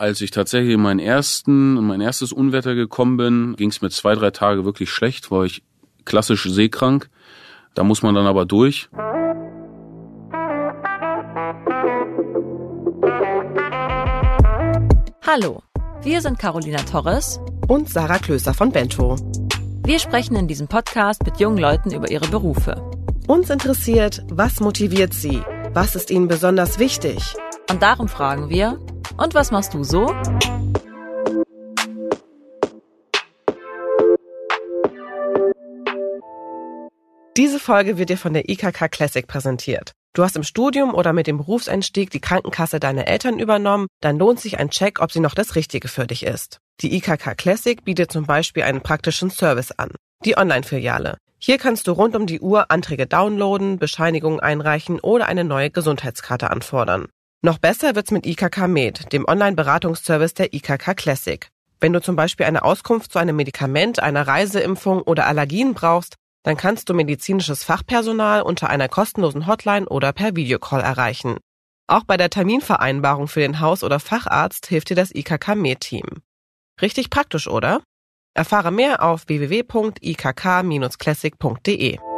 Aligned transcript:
Als 0.00 0.22
ich 0.22 0.30
tatsächlich 0.30 0.72
in 0.72 0.80
meinen 0.80 0.98
ersten, 0.98 1.76
in 1.76 1.86
mein 1.86 2.00
erstes 2.00 2.32
Unwetter 2.32 2.74
gekommen 2.74 3.18
bin, 3.18 3.54
ging 3.56 3.68
es 3.68 3.82
mir 3.82 3.90
zwei, 3.90 4.14
drei 4.14 4.30
Tage 4.30 4.64
wirklich 4.64 4.88
schlecht, 4.88 5.30
war 5.30 5.44
ich 5.44 5.62
klassisch 6.06 6.48
seekrank. 6.48 7.10
Da 7.74 7.84
muss 7.84 8.02
man 8.02 8.14
dann 8.14 8.24
aber 8.24 8.46
durch. 8.46 8.88
Hallo, 15.26 15.62
wir 16.00 16.22
sind 16.22 16.38
Carolina 16.38 16.78
Torres 16.78 17.38
und 17.68 17.90
Sarah 17.90 18.18
Klöser 18.18 18.54
von 18.54 18.72
Bento. 18.72 19.16
Wir 19.84 19.98
sprechen 19.98 20.34
in 20.34 20.48
diesem 20.48 20.66
Podcast 20.66 21.26
mit 21.26 21.38
jungen 21.40 21.58
Leuten 21.58 21.92
über 21.92 22.10
ihre 22.10 22.28
Berufe. 22.28 22.90
Uns 23.26 23.50
interessiert, 23.50 24.24
was 24.30 24.60
motiviert 24.60 25.12
sie? 25.12 25.42
Was 25.74 25.94
ist 25.94 26.10
ihnen 26.10 26.26
besonders 26.26 26.78
wichtig? 26.78 27.18
Und 27.70 27.82
darum 27.82 28.08
fragen 28.08 28.48
wir, 28.48 28.78
und 29.16 29.34
was 29.34 29.50
machst 29.50 29.74
du 29.74 29.84
so? 29.84 30.14
Diese 37.36 37.58
Folge 37.58 37.96
wird 37.96 38.10
dir 38.10 38.18
von 38.18 38.34
der 38.34 38.48
IKK 38.48 38.88
Classic 38.90 39.26
präsentiert. 39.26 39.92
Du 40.12 40.24
hast 40.24 40.36
im 40.36 40.42
Studium 40.42 40.92
oder 40.94 41.12
mit 41.12 41.26
dem 41.26 41.38
Berufseinstieg 41.38 42.10
die 42.10 42.20
Krankenkasse 42.20 42.80
deiner 42.80 43.06
Eltern 43.06 43.38
übernommen, 43.38 43.86
dann 44.00 44.18
lohnt 44.18 44.40
sich 44.40 44.58
ein 44.58 44.70
Check, 44.70 45.00
ob 45.00 45.12
sie 45.12 45.20
noch 45.20 45.34
das 45.34 45.54
Richtige 45.54 45.88
für 45.88 46.06
dich 46.06 46.24
ist. 46.26 46.58
Die 46.80 46.96
IKK 46.96 47.36
Classic 47.36 47.82
bietet 47.84 48.10
zum 48.10 48.26
Beispiel 48.26 48.64
einen 48.64 48.82
praktischen 48.82 49.30
Service 49.30 49.70
an. 49.70 49.92
Die 50.24 50.36
Online-Filiale. 50.36 51.16
Hier 51.38 51.56
kannst 51.56 51.86
du 51.86 51.92
rund 51.92 52.16
um 52.16 52.26
die 52.26 52.40
Uhr 52.40 52.70
Anträge 52.70 53.06
downloaden, 53.06 53.78
Bescheinigungen 53.78 54.40
einreichen 54.40 55.00
oder 55.00 55.26
eine 55.26 55.44
neue 55.44 55.70
Gesundheitskarte 55.70 56.50
anfordern. 56.50 57.06
Noch 57.42 57.56
besser 57.56 57.94
wird's 57.94 58.10
mit 58.10 58.26
IKK 58.26 58.68
Med, 58.68 59.14
dem 59.14 59.24
Online-Beratungsservice 59.26 60.34
der 60.34 60.52
IKK 60.52 60.94
Classic. 60.94 61.48
Wenn 61.80 61.94
du 61.94 62.02
zum 62.02 62.14
Beispiel 62.14 62.44
eine 62.44 62.62
Auskunft 62.62 63.12
zu 63.12 63.18
einem 63.18 63.36
Medikament, 63.36 63.98
einer 63.98 64.28
Reiseimpfung 64.28 65.00
oder 65.00 65.26
Allergien 65.26 65.72
brauchst, 65.72 66.16
dann 66.42 66.58
kannst 66.58 66.90
du 66.90 66.94
medizinisches 66.94 67.64
Fachpersonal 67.64 68.42
unter 68.42 68.68
einer 68.68 68.88
kostenlosen 68.88 69.46
Hotline 69.46 69.88
oder 69.88 70.12
per 70.12 70.36
Videocall 70.36 70.82
erreichen. 70.82 71.38
Auch 71.86 72.04
bei 72.04 72.18
der 72.18 72.28
Terminvereinbarung 72.28 73.26
für 73.26 73.40
den 73.40 73.60
Haus- 73.60 73.84
oder 73.84 74.00
Facharzt 74.00 74.66
hilft 74.66 74.90
dir 74.90 74.96
das 74.96 75.14
IKK 75.14 75.54
Med-Team. 75.54 76.04
Richtig 76.82 77.08
praktisch, 77.08 77.48
oder? 77.48 77.80
Erfahre 78.34 78.70
mehr 78.70 79.02
auf 79.02 79.28
www.ikk-classic.de. 79.28 82.09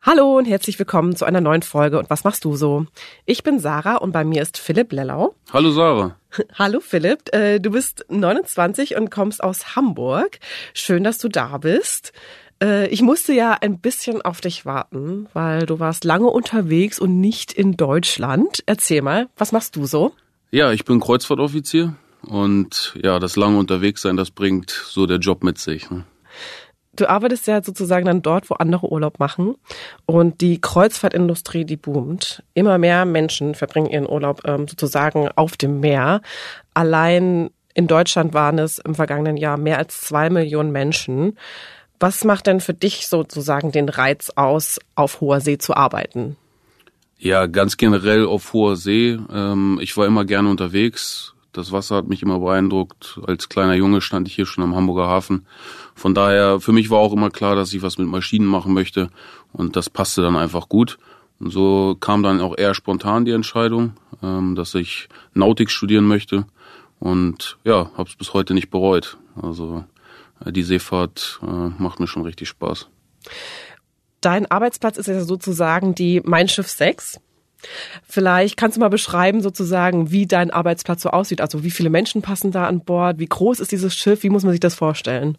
Hallo 0.00 0.38
und 0.38 0.44
herzlich 0.44 0.78
willkommen 0.78 1.16
zu 1.16 1.24
einer 1.24 1.40
neuen 1.40 1.62
Folge 1.62 1.98
und 1.98 2.08
was 2.08 2.22
machst 2.22 2.44
du 2.44 2.54
so? 2.54 2.86
Ich 3.26 3.42
bin 3.42 3.58
Sarah 3.58 3.96
und 3.96 4.12
bei 4.12 4.24
mir 4.24 4.42
ist 4.42 4.56
Philipp 4.56 4.92
Lellau. 4.92 5.34
Hallo 5.52 5.72
Sarah. 5.72 6.16
Hallo 6.54 6.78
Philipp, 6.78 7.34
äh, 7.34 7.58
du 7.58 7.72
bist 7.72 8.06
29 8.08 8.96
und 8.96 9.10
kommst 9.10 9.42
aus 9.42 9.74
Hamburg. 9.74 10.38
Schön, 10.72 11.02
dass 11.02 11.18
du 11.18 11.28
da 11.28 11.58
bist. 11.58 12.12
Äh, 12.62 12.86
ich 12.90 13.02
musste 13.02 13.32
ja 13.32 13.54
ein 13.60 13.80
bisschen 13.80 14.22
auf 14.22 14.40
dich 14.40 14.64
warten, 14.64 15.26
weil 15.32 15.66
du 15.66 15.80
warst 15.80 16.04
lange 16.04 16.28
unterwegs 16.28 17.00
und 17.00 17.20
nicht 17.20 17.52
in 17.52 17.76
Deutschland. 17.76 18.62
Erzähl 18.66 19.02
mal, 19.02 19.28
was 19.36 19.50
machst 19.50 19.74
du 19.74 19.84
so? 19.84 20.12
Ja, 20.52 20.72
ich 20.72 20.84
bin 20.84 21.00
Kreuzfahrtoffizier 21.00 21.96
und 22.22 22.96
ja, 23.02 23.18
das 23.18 23.34
lange 23.34 23.58
unterwegs 23.58 24.02
sein, 24.02 24.16
das 24.16 24.30
bringt 24.30 24.70
so 24.70 25.06
der 25.06 25.18
Job 25.18 25.42
mit 25.42 25.58
sich. 25.58 25.90
Ne? 25.90 26.04
Du 26.98 27.08
arbeitest 27.08 27.46
ja 27.46 27.62
sozusagen 27.62 28.06
dann 28.06 28.22
dort, 28.22 28.50
wo 28.50 28.54
andere 28.54 28.90
Urlaub 28.90 29.20
machen. 29.20 29.54
Und 30.04 30.40
die 30.40 30.60
Kreuzfahrtindustrie, 30.60 31.64
die 31.64 31.76
boomt. 31.76 32.42
Immer 32.54 32.76
mehr 32.78 33.04
Menschen 33.04 33.54
verbringen 33.54 33.88
ihren 33.88 34.08
Urlaub 34.08 34.42
ähm, 34.44 34.66
sozusagen 34.66 35.28
auf 35.36 35.56
dem 35.56 35.78
Meer. 35.78 36.22
Allein 36.74 37.50
in 37.72 37.86
Deutschland 37.86 38.34
waren 38.34 38.58
es 38.58 38.80
im 38.80 38.96
vergangenen 38.96 39.36
Jahr 39.36 39.58
mehr 39.58 39.78
als 39.78 40.00
zwei 40.00 40.28
Millionen 40.28 40.72
Menschen. 40.72 41.38
Was 42.00 42.24
macht 42.24 42.48
denn 42.48 42.58
für 42.58 42.74
dich 42.74 43.06
sozusagen 43.06 43.70
den 43.70 43.88
Reiz 43.88 44.32
aus, 44.34 44.80
auf 44.96 45.20
hoher 45.20 45.40
See 45.40 45.58
zu 45.58 45.76
arbeiten? 45.76 46.36
Ja, 47.16 47.46
ganz 47.46 47.76
generell 47.76 48.26
auf 48.26 48.52
hoher 48.52 48.74
See. 48.74 49.16
Ähm, 49.32 49.78
ich 49.80 49.96
war 49.96 50.04
immer 50.04 50.24
gerne 50.24 50.50
unterwegs. 50.50 51.34
Das 51.52 51.72
Wasser 51.72 51.96
hat 51.96 52.08
mich 52.08 52.22
immer 52.22 52.38
beeindruckt. 52.38 53.18
Als 53.26 53.48
kleiner 53.48 53.74
Junge 53.74 54.00
stand 54.00 54.28
ich 54.28 54.34
hier 54.34 54.46
schon 54.46 54.64
am 54.64 54.74
Hamburger 54.74 55.08
Hafen. 55.08 55.46
Von 55.94 56.14
daher, 56.14 56.60
für 56.60 56.72
mich 56.72 56.90
war 56.90 56.98
auch 56.98 57.12
immer 57.12 57.30
klar, 57.30 57.56
dass 57.56 57.72
ich 57.72 57.82
was 57.82 57.98
mit 57.98 58.06
Maschinen 58.06 58.46
machen 58.46 58.74
möchte. 58.74 59.10
Und 59.52 59.76
das 59.76 59.88
passte 59.88 60.22
dann 60.22 60.36
einfach 60.36 60.68
gut. 60.68 60.98
Und 61.40 61.50
so 61.50 61.96
kam 61.98 62.22
dann 62.22 62.40
auch 62.40 62.56
eher 62.56 62.74
spontan 62.74 63.24
die 63.24 63.32
Entscheidung, 63.32 63.92
ähm, 64.22 64.54
dass 64.54 64.74
ich 64.74 65.08
Nautik 65.34 65.70
studieren 65.70 66.04
möchte. 66.04 66.46
Und 66.98 67.58
ja, 67.64 67.90
habe 67.96 68.08
es 68.08 68.16
bis 68.16 68.34
heute 68.34 68.54
nicht 68.54 68.70
bereut. 68.70 69.16
Also 69.40 69.84
äh, 70.44 70.52
die 70.52 70.64
Seefahrt 70.64 71.40
äh, 71.42 71.46
macht 71.46 72.00
mir 72.00 72.08
schon 72.08 72.22
richtig 72.22 72.48
Spaß. 72.48 72.88
Dein 74.20 74.50
Arbeitsplatz 74.50 74.96
ist 74.96 75.06
ja 75.06 75.22
sozusagen 75.22 75.94
die 75.94 76.20
Mein 76.24 76.48
Schiff 76.48 76.68
6. 76.68 77.20
Vielleicht 78.06 78.56
kannst 78.56 78.76
du 78.76 78.80
mal 78.80 78.88
beschreiben 78.88 79.40
sozusagen, 79.40 80.10
wie 80.10 80.26
dein 80.26 80.50
Arbeitsplatz 80.50 81.02
so 81.02 81.10
aussieht. 81.10 81.40
Also 81.40 81.64
wie 81.64 81.70
viele 81.70 81.90
Menschen 81.90 82.22
passen 82.22 82.52
da 82.52 82.66
an 82.66 82.84
Bord? 82.84 83.18
Wie 83.18 83.26
groß 83.26 83.60
ist 83.60 83.72
dieses 83.72 83.94
Schiff? 83.94 84.22
Wie 84.22 84.30
muss 84.30 84.44
man 84.44 84.52
sich 84.52 84.60
das 84.60 84.74
vorstellen? 84.74 85.36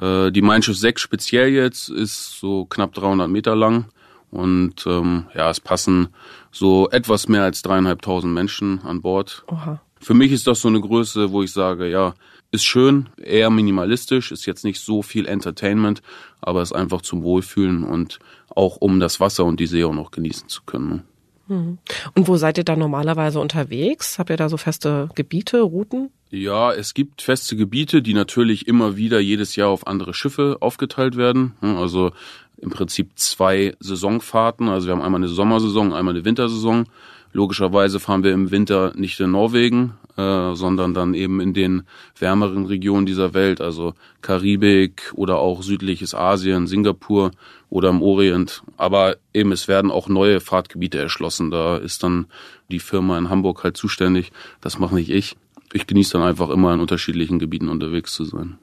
Äh, 0.00 0.30
die 0.30 0.42
Mein 0.42 0.62
Schiff 0.62 0.76
6 0.76 1.00
speziell 1.00 1.48
jetzt 1.48 1.88
ist 1.88 2.38
so 2.38 2.66
knapp 2.66 2.94
300 2.94 3.28
Meter 3.28 3.56
lang. 3.56 3.86
Und 4.30 4.86
ähm, 4.86 5.26
ja, 5.34 5.50
es 5.50 5.60
passen 5.60 6.08
so 6.52 6.88
etwas 6.90 7.26
mehr 7.28 7.42
als 7.42 7.62
dreieinhalbtausend 7.62 8.32
Menschen 8.32 8.80
an 8.84 9.00
Bord. 9.00 9.44
Oha. 9.48 9.80
Für 10.00 10.14
mich 10.14 10.32
ist 10.32 10.46
das 10.46 10.60
so 10.60 10.68
eine 10.68 10.80
Größe, 10.80 11.32
wo 11.32 11.42
ich 11.42 11.52
sage, 11.52 11.88
ja, 11.90 12.14
ist 12.52 12.64
schön, 12.64 13.08
eher 13.16 13.50
minimalistisch, 13.50 14.32
ist 14.32 14.46
jetzt 14.46 14.64
nicht 14.64 14.80
so 14.80 15.02
viel 15.02 15.26
Entertainment, 15.26 16.02
aber 16.40 16.62
ist 16.62 16.72
einfach 16.72 17.02
zum 17.02 17.22
Wohlfühlen 17.22 17.84
und 17.84 18.18
auch 18.48 18.76
um 18.76 18.98
das 18.98 19.20
Wasser 19.20 19.44
und 19.44 19.60
die 19.60 19.66
See 19.66 19.84
auch 19.84 19.94
noch 19.94 20.10
genießen 20.10 20.48
zu 20.48 20.62
können. 20.64 21.04
Mhm. 21.50 21.78
Und 22.14 22.28
wo 22.28 22.36
seid 22.36 22.58
ihr 22.58 22.64
da 22.64 22.76
normalerweise 22.76 23.40
unterwegs? 23.40 24.18
Habt 24.18 24.30
ihr 24.30 24.36
da 24.36 24.48
so 24.48 24.56
feste 24.56 25.08
Gebiete, 25.14 25.60
Routen? 25.60 26.10
Ja, 26.30 26.72
es 26.72 26.94
gibt 26.94 27.22
feste 27.22 27.56
Gebiete, 27.56 28.02
die 28.02 28.14
natürlich 28.14 28.68
immer 28.68 28.96
wieder 28.96 29.18
jedes 29.18 29.56
Jahr 29.56 29.68
auf 29.68 29.88
andere 29.88 30.14
Schiffe 30.14 30.58
aufgeteilt 30.60 31.16
werden. 31.16 31.54
Also 31.60 32.12
im 32.60 32.70
Prinzip 32.70 33.12
zwei 33.16 33.74
Saisonfahrten. 33.80 34.68
Also 34.68 34.86
wir 34.86 34.94
haben 34.94 35.02
einmal 35.02 35.20
eine 35.20 35.28
Sommersaison, 35.28 35.92
einmal 35.92 36.14
eine 36.14 36.24
Wintersaison. 36.24 36.86
Logischerweise 37.32 38.00
fahren 38.00 38.24
wir 38.24 38.32
im 38.32 38.50
Winter 38.50 38.92
nicht 38.96 39.20
in 39.20 39.30
Norwegen, 39.30 39.94
äh, 40.16 40.54
sondern 40.54 40.94
dann 40.94 41.14
eben 41.14 41.40
in 41.40 41.54
den 41.54 41.82
wärmeren 42.18 42.66
Regionen 42.66 43.06
dieser 43.06 43.34
Welt, 43.34 43.60
also 43.60 43.94
Karibik 44.20 45.12
oder 45.14 45.38
auch 45.38 45.62
südliches 45.62 46.14
Asien, 46.14 46.66
Singapur 46.66 47.30
oder 47.68 47.90
im 47.90 48.02
Orient. 48.02 48.62
Aber 48.76 49.16
eben 49.32 49.52
es 49.52 49.68
werden 49.68 49.92
auch 49.92 50.08
neue 50.08 50.40
Fahrtgebiete 50.40 50.98
erschlossen. 50.98 51.52
Da 51.52 51.76
ist 51.76 52.02
dann 52.02 52.26
die 52.70 52.80
Firma 52.80 53.16
in 53.16 53.30
Hamburg 53.30 53.62
halt 53.62 53.76
zuständig. 53.76 54.32
Das 54.60 54.80
mache 54.80 54.96
nicht 54.96 55.10
ich. 55.10 55.36
Ich 55.72 55.86
genieße 55.86 56.14
dann 56.14 56.22
einfach 56.22 56.50
immer 56.50 56.74
in 56.74 56.80
unterschiedlichen 56.80 57.38
Gebieten 57.38 57.68
unterwegs 57.68 58.12
zu 58.12 58.24
sein. 58.24 58.58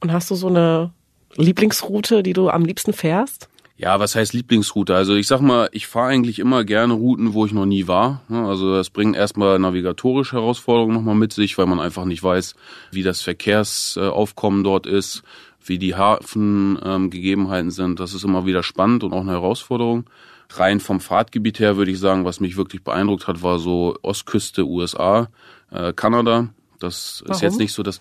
Und 0.00 0.12
hast 0.12 0.30
du 0.30 0.36
so 0.36 0.46
eine 0.46 0.92
Lieblingsroute, 1.36 2.22
die 2.22 2.32
du 2.32 2.48
am 2.48 2.64
liebsten 2.64 2.92
fährst? 2.92 3.48
Ja, 3.76 3.98
was 3.98 4.14
heißt 4.14 4.34
Lieblingsroute? 4.34 4.94
Also 4.94 5.16
ich 5.16 5.26
sag 5.26 5.40
mal, 5.40 5.68
ich 5.72 5.88
fahre 5.88 6.10
eigentlich 6.10 6.38
immer 6.38 6.62
gerne 6.62 6.92
Routen, 6.92 7.34
wo 7.34 7.44
ich 7.44 7.52
noch 7.52 7.66
nie 7.66 7.88
war. 7.88 8.22
Also 8.28 8.72
das 8.72 8.88
bringt 8.88 9.16
erstmal 9.16 9.58
navigatorische 9.58 10.36
Herausforderungen 10.36 10.94
nochmal 10.94 11.16
mit 11.16 11.32
sich, 11.32 11.58
weil 11.58 11.66
man 11.66 11.80
einfach 11.80 12.04
nicht 12.04 12.22
weiß, 12.22 12.54
wie 12.92 13.02
das 13.02 13.20
Verkehrsaufkommen 13.22 14.62
dort 14.62 14.86
ist, 14.86 15.24
wie 15.64 15.78
die 15.78 15.96
Hafengegebenheiten 15.96 17.72
sind. 17.72 17.98
Das 17.98 18.14
ist 18.14 18.22
immer 18.22 18.46
wieder 18.46 18.62
spannend 18.62 19.02
und 19.02 19.12
auch 19.12 19.22
eine 19.22 19.32
Herausforderung. 19.32 20.04
Rein 20.50 20.78
vom 20.78 21.00
Fahrtgebiet 21.00 21.58
her 21.58 21.76
würde 21.76 21.90
ich 21.90 21.98
sagen, 21.98 22.24
was 22.24 22.38
mich 22.38 22.56
wirklich 22.56 22.84
beeindruckt 22.84 23.26
hat, 23.26 23.42
war 23.42 23.58
so 23.58 23.96
Ostküste 24.02 24.64
USA, 24.64 25.28
äh, 25.72 25.92
Kanada. 25.92 26.48
Das 26.78 27.22
Warum? 27.24 27.34
ist 27.34 27.42
jetzt 27.42 27.58
nicht 27.58 27.72
so 27.72 27.82
das 27.82 28.00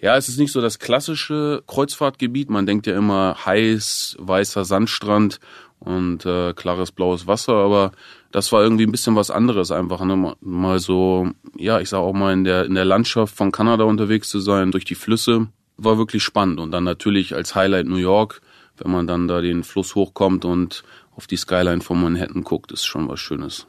ja, 0.00 0.16
es 0.16 0.28
ist 0.28 0.38
nicht 0.38 0.52
so 0.52 0.60
das 0.60 0.78
klassische 0.78 1.62
Kreuzfahrtgebiet. 1.66 2.50
Man 2.50 2.66
denkt 2.66 2.86
ja 2.86 2.96
immer 2.96 3.36
heiß, 3.44 4.16
weißer 4.18 4.64
Sandstrand 4.64 5.40
und 5.80 6.26
äh, 6.26 6.54
klares 6.54 6.92
blaues 6.92 7.26
Wasser, 7.26 7.54
aber 7.54 7.92
das 8.32 8.52
war 8.52 8.62
irgendwie 8.62 8.84
ein 8.84 8.92
bisschen 8.92 9.16
was 9.16 9.30
anderes 9.30 9.70
einfach, 9.70 10.04
ne? 10.04 10.34
mal 10.40 10.78
so, 10.80 11.30
ja, 11.56 11.80
ich 11.80 11.88
sag 11.88 11.98
auch 11.98 12.12
mal 12.12 12.32
in 12.32 12.44
der 12.44 12.64
in 12.64 12.74
der 12.74 12.84
Landschaft 12.84 13.34
von 13.34 13.52
Kanada 13.52 13.84
unterwegs 13.84 14.28
zu 14.28 14.40
sein, 14.40 14.72
durch 14.72 14.84
die 14.84 14.96
Flüsse, 14.96 15.48
war 15.76 15.98
wirklich 15.98 16.22
spannend 16.22 16.60
und 16.60 16.72
dann 16.72 16.84
natürlich 16.84 17.34
als 17.34 17.54
Highlight 17.54 17.86
New 17.86 17.96
York, 17.96 18.40
wenn 18.76 18.90
man 18.90 19.06
dann 19.06 19.28
da 19.28 19.40
den 19.40 19.62
Fluss 19.64 19.94
hochkommt 19.94 20.44
und 20.44 20.82
auf 21.14 21.26
die 21.26 21.36
Skyline 21.36 21.80
von 21.80 22.00
Manhattan 22.00 22.44
guckt, 22.44 22.72
ist 22.72 22.84
schon 22.84 23.08
was 23.08 23.20
Schönes. 23.20 23.66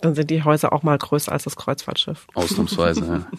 Dann 0.00 0.14
sind 0.14 0.30
die 0.30 0.44
Häuser 0.44 0.72
auch 0.72 0.82
mal 0.82 0.98
größer 0.98 1.32
als 1.32 1.44
das 1.44 1.56
Kreuzfahrtschiff. 1.56 2.26
Ausnahmsweise, 2.34 3.06
ja. 3.32 3.38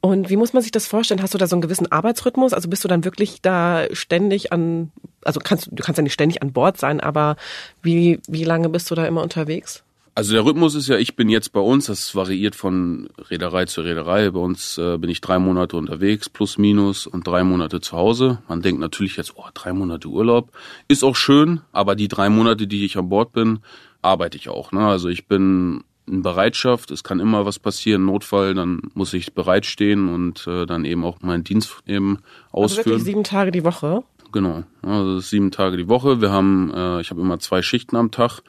Und 0.00 0.30
wie 0.30 0.36
muss 0.36 0.52
man 0.52 0.62
sich 0.62 0.72
das 0.72 0.86
vorstellen? 0.86 1.22
Hast 1.22 1.34
du 1.34 1.38
da 1.38 1.46
so 1.46 1.56
einen 1.56 1.62
gewissen 1.62 1.90
Arbeitsrhythmus? 1.90 2.52
Also 2.52 2.68
bist 2.68 2.84
du 2.84 2.88
dann 2.88 3.04
wirklich 3.04 3.42
da 3.42 3.86
ständig 3.92 4.52
an, 4.52 4.92
also 5.24 5.40
kannst 5.40 5.68
du 5.70 5.82
kannst 5.82 5.98
ja 5.98 6.02
nicht 6.02 6.12
ständig 6.12 6.42
an 6.42 6.52
Bord 6.52 6.78
sein, 6.78 7.00
aber 7.00 7.36
wie, 7.82 8.20
wie 8.28 8.44
lange 8.44 8.68
bist 8.68 8.90
du 8.90 8.94
da 8.94 9.06
immer 9.06 9.22
unterwegs? 9.22 9.84
Also 10.16 10.32
der 10.32 10.44
Rhythmus 10.44 10.76
ist 10.76 10.86
ja, 10.86 10.96
ich 10.96 11.16
bin 11.16 11.28
jetzt 11.28 11.52
bei 11.52 11.58
uns, 11.58 11.86
das 11.86 12.14
variiert 12.14 12.54
von 12.54 13.08
Reederei 13.30 13.64
zu 13.64 13.80
Reederei. 13.80 14.30
Bei 14.30 14.38
uns 14.38 14.78
äh, 14.78 14.96
bin 14.96 15.10
ich 15.10 15.20
drei 15.20 15.40
Monate 15.40 15.76
unterwegs, 15.76 16.28
plus 16.28 16.56
minus, 16.56 17.08
und 17.08 17.26
drei 17.26 17.42
Monate 17.42 17.80
zu 17.80 17.96
Hause. 17.96 18.38
Man 18.46 18.62
denkt 18.62 18.80
natürlich 18.80 19.16
jetzt, 19.16 19.32
oh, 19.34 19.46
drei 19.54 19.72
Monate 19.72 20.06
Urlaub. 20.06 20.52
Ist 20.86 21.02
auch 21.02 21.16
schön, 21.16 21.62
aber 21.72 21.96
die 21.96 22.06
drei 22.06 22.28
Monate, 22.28 22.68
die 22.68 22.84
ich 22.84 22.96
an 22.96 23.08
Bord 23.08 23.32
bin, 23.32 23.58
arbeite 24.02 24.36
ich 24.36 24.48
auch. 24.48 24.70
Ne? 24.70 24.86
Also 24.86 25.08
ich 25.08 25.26
bin 25.26 25.82
in 26.06 26.22
Bereitschaft, 26.22 26.90
es 26.90 27.02
kann 27.02 27.20
immer 27.20 27.46
was 27.46 27.58
passieren, 27.58 28.04
Notfall, 28.04 28.54
dann 28.54 28.82
muss 28.94 29.14
ich 29.14 29.34
bereitstehen 29.34 30.08
und 30.08 30.46
äh, 30.46 30.66
dann 30.66 30.84
eben 30.84 31.04
auch 31.04 31.20
meinen 31.22 31.44
Dienst 31.44 31.76
eben 31.86 32.18
ausführen. 32.50 32.78
Also 32.78 32.90
wirklich 32.90 33.04
sieben 33.04 33.24
Tage 33.24 33.50
die 33.50 33.64
Woche? 33.64 34.02
Genau, 34.32 34.64
also 34.82 35.20
sieben 35.20 35.50
Tage 35.50 35.76
die 35.76 35.88
Woche. 35.88 36.20
Wir 36.20 36.30
haben, 36.30 36.72
äh, 36.74 37.00
ich 37.00 37.10
habe 37.10 37.20
immer 37.20 37.38
zwei 37.38 37.62
Schichten 37.62 37.96
am 37.96 38.10
Tag 38.10 38.40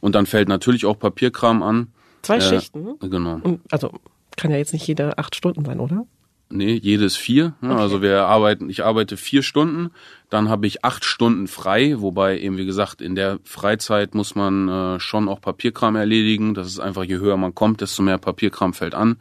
und 0.00 0.14
dann 0.14 0.26
fällt 0.26 0.48
natürlich 0.48 0.86
auch 0.86 0.98
Papierkram 0.98 1.62
an. 1.62 1.88
Zwei 2.22 2.36
äh, 2.36 2.40
Schichten? 2.40 2.98
Genau. 3.00 3.40
Und 3.42 3.60
also 3.70 3.90
kann 4.36 4.50
ja 4.50 4.56
jetzt 4.56 4.72
nicht 4.72 4.86
jede 4.86 5.18
acht 5.18 5.34
Stunden 5.34 5.64
sein, 5.64 5.80
oder? 5.80 6.06
Nee, 6.54 6.74
jedes 6.74 7.16
vier. 7.16 7.54
Ne? 7.62 7.72
Okay. 7.72 7.80
Also 7.80 8.02
wir 8.02 8.24
arbeiten, 8.26 8.68
ich 8.68 8.84
arbeite 8.84 9.16
vier 9.16 9.42
Stunden, 9.42 9.90
dann 10.28 10.50
habe 10.50 10.66
ich 10.66 10.84
acht 10.84 11.04
Stunden 11.04 11.48
frei, 11.48 11.94
wobei 11.98 12.38
eben 12.38 12.58
wie 12.58 12.66
gesagt, 12.66 13.00
in 13.00 13.14
der 13.14 13.38
Freizeit 13.42 14.14
muss 14.14 14.34
man 14.34 14.68
äh, 14.68 15.00
schon 15.00 15.28
auch 15.28 15.40
Papierkram 15.40 15.96
erledigen. 15.96 16.52
Das 16.52 16.66
ist 16.66 16.78
einfach, 16.78 17.04
je 17.04 17.16
höher 17.16 17.38
man 17.38 17.54
kommt, 17.54 17.80
desto 17.80 18.02
mehr 18.02 18.18
Papierkram 18.18 18.74
fällt 18.74 18.94
an. 18.94 19.16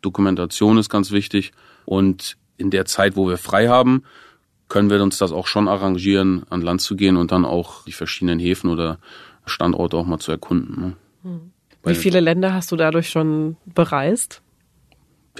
Dokumentation 0.00 0.78
ist 0.78 0.88
ganz 0.88 1.10
wichtig. 1.10 1.52
Und 1.86 2.36
in 2.56 2.70
der 2.70 2.84
Zeit, 2.84 3.16
wo 3.16 3.28
wir 3.28 3.38
frei 3.38 3.66
haben, 3.66 4.04
können 4.68 4.88
wir 4.88 5.02
uns 5.02 5.18
das 5.18 5.32
auch 5.32 5.48
schon 5.48 5.66
arrangieren, 5.66 6.44
an 6.50 6.62
Land 6.62 6.82
zu 6.82 6.94
gehen 6.94 7.16
und 7.16 7.32
dann 7.32 7.44
auch 7.44 7.84
die 7.84 7.92
verschiedenen 7.92 8.38
Häfen 8.38 8.70
oder 8.70 8.98
Standorte 9.44 9.96
auch 9.96 10.06
mal 10.06 10.18
zu 10.18 10.30
erkunden. 10.30 10.80
Ne? 10.80 10.92
Hm. 11.22 11.52
Wie 11.84 11.94
viele 11.94 12.20
Länder 12.20 12.52
hast 12.52 12.72
du 12.72 12.76
dadurch 12.76 13.10
schon 13.10 13.56
bereist? 13.64 14.42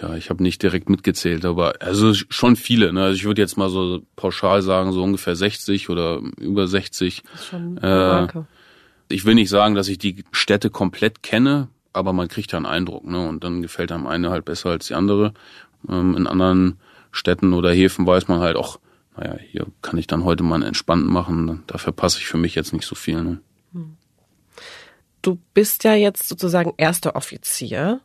Ja, 0.01 0.15
ich 0.15 0.31
habe 0.31 0.43
nicht 0.43 0.63
direkt 0.63 0.91
mitgezählt, 0.91 1.45
aber 1.45 1.75
also 1.81 2.13
schon 2.15 2.57
viele. 2.57 2.93
Ne? 2.93 3.05
Also 3.05 3.17
ich 3.17 3.25
würde 3.25 3.41
jetzt 3.41 3.57
mal 3.57 3.71
so 3.71 4.03
pauschal 4.15 4.63
sagen, 4.63 4.93
so 4.93 5.03
ungefähr 5.03 5.37
60 5.37 5.89
oder 5.89 6.21
über 6.39 6.67
60. 6.67 7.23
Das 7.23 7.41
ist 7.41 7.47
schon 7.47 7.79
äh, 7.79 8.29
ich 9.09 9.25
will 9.25 9.35
nicht 9.35 9.51
sagen, 9.51 9.75
dass 9.75 9.89
ich 9.89 9.99
die 9.99 10.25
Städte 10.33 10.71
komplett 10.71 11.23
kenne, 11.23 11.69
aber 11.93 12.13
man 12.13 12.29
kriegt 12.29 12.53
ja 12.53 12.59
einen 12.59 12.67
Eindruck, 12.67 13.05
ne? 13.07 13.27
Und 13.27 13.45
dann 13.45 13.63
gefällt 13.63 13.93
einem 13.93 14.07
eine 14.07 14.31
halt 14.31 14.45
besser 14.45 14.71
als 14.71 14.89
die 14.89 14.95
andere. 14.95 15.33
Ähm, 15.89 16.17
in 16.17 16.27
anderen 16.27 16.79
Städten 17.13 17.53
oder 17.53 17.73
Häfen 17.73 18.07
weiß 18.07 18.29
man 18.29 18.41
halt 18.41 18.57
auch, 18.57 18.79
naja, 19.17 19.37
hier 19.51 19.67
kann 19.81 19.99
ich 19.99 20.07
dann 20.07 20.25
heute 20.25 20.43
mal 20.43 20.57
einen 20.57 20.65
entspannten 20.65 21.11
machen. 21.11 21.63
Da 21.67 21.79
verpasse 21.79 22.19
ich 22.19 22.27
für 22.27 22.37
mich 22.37 22.55
jetzt 22.55 22.73
nicht 22.73 22.87
so 22.87 22.95
viel. 22.95 23.23
Ne? 23.23 23.41
Du 25.23 25.39
bist 25.55 25.85
ja 25.85 25.95
jetzt 25.95 26.29
sozusagen 26.29 26.75
erster 26.77 27.17
Offizier. 27.17 28.01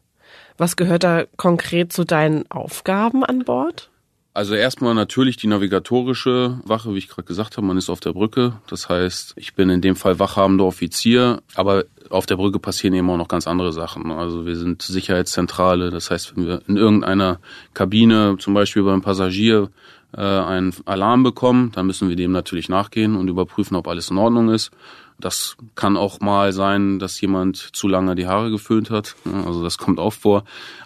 Was 0.62 0.75
gehört 0.75 1.04
da 1.04 1.24
konkret 1.38 1.92
zu 1.92 2.04
deinen 2.04 2.46
Aufgaben 2.52 3.25
an 3.25 3.46
Bord? 3.46 3.90
Also 4.36 4.54
erstmal 4.54 4.94
natürlich 4.94 5.36
die 5.36 5.48
navigatorische 5.48 6.60
Wache, 6.63 6.94
wie 6.94 7.00
ich 7.00 7.08
gerade 7.08 7.24
gesagt 7.24 7.58
habe, 7.58 7.66
man 7.66 7.78
ist 7.78 7.90
auf 7.90 8.00
der 8.00 8.13
Brücke. 8.13 8.54
Das 8.69 8.88
heißt, 8.88 9.34
ich 9.38 9.56
bin 9.56 9.72
in 9.72 9.81
dem 9.81 9.96
Fall 9.96 10.19
wachhabender 10.19 10.66
Offizier, 10.66 11.42
aber 11.56 11.86
auf 12.12 12.28
der 12.28 12.36
Brücke 12.36 12.60
passieren 12.60 12.94
eben 12.94 13.10
auch 13.10 13.18
noch 13.18 13.28
ganz 13.28 13.48
andere 13.48 13.74
Sachen. 13.74 14.12
Also 14.12 14.46
wir 14.46 14.56
sind 14.56 14.84
Sicherheitszentrale, 14.84 15.90
das 15.90 16.12
heißt, 16.12 16.38
wenn 16.38 16.46
wir 16.46 16.62
in 16.68 16.78
irgendeiner 16.78 17.40
Kabine, 17.74 18.36
zum 18.38 18.54
Beispiel 18.54 18.84
beim 18.84 19.02
Passagier, 19.02 19.72
äh, 20.16 20.22
einen 20.22 20.74
Alarm 20.86 21.24
bekommen, 21.24 21.72
dann 21.74 21.86
müssen 21.88 22.10
wir 22.10 22.16
dem 22.16 22.31
natürlich 22.31 22.69
nachgehen 22.69 23.16
und 23.16 23.28
überprüfen, 23.28 23.75
ob 23.75 23.88
alles 23.88 24.10
in 24.10 24.18
Ordnung 24.18 24.50
ist. 24.50 24.72
Das 25.19 25.56
kann 25.75 25.98
auch 25.98 26.19
mal 26.19 26.52
sein, 26.52 26.98
dass 26.98 27.22
jemand 27.22 27.58
zu 27.58 27.88
lange 27.88 28.16
die 28.16 28.28
Haare 28.28 28.50
geföhnt 28.50 28.90
hat. 28.90 29.16
Also 29.46 29.63
das 29.63 29.78
kommt 29.78 30.00
auch 30.00 30.13
vor. 30.13 30.44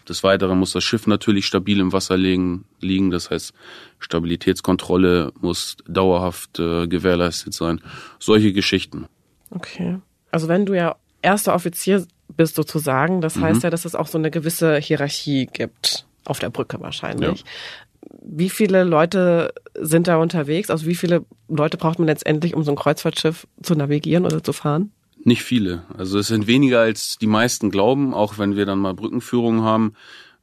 Des 0.08 0.24
Weiteren 0.24 0.60
muss 0.60 0.74
das 0.74 0.84
Schiff 0.84 1.08
natürlich 1.08 1.46
stabil 1.46 1.80
im 1.80 1.94
Wasser 1.94 2.18
liegen. 2.18 2.66
Das 3.12 3.32
heißt, 3.32 3.54
Stabilitätskontrolle 4.00 5.32
muss 5.40 5.78
dauerhaft 5.88 6.60
äh, 6.60 6.88
gewährleistet 6.88 7.54
sein. 7.54 7.82
Solche 8.20 8.52
Geschichten. 8.52 9.08
Okay. 9.52 10.00
Also 10.32 10.50
wenn 10.50 10.66
du 10.66 10.74
ja 10.74 10.98
erster 11.22 11.56
Offizier 11.56 12.06
bist 12.36 12.56
sozusagen, 12.56 13.22
das 13.22 13.40
heißt 13.40 13.60
mhm. 13.60 13.64
ja, 13.64 13.70
dass 13.70 13.86
es 13.86 13.96
auch 13.96 14.08
so 14.08 14.18
eine 14.18 14.32
gewisse 14.32 14.78
Hierarchie 14.78 15.48
gibt. 15.52 16.06
Auf 16.26 16.40
der 16.40 16.50
Brücke 16.50 16.82
wahrscheinlich. 16.82 17.46
Wie 18.28 18.50
viele 18.50 18.84
Leute 18.84 19.54
sind 19.80 20.08
da 20.08 20.18
unterwegs? 20.18 20.70
Also 20.70 20.88
wie 20.88 20.96
viele 20.96 21.26
Leute 21.48 21.78
braucht 21.78 22.00
man 22.00 22.08
letztendlich, 22.08 22.56
um 22.56 22.64
so 22.64 22.72
ein 22.72 22.78
Kreuzfahrtschiff 22.78 23.48
zu 23.62 23.76
navigieren 23.76 24.26
oder 24.26 24.44
zu 24.44 24.52
fahren? 24.52 24.92
Nicht 25.24 25.44
viele. 25.44 25.84
Also 25.98 26.20
es 26.20 26.28
sind 26.28 26.48
weniger 26.48 26.82
als 26.82 27.18
die 27.20 27.28
meisten 27.28 27.72
glauben, 27.72 28.14
auch 28.14 28.38
wenn 28.38 28.56
wir 28.56 28.66
dann 28.66 28.80
mal 28.80 28.94
Brückenführungen 28.94 29.64
haben 29.64 29.94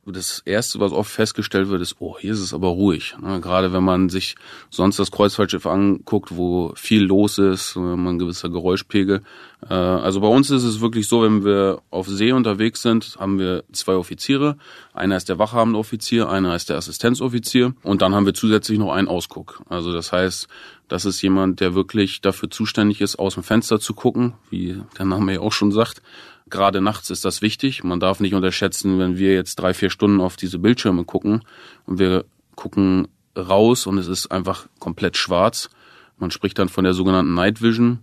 das 0.05 0.41
erste, 0.45 0.81
was 0.81 0.91
oft 0.91 1.11
festgestellt 1.11 1.69
wird, 1.69 1.81
ist, 1.81 1.97
oh, 2.01 2.17
hier 2.19 2.33
ist 2.33 2.41
es 2.41 2.53
aber 2.53 2.69
ruhig. 2.69 3.15
Ne? 3.23 3.41
Gerade 3.41 3.73
wenn 3.73 3.85
man 3.85 4.09
sich 4.09 4.35
sonst 4.69 4.99
das 4.99 5.13
Kreuzfahrtschiff 5.13 5.65
anguckt, 5.65 6.37
wo 6.37 6.73
viel 6.75 7.05
los 7.05 7.39
ist, 7.39 7.77
man 7.77 8.07
ein 8.07 8.19
gewisser 8.19 8.49
Geräuschpegel. 8.49 9.23
Äh, 9.69 9.75
also 9.75 10.21
bei 10.21 10.27
uns 10.27 10.51
ist 10.51 10.65
es 10.65 10.81
wirklich 10.81 11.07
so, 11.07 11.23
wenn 11.23 11.45
wir 11.45 11.83
auf 11.91 12.09
See 12.09 12.33
unterwegs 12.33 12.83
sind, 12.83 13.17
haben 13.21 13.39
wir 13.39 13.63
zwei 13.71 13.95
Offiziere. 13.95 14.57
Einer 14.93 15.17
ist 15.17 15.29
der 15.29 15.39
wachhabende 15.39 15.79
Offizier, 15.79 16.29
einer 16.29 16.57
ist 16.57 16.69
der 16.69 16.79
Assistenzoffizier 16.79 17.75
und 17.85 18.03
dann 18.03 18.13
haben 18.13 18.27
wir 18.27 18.35
zusätzlich 18.35 18.81
noch 18.81 18.93
einen 18.93 19.07
Ausguck. 19.07 19.63
Also 19.69 19.93
das 19.93 20.11
heißt, 20.11 20.49
das 20.89 21.05
ist 21.05 21.23
jemand, 21.23 21.61
der 21.61 21.77
wirklich 21.77 22.21
dafür 22.21 22.51
zuständig 22.51 23.01
ist, 23.01 23.21
aus 23.21 23.35
dem 23.35 23.45
Fenster 23.45 23.79
zu 23.79 23.95
gucken, 23.95 24.35
wie 24.51 24.83
der 24.99 25.07
Name 25.07 25.35
ja 25.35 25.41
auch 25.41 25.53
schon 25.53 25.71
sagt 25.71 26.03
gerade 26.49 26.81
nachts 26.81 27.11
ist 27.11 27.25
das 27.25 27.43
wichtig. 27.43 27.85
Man 27.85 28.01
darf 28.01 28.21
nicht 28.21 28.35
unterschätzen, 28.35 28.99
wenn 28.99 29.17
wir 29.19 29.35
jetzt 29.35 29.57
drei, 29.57 29.75
vier 29.75 29.91
Stunden 29.91 30.21
auf 30.21 30.37
diese 30.37 30.59
Bildschirme 30.59 31.05
gucken 31.05 31.43
und 31.87 31.99
wir 31.99 32.25
gucken 32.57 33.09
raus 33.37 33.87
und 33.87 33.99
es 33.99 34.09
ist 34.09 34.31
einfach 34.31 34.67
komplett 34.79 35.17
schwarz. 35.17 35.71
Man 36.19 36.31
spricht 36.31 36.59
dann 36.59 36.69
von 36.69 36.85
der 36.85 36.95
sogenannten 36.95 37.35
Night 37.35 37.63
Vision. 37.63 38.01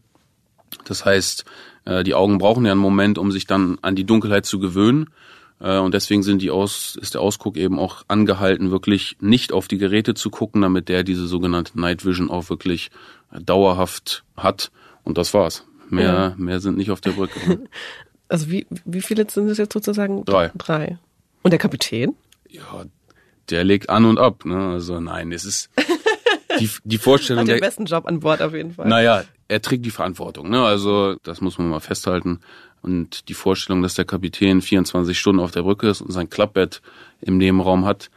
Das 0.86 1.06
heißt, 1.06 1.45
äh, 1.86 2.03
die 2.03 2.15
Augen 2.15 2.38
brauchen 2.38 2.65
ja 2.65 2.71
einen 2.71 2.81
Moment, 2.81 3.18
um 3.18 3.31
sich 3.31 3.47
dann 3.47 3.77
an 3.81 3.95
die 3.95 4.06
Dunkelheit 4.06 4.45
zu 4.45 4.59
gewöhnen. 4.59 5.09
Äh, 5.59 5.77
und 5.77 5.94
deswegen 5.94 6.24
sind 6.24 6.42
die 6.42 6.51
Aus, 6.51 6.97
ist 7.00 7.13
der 7.13 7.21
Ausguck 7.21 7.57
eben 7.57 7.80
auch 7.80 8.03
angehalten, 8.07 8.71
wirklich 8.71 9.18
nicht 9.19 9.51
auf 9.51 9.68
die 9.68 9.77
Geräte 9.77 10.13
zu 10.13 10.30
gucken, 10.30 10.62
damit 10.62 10.89
der 10.89 11.03
diese 11.03 11.27
sogenannte 11.27 11.80
Night 11.80 12.06
Vision 12.06 12.30
auch 12.30 12.50
wirklich 12.50 12.92
dauerhaft 13.31 14.24
hat. 14.35 14.71
Und 15.03 15.18
das 15.18 15.33
war's. 15.33 15.65
Mehr, 15.89 16.13
ja. 16.13 16.33
mehr 16.38 16.59
sind 16.59 16.77
nicht 16.77 16.92
auf 16.92 17.01
der 17.01 17.12
Brücke. 17.12 17.62
Also 18.30 18.50
wie, 18.50 18.66
wie 18.86 19.02
viele 19.02 19.30
sind 19.30 19.50
es 19.50 19.58
jetzt 19.58 19.74
sozusagen? 19.74 20.24
Drei. 20.24 20.52
Drei. 20.56 20.98
Und 21.42 21.52
der 21.52 21.60
Kapitän? 21.60 22.16
Ja, 22.48 22.86
der 23.50 23.64
legt 23.64 23.90
an 23.90 24.06
und 24.06 24.19
ab. 24.19 24.45
Ne? 24.45 24.69
Also 24.69 25.00
nein, 25.00 25.31
es 25.31 25.45
ist 25.45 25.69
die, 26.59 26.69
die 26.83 26.98
Vorstellung. 27.00 27.42
Hat 27.42 27.48
den 27.48 27.56
der, 27.56 27.68
besten 27.68 27.86
Job 27.86 28.06
an 28.06 28.19
Bord 28.19 28.42
auf 28.42 28.54
jeden 28.54 28.74
Fall. 28.76 28.88
Naja, 28.88 29.24
er 29.48 29.62
trägt 29.62 29.86
die 29.86 29.92
Verantwortung. 29.92 30.50
Ne? 30.50 30.64
Also 30.64 31.16
das 31.24 31.42
muss 31.42 31.57
man 31.57 31.69
mal 31.69 31.80
festhalten. 31.80 32.40
Und 32.81 33.28
die 33.28 33.33
Vorstellung, 33.33 33.81
dass 33.81 33.95
der 33.95 34.06
Kapitän 34.06 34.62
24 34.62 35.18
Stunden 35.18 35.42
auf 35.42 35.52
der 35.52 35.64
Brücke 35.64 35.90
ist 35.90 36.02
und 36.02 36.12
sein 36.12 36.30
Klappbett 36.30 36.81
im 37.19 37.38
Nebenraum 37.38 37.86
hat, 37.86 38.09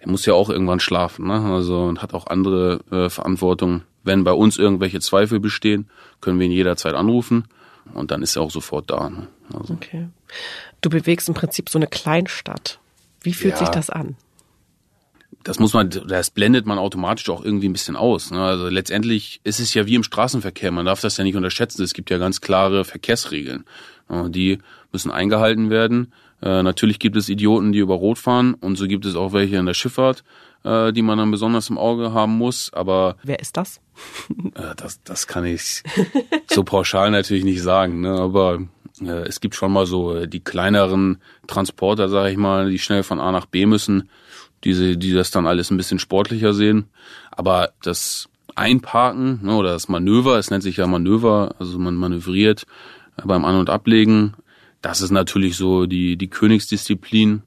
der 0.00 0.10
muss 0.10 0.26
ja 0.26 0.34
auch 0.34 0.50
irgendwann 0.50 0.80
schlafen. 0.80 1.28
Ne? 1.28 1.40
Also 1.40 1.84
und 1.84 2.02
hat 2.02 2.12
auch 2.12 2.26
andere 2.26 2.80
äh, 2.90 3.08
Verantwortung. 3.08 3.82
Wenn 4.02 4.24
bei 4.24 4.32
uns 4.32 4.58
irgendwelche 4.58 5.00
Zweifel 5.00 5.38
bestehen, 5.38 5.88
können 6.20 6.40
wir 6.40 6.46
ihn 6.46 6.52
jederzeit 6.52 6.94
anrufen 6.94 7.44
und 7.94 8.10
dann 8.10 8.22
ist 8.22 8.36
er 8.36 8.42
auch 8.42 8.50
sofort 8.50 8.90
da. 8.90 9.10
Ne? 9.10 9.28
Also. 9.52 9.74
Okay. 9.74 10.08
Du 10.80 10.90
bewegst 10.90 11.28
im 11.28 11.34
Prinzip 11.34 11.68
so 11.68 11.78
eine 11.78 11.86
Kleinstadt. 11.86 12.78
Wie 13.20 13.34
fühlt 13.34 13.54
ja. 13.54 13.58
sich 13.58 13.68
das 13.68 13.90
an? 13.90 14.16
Das 15.44 15.58
muss 15.58 15.72
man, 15.72 15.90
das 15.90 16.30
blendet 16.30 16.66
man 16.66 16.78
automatisch 16.78 17.28
auch 17.28 17.44
irgendwie 17.44 17.68
ein 17.68 17.72
bisschen 17.72 17.96
aus. 17.96 18.30
Ne? 18.30 18.40
Also 18.40 18.68
letztendlich 18.68 19.40
ist 19.42 19.60
es 19.60 19.74
ja 19.74 19.86
wie 19.86 19.96
im 19.96 20.04
Straßenverkehr. 20.04 20.70
Man 20.70 20.86
darf 20.86 21.00
das 21.00 21.16
ja 21.16 21.24
nicht 21.24 21.36
unterschätzen. 21.36 21.82
Es 21.82 21.94
gibt 21.94 22.10
ja 22.10 22.18
ganz 22.18 22.40
klare 22.40 22.84
Verkehrsregeln. 22.84 23.64
Die 24.08 24.58
müssen 24.92 25.10
eingehalten 25.10 25.70
werden. 25.70 26.12
Äh, 26.42 26.62
natürlich 26.62 26.98
gibt 26.98 27.16
es 27.16 27.28
Idioten, 27.28 27.72
die 27.72 27.78
über 27.78 27.94
Rot 27.94 28.18
fahren 28.18 28.54
und 28.54 28.76
so 28.76 28.86
gibt 28.86 29.04
es 29.04 29.14
auch 29.14 29.32
welche 29.32 29.56
in 29.56 29.66
der 29.66 29.74
Schifffahrt, 29.74 30.24
äh, 30.64 30.92
die 30.92 31.02
man 31.02 31.18
dann 31.18 31.30
besonders 31.30 31.70
im 31.70 31.78
Auge 31.78 32.12
haben 32.12 32.36
muss. 32.36 32.72
Aber 32.72 33.16
wer 33.22 33.40
ist 33.40 33.56
das? 33.56 33.80
Äh, 34.54 34.74
das, 34.76 35.02
das 35.02 35.26
kann 35.26 35.46
ich 35.46 35.82
so 36.50 36.62
pauschal 36.62 37.10
natürlich 37.10 37.44
nicht 37.44 37.62
sagen. 37.62 38.02
Ne? 38.02 38.10
Aber 38.10 38.58
äh, 39.00 39.26
es 39.26 39.40
gibt 39.40 39.54
schon 39.54 39.72
mal 39.72 39.86
so 39.86 40.14
äh, 40.14 40.28
die 40.28 40.40
kleineren 40.40 41.22
Transporter, 41.46 42.08
sage 42.08 42.30
ich 42.30 42.36
mal, 42.36 42.70
die 42.70 42.78
schnell 42.78 43.02
von 43.02 43.18
A 43.18 43.32
nach 43.32 43.46
B 43.46 43.64
müssen, 43.64 44.10
diese, 44.64 44.96
die 44.98 45.12
das 45.12 45.30
dann 45.30 45.46
alles 45.46 45.70
ein 45.70 45.76
bisschen 45.76 45.98
sportlicher 45.98 46.52
sehen. 46.52 46.86
Aber 47.30 47.70
das 47.82 48.28
Einparken 48.54 49.40
ne, 49.42 49.54
oder 49.54 49.70
das 49.70 49.88
Manöver, 49.88 50.38
es 50.38 50.50
nennt 50.50 50.62
sich 50.62 50.76
ja 50.76 50.86
Manöver, 50.86 51.54
also 51.58 51.78
man 51.78 51.96
manövriert 51.96 52.66
beim 53.24 53.44
An- 53.44 53.58
und 53.58 53.70
Ablegen, 53.70 54.34
das 54.82 55.00
ist 55.00 55.10
natürlich 55.10 55.56
so 55.56 55.86
die, 55.86 56.16
die 56.16 56.28
Königsdisziplin. 56.28 57.42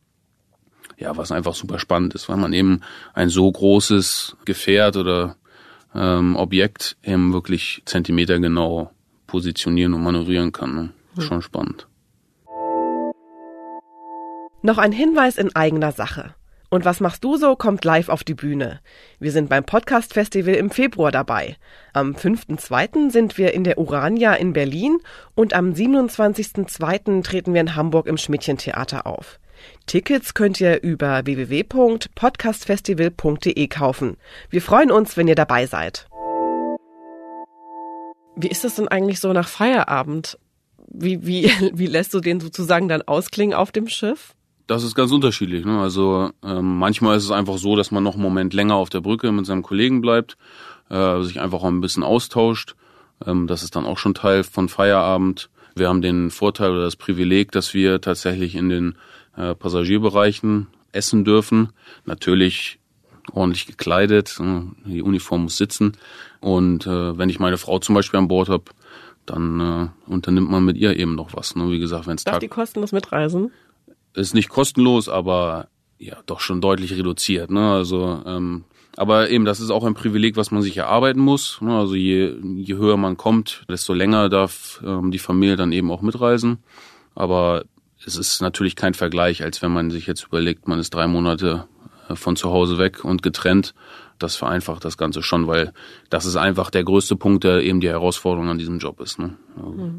Ja, 0.97 1.17
was 1.17 1.33
einfach 1.33 1.53
super 1.53 1.77
spannend 1.77 2.15
ist, 2.15 2.29
weil 2.29 2.37
man 2.37 2.53
eben 2.53 2.79
ein 3.13 3.29
so 3.29 3.51
großes 3.51 4.37
Gefährt 4.45 4.95
oder 4.95 5.35
ähm, 5.93 6.37
Objekt 6.37 6.95
eben 7.03 7.33
wirklich 7.33 7.83
zentimetergenau 7.85 8.91
positionieren 9.27 9.93
und 9.93 10.03
manövrieren 10.03 10.53
kann. 10.53 10.75
Ne? 10.75 10.89
Hm. 11.15 11.23
Schon 11.23 11.41
spannend. 11.41 11.87
Noch 14.61 14.77
ein 14.77 14.93
Hinweis 14.93 15.35
in 15.35 15.53
eigener 15.53 15.91
Sache. 15.91 16.33
Und 16.75 16.83
was 16.83 16.99
machst 16.99 17.23
du 17.23 17.37
so 17.37 17.55
kommt 17.55 17.85
live 17.85 18.09
auf 18.09 18.25
die 18.25 18.33
Bühne. 18.33 18.81
Wir 19.17 19.31
sind 19.31 19.47
beim 19.47 19.63
Podcast 19.63 20.13
Festival 20.13 20.55
im 20.55 20.69
Februar 20.69 21.09
dabei. 21.09 21.55
Am 21.93 22.15
5.2. 22.15 23.11
sind 23.11 23.37
wir 23.37 23.53
in 23.53 23.63
der 23.63 23.77
Urania 23.77 24.33
in 24.33 24.51
Berlin 24.51 24.97
und 25.35 25.53
am 25.53 25.71
27.2. 25.71 27.23
treten 27.23 27.53
wir 27.53 27.61
in 27.61 27.77
Hamburg 27.77 28.07
im 28.07 28.17
Schmidtchen-Theater 28.17 29.07
auf. 29.07 29.39
Tickets 29.85 30.33
könnt 30.33 30.59
ihr 30.59 30.83
über 30.83 31.25
www.podcastfestival.de 31.25 33.67
kaufen. 33.69 34.17
Wir 34.49 34.61
freuen 34.61 34.91
uns, 34.91 35.15
wenn 35.15 35.29
ihr 35.29 35.35
dabei 35.35 35.67
seid. 35.67 36.09
Wie 38.35 38.49
ist 38.49 38.65
das 38.65 38.75
denn 38.75 38.89
eigentlich 38.89 39.21
so 39.21 39.31
nach 39.31 39.47
Feierabend? 39.47 40.37
Wie, 40.89 41.25
wie, 41.25 41.45
wie 41.73 41.87
lässt 41.87 42.13
du 42.13 42.19
den 42.19 42.41
sozusagen 42.41 42.89
dann 42.89 43.01
ausklingen 43.01 43.55
auf 43.55 43.71
dem 43.71 43.87
Schiff? 43.87 44.35
Das 44.67 44.83
ist 44.83 44.95
ganz 44.95 45.11
unterschiedlich. 45.11 45.63
Ne? 45.65 45.79
Also 45.79 46.31
ähm, 46.43 46.77
manchmal 46.77 47.17
ist 47.17 47.25
es 47.25 47.31
einfach 47.31 47.57
so, 47.57 47.75
dass 47.75 47.91
man 47.91 48.03
noch 48.03 48.15
einen 48.15 48.23
Moment 48.23 48.53
länger 48.53 48.75
auf 48.75 48.89
der 48.89 49.01
Brücke 49.01 49.31
mit 49.31 49.45
seinem 49.45 49.61
Kollegen 49.61 50.01
bleibt, 50.01 50.37
äh, 50.89 51.21
sich 51.21 51.39
einfach 51.39 51.59
auch 51.59 51.65
ein 51.65 51.81
bisschen 51.81 52.03
austauscht. 52.03 52.75
Ähm, 53.25 53.47
das 53.47 53.63
ist 53.63 53.75
dann 53.75 53.85
auch 53.85 53.97
schon 53.97 54.15
Teil 54.15 54.43
von 54.43 54.67
Feierabend. 54.67 55.49
Wir 55.75 55.89
haben 55.89 56.01
den 56.01 56.31
Vorteil 56.31 56.71
oder 56.71 56.83
das 56.83 56.95
Privileg, 56.95 57.51
dass 57.51 57.73
wir 57.73 58.01
tatsächlich 58.01 58.55
in 58.55 58.69
den 58.69 58.95
äh, 59.35 59.53
Passagierbereichen 59.53 60.67
essen 60.91 61.25
dürfen. 61.25 61.69
Natürlich 62.05 62.79
ordentlich 63.33 63.67
gekleidet, 63.67 64.39
äh, 64.39 64.61
die 64.85 65.01
Uniform 65.01 65.43
muss 65.43 65.57
sitzen. 65.57 65.93
Und 66.39 66.87
äh, 66.87 67.17
wenn 67.17 67.29
ich 67.29 67.39
meine 67.39 67.57
Frau 67.57 67.79
zum 67.79 67.93
Beispiel 67.93 68.19
an 68.19 68.27
Bord 68.27 68.49
habe, 68.49 68.65
dann 69.25 69.59
äh, 69.59 70.11
unternimmt 70.11 70.49
man 70.49 70.63
mit 70.63 70.77
ihr 70.77 70.97
eben 70.97 71.15
noch 71.15 71.33
was. 71.33 71.55
Ne? 71.55 71.69
Wie 71.71 71.79
gesagt, 71.79 72.07
wenn 72.07 72.15
es 72.15 72.23
Darf 72.23 72.39
die 72.39 72.47
kostenlos 72.47 72.91
mitreisen? 72.91 73.51
Ist 74.15 74.33
nicht 74.33 74.49
kostenlos, 74.49 75.09
aber 75.09 75.67
ja, 75.97 76.17
doch 76.25 76.39
schon 76.39 76.61
deutlich 76.61 76.93
reduziert. 76.93 77.51
Ne? 77.51 77.71
Also, 77.71 78.21
ähm, 78.25 78.65
aber 78.97 79.29
eben, 79.29 79.45
das 79.45 79.59
ist 79.59 79.71
auch 79.71 79.83
ein 79.83 79.93
Privileg, 79.93 80.37
was 80.37 80.51
man 80.51 80.61
sich 80.61 80.77
erarbeiten 80.77 81.19
muss. 81.19 81.59
Ne? 81.61 81.77
Also 81.77 81.95
je, 81.95 82.35
je 82.41 82.75
höher 82.75 82.97
man 82.97 83.17
kommt, 83.17 83.65
desto 83.69 83.93
länger 83.93 84.29
darf 84.29 84.81
ähm, 84.85 85.11
die 85.11 85.19
Familie 85.19 85.57
dann 85.57 85.71
eben 85.71 85.91
auch 85.91 86.01
mitreisen. 86.01 86.59
Aber 87.13 87.65
es 88.05 88.15
ist 88.15 88.41
natürlich 88.41 88.75
kein 88.75 88.93
Vergleich, 88.93 89.43
als 89.43 89.61
wenn 89.61 89.71
man 89.71 89.91
sich 89.91 90.07
jetzt 90.07 90.25
überlegt, 90.25 90.67
man 90.67 90.79
ist 90.79 90.93
drei 90.93 91.07
Monate 91.07 91.67
äh, 92.09 92.15
von 92.15 92.35
zu 92.35 92.51
Hause 92.51 92.77
weg 92.77 93.03
und 93.03 93.21
getrennt. 93.21 93.73
Das 94.17 94.37
vereinfacht 94.37 94.85
das 94.85 94.97
Ganze 94.97 95.21
schon, 95.21 95.47
weil 95.47 95.73
das 96.09 96.25
ist 96.25 96.37
einfach 96.37 96.69
der 96.69 96.85
größte 96.85 97.17
Punkt, 97.17 97.43
der 97.43 97.61
eben 97.63 97.81
die 97.81 97.89
Herausforderung 97.89 98.49
an 98.49 98.57
diesem 98.57 98.79
Job 98.79 99.01
ist. 99.01 99.19
Ne? 99.19 99.35
Also. 99.57 99.91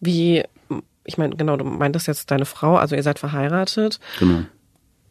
Wie 0.00 0.44
ich 1.08 1.16
meine, 1.16 1.34
genau, 1.34 1.56
du 1.56 1.64
meintest 1.64 2.06
jetzt 2.06 2.30
deine 2.30 2.44
Frau, 2.44 2.76
also 2.76 2.94
ihr 2.94 3.02
seid 3.02 3.18
verheiratet. 3.18 3.98
Genau. 4.18 4.42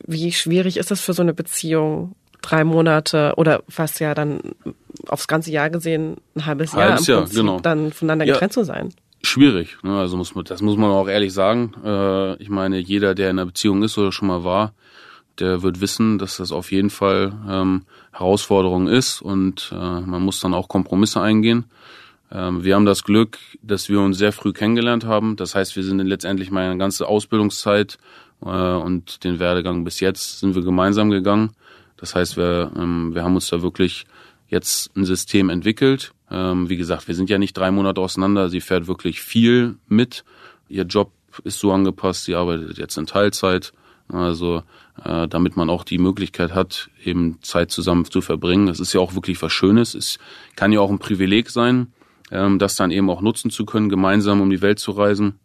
Wie 0.06 0.32
schwierig 0.32 0.77
ist 0.77 0.92
das 0.92 1.01
für 1.01 1.13
so 1.13 1.24
eine 1.24 1.34
Beziehung? 1.34 2.16
Drei 2.44 2.63
Monate 2.63 3.34
oder 3.36 3.63
fast 3.68 4.00
ja 4.00 4.13
dann 4.13 4.39
aufs 5.08 5.27
ganze 5.27 5.50
Jahr 5.50 5.72
gesehen 5.72 6.18
ein 6.36 6.46
halbes, 6.46 6.75
halbes 6.75 7.08
Jahr 7.08 7.24
im 7.24 7.25
Jahr, 7.25 7.34
genau. 7.34 7.60
dann 7.60 7.92
voneinander 7.92 8.25
ja. 8.25 8.34
getrennt 8.34 8.54
zu 8.54 8.63
sein. 8.63 8.94
Schwierig, 9.24 9.77
ne? 9.82 9.98
also 9.98 10.18
muss 10.18 10.36
man, 10.36 10.46
das 10.46 10.62
muss 10.62 10.77
man 10.77 10.92
auch 10.92 11.08
ehrlich 11.08 11.34
sagen. 11.34 11.74
Äh, 11.84 12.36
ich 12.36 12.50
meine, 12.50 12.77
jeder, 12.77 13.16
der 13.16 13.32
in 13.32 13.39
einer 13.39 13.48
Beziehung 13.48 13.82
ist 13.82 13.98
oder 13.98 14.12
schon 14.12 14.27
mal 14.27 14.44
war, 14.44 14.74
der 15.39 15.63
wird 15.63 15.82
wissen, 15.82 16.20
dass 16.20 16.38
das 16.38 16.51
auf 16.51 16.72
jeden 16.72 16.92
Fall 16.92 17.34
ähm, 17.50 17.86
Herausforderung 18.12 18.88
ist 18.88 19.20
und 19.20 19.72
äh, 19.74 20.01
man 20.01 20.22
muss 20.22 20.39
dann 20.39 20.54
auch 20.54 20.68
Kompromisse 20.68 21.22
eingehen. 21.22 21.66
Ähm, 22.31 22.63
wir 22.63 22.75
haben 22.75 22.86
das 22.86 23.03
Glück, 23.03 23.38
dass 23.62 23.89
wir 23.89 24.01
uns 24.01 24.17
sehr 24.17 24.31
früh 24.31 24.53
kennengelernt 24.53 25.05
haben. 25.05 25.36
Das 25.36 25.55
heißt, 25.55 25.75
wir 25.75 25.84
sind 25.84 26.00
letztendlich 26.00 26.51
meine 26.51 26.77
ganze 26.77 27.07
Ausbildungszeit 27.07 27.98
äh, 28.41 28.48
und 28.48 29.24
den 29.24 29.39
Werdegang 29.39 29.84
bis 29.84 30.00
jetzt 30.00 30.39
sind 30.39 30.55
wir 30.55 30.63
gemeinsam 30.63 31.10
gegangen. 31.10 31.51
Das 31.98 32.15
heißt, 32.15 32.38
wir, 32.38 32.72
ähm, 32.75 33.15
wir 33.15 33.24
haben 33.24 33.36
uns 33.36 33.50
da 33.50 33.62
wirklich 33.62 34.05
jetzt 34.50 34.96
ein 34.96 35.05
System 35.05 35.50
entwickelt. 35.50 36.13
Ähm, 36.29 36.69
wie 36.69 36.77
gesagt, 36.77 37.07
wir 37.07 37.15
sind 37.15 37.29
ja 37.29 37.38
nicht 37.38 37.57
drei 37.57 37.72
Monate 37.72 38.01
auseinander. 38.01 38.50
Sie 38.50 38.62
fährt 38.62 38.88
wirklich 38.88 39.22
viel 39.22 39.75
mit. 39.88 40.24
Ihr 40.69 40.84
Job 40.84 41.12
ist 41.43 41.60
so 41.60 41.72
angepasst. 41.72 42.25
Sie 42.25 42.36
arbeitet 42.36 42.77
jetzt 42.77 42.98
in 42.98 43.05
Teilzeit. 43.05 43.74
Also 44.10 44.63
äh, 45.03 45.27
damit 45.27 45.57
man 45.57 45.69
auch 45.69 45.84
die 45.84 45.98
Möglichkeit 45.98 46.53
hat, 46.53 46.89
eben 47.03 47.39
Zeit 47.41 47.72
zusammen 47.72 48.05
zu 48.05 48.22
verbringen. 48.22 48.67
Das 48.67 48.79
ist 48.79 48.93
ja 48.93 49.01
auch 49.01 49.15
wirklich 49.15 49.41
was 49.41 49.51
Schönes. 49.51 49.96
Es 49.96 50.17
kann 50.55 50.72
ja 50.72 50.79
auch 50.79 50.89
ein 50.89 51.00
Privileg 51.00 51.50
sein, 51.50 51.88
ähm, 52.31 52.60
das 52.60 52.75
dann 52.75 52.91
eben 52.91 53.10
auch 53.10 53.22
nutzen 53.22 53.51
zu 53.51 53.65
können, 53.65 53.89
gemeinsam 53.89 54.41
um 54.41 54.50
die 54.50 54.62
Welt 54.62 54.79
zu 54.79 54.91
reisen. 54.91 55.39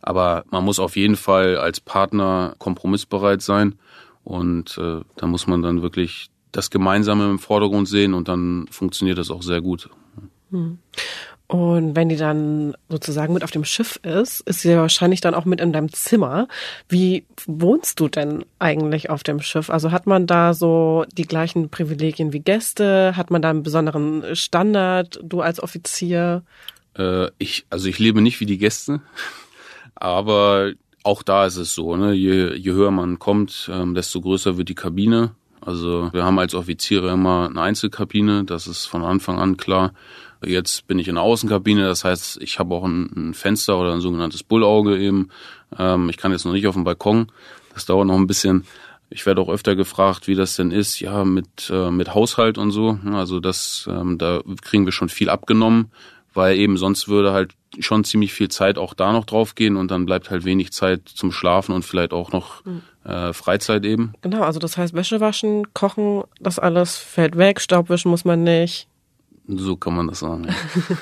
Aber 0.00 0.44
man 0.50 0.64
muss 0.64 0.80
auf 0.80 0.96
jeden 0.96 1.16
Fall 1.16 1.56
als 1.56 1.80
Partner 1.80 2.54
kompromissbereit 2.58 3.40
sein 3.40 3.76
und 4.24 4.76
äh, 4.78 5.00
da 5.16 5.26
muss 5.26 5.46
man 5.46 5.62
dann 5.62 5.82
wirklich 5.82 6.28
das 6.50 6.70
Gemeinsame 6.70 7.30
im 7.30 7.38
Vordergrund 7.38 7.88
sehen 7.88 8.14
und 8.14 8.28
dann 8.28 8.66
funktioniert 8.70 9.18
das 9.18 9.30
auch 9.30 9.42
sehr 9.42 9.60
gut. 9.60 9.88
Hm. 10.50 10.78
Und 11.48 11.96
wenn 11.96 12.08
die 12.08 12.16
dann 12.16 12.74
sozusagen 12.88 13.34
mit 13.34 13.44
auf 13.44 13.50
dem 13.50 13.64
Schiff 13.64 13.96
ist, 14.02 14.40
ist 14.40 14.60
sie 14.60 14.70
ja 14.70 14.80
wahrscheinlich 14.80 15.20
dann 15.20 15.34
auch 15.34 15.44
mit 15.44 15.60
in 15.60 15.72
deinem 15.72 15.92
Zimmer. 15.92 16.48
Wie 16.88 17.26
wohnst 17.46 18.00
du 18.00 18.08
denn 18.08 18.44
eigentlich 18.58 19.10
auf 19.10 19.22
dem 19.22 19.40
Schiff? 19.40 19.68
Also 19.68 19.90
hat 19.90 20.06
man 20.06 20.26
da 20.26 20.54
so 20.54 21.04
die 21.12 21.26
gleichen 21.26 21.68
Privilegien 21.68 22.32
wie 22.32 22.40
Gäste? 22.40 23.16
Hat 23.16 23.30
man 23.30 23.42
da 23.42 23.50
einen 23.50 23.62
besonderen 23.62 24.34
Standard, 24.34 25.20
du 25.22 25.42
als 25.42 25.62
Offizier? 25.62 26.42
Äh, 26.96 27.28
ich, 27.38 27.66
also 27.68 27.86
ich 27.86 27.98
lebe 27.98 28.22
nicht 28.22 28.40
wie 28.40 28.46
die 28.46 28.58
Gäste, 28.58 29.02
aber 29.94 30.72
auch 31.02 31.22
da 31.22 31.46
ist 31.46 31.56
es 31.56 31.74
so, 31.74 31.96
ne? 31.96 32.12
je, 32.12 32.54
je 32.54 32.72
höher 32.72 32.90
man 32.90 33.18
kommt, 33.18 33.68
ähm, 33.72 33.94
desto 33.94 34.20
größer 34.20 34.56
wird 34.56 34.68
die 34.68 34.74
Kabine. 34.74 35.32
Also 35.60 36.12
wir 36.12 36.24
haben 36.24 36.38
als 36.38 36.54
Offiziere 36.54 37.12
immer 37.12 37.48
eine 37.48 37.60
Einzelkabine, 37.60 38.44
das 38.44 38.66
ist 38.66 38.86
von 38.86 39.04
Anfang 39.04 39.38
an 39.38 39.56
klar. 39.56 39.92
Jetzt 40.44 40.86
bin 40.86 40.98
ich 40.98 41.08
in 41.08 41.16
der 41.16 41.24
Außenkabine, 41.24 41.82
das 41.82 42.04
heißt, 42.04 42.40
ich 42.42 42.58
habe 42.58 42.74
auch 42.74 42.84
ein, 42.84 43.10
ein, 43.16 43.34
Fenster 43.34 43.78
oder 43.78 43.92
ein 43.92 44.00
sogenanntes 44.00 44.42
Bullauge 44.42 44.98
eben. 44.98 45.28
Ähm, 45.78 46.08
ich 46.08 46.16
kann 46.16 46.32
jetzt 46.32 46.44
noch 46.44 46.52
nicht 46.52 46.66
auf 46.66 46.74
dem 46.74 46.84
Balkon. 46.84 47.30
Das 47.74 47.86
dauert 47.86 48.06
noch 48.06 48.16
ein 48.16 48.26
bisschen. 48.26 48.64
Ich 49.10 49.26
werde 49.26 49.40
auch 49.40 49.48
öfter 49.48 49.76
gefragt, 49.76 50.26
wie 50.26 50.34
das 50.34 50.56
denn 50.56 50.70
ist, 50.70 51.00
ja, 51.00 51.24
mit, 51.24 51.70
äh, 51.70 51.90
mit 51.90 52.14
Haushalt 52.14 52.58
und 52.58 52.70
so. 52.70 52.98
Also 53.12 53.40
das, 53.40 53.86
ähm, 53.90 54.18
da 54.18 54.40
kriegen 54.62 54.86
wir 54.86 54.92
schon 54.92 55.10
viel 55.10 55.28
abgenommen, 55.28 55.90
weil 56.32 56.56
eben 56.56 56.76
sonst 56.76 57.08
würde 57.08 57.32
halt 57.32 57.52
schon 57.78 58.04
ziemlich 58.04 58.32
viel 58.32 58.48
Zeit 58.48 58.78
auch 58.78 58.94
da 58.94 59.12
noch 59.12 59.24
drauf 59.24 59.54
gehen 59.54 59.76
und 59.76 59.90
dann 59.90 60.06
bleibt 60.06 60.30
halt 60.30 60.44
wenig 60.44 60.72
Zeit 60.72 61.08
zum 61.08 61.32
Schlafen 61.32 61.74
und 61.74 61.84
vielleicht 61.84 62.12
auch 62.12 62.32
noch 62.32 62.64
mhm. 62.64 62.82
äh, 63.04 63.32
Freizeit 63.32 63.84
eben. 63.84 64.12
Genau, 64.22 64.42
also 64.42 64.58
das 64.58 64.76
heißt 64.76 64.94
Wäsche 64.94 65.20
waschen, 65.20 65.72
kochen, 65.74 66.24
das 66.40 66.58
alles 66.58 66.96
fällt 66.96 67.36
weg, 67.36 67.60
Staubwischen 67.60 68.10
muss 68.10 68.24
man 68.24 68.42
nicht. 68.44 68.88
So 69.46 69.76
kann 69.76 69.94
man 69.94 70.06
das 70.06 70.20
sagen. 70.20 70.44
Ja. 70.44 70.54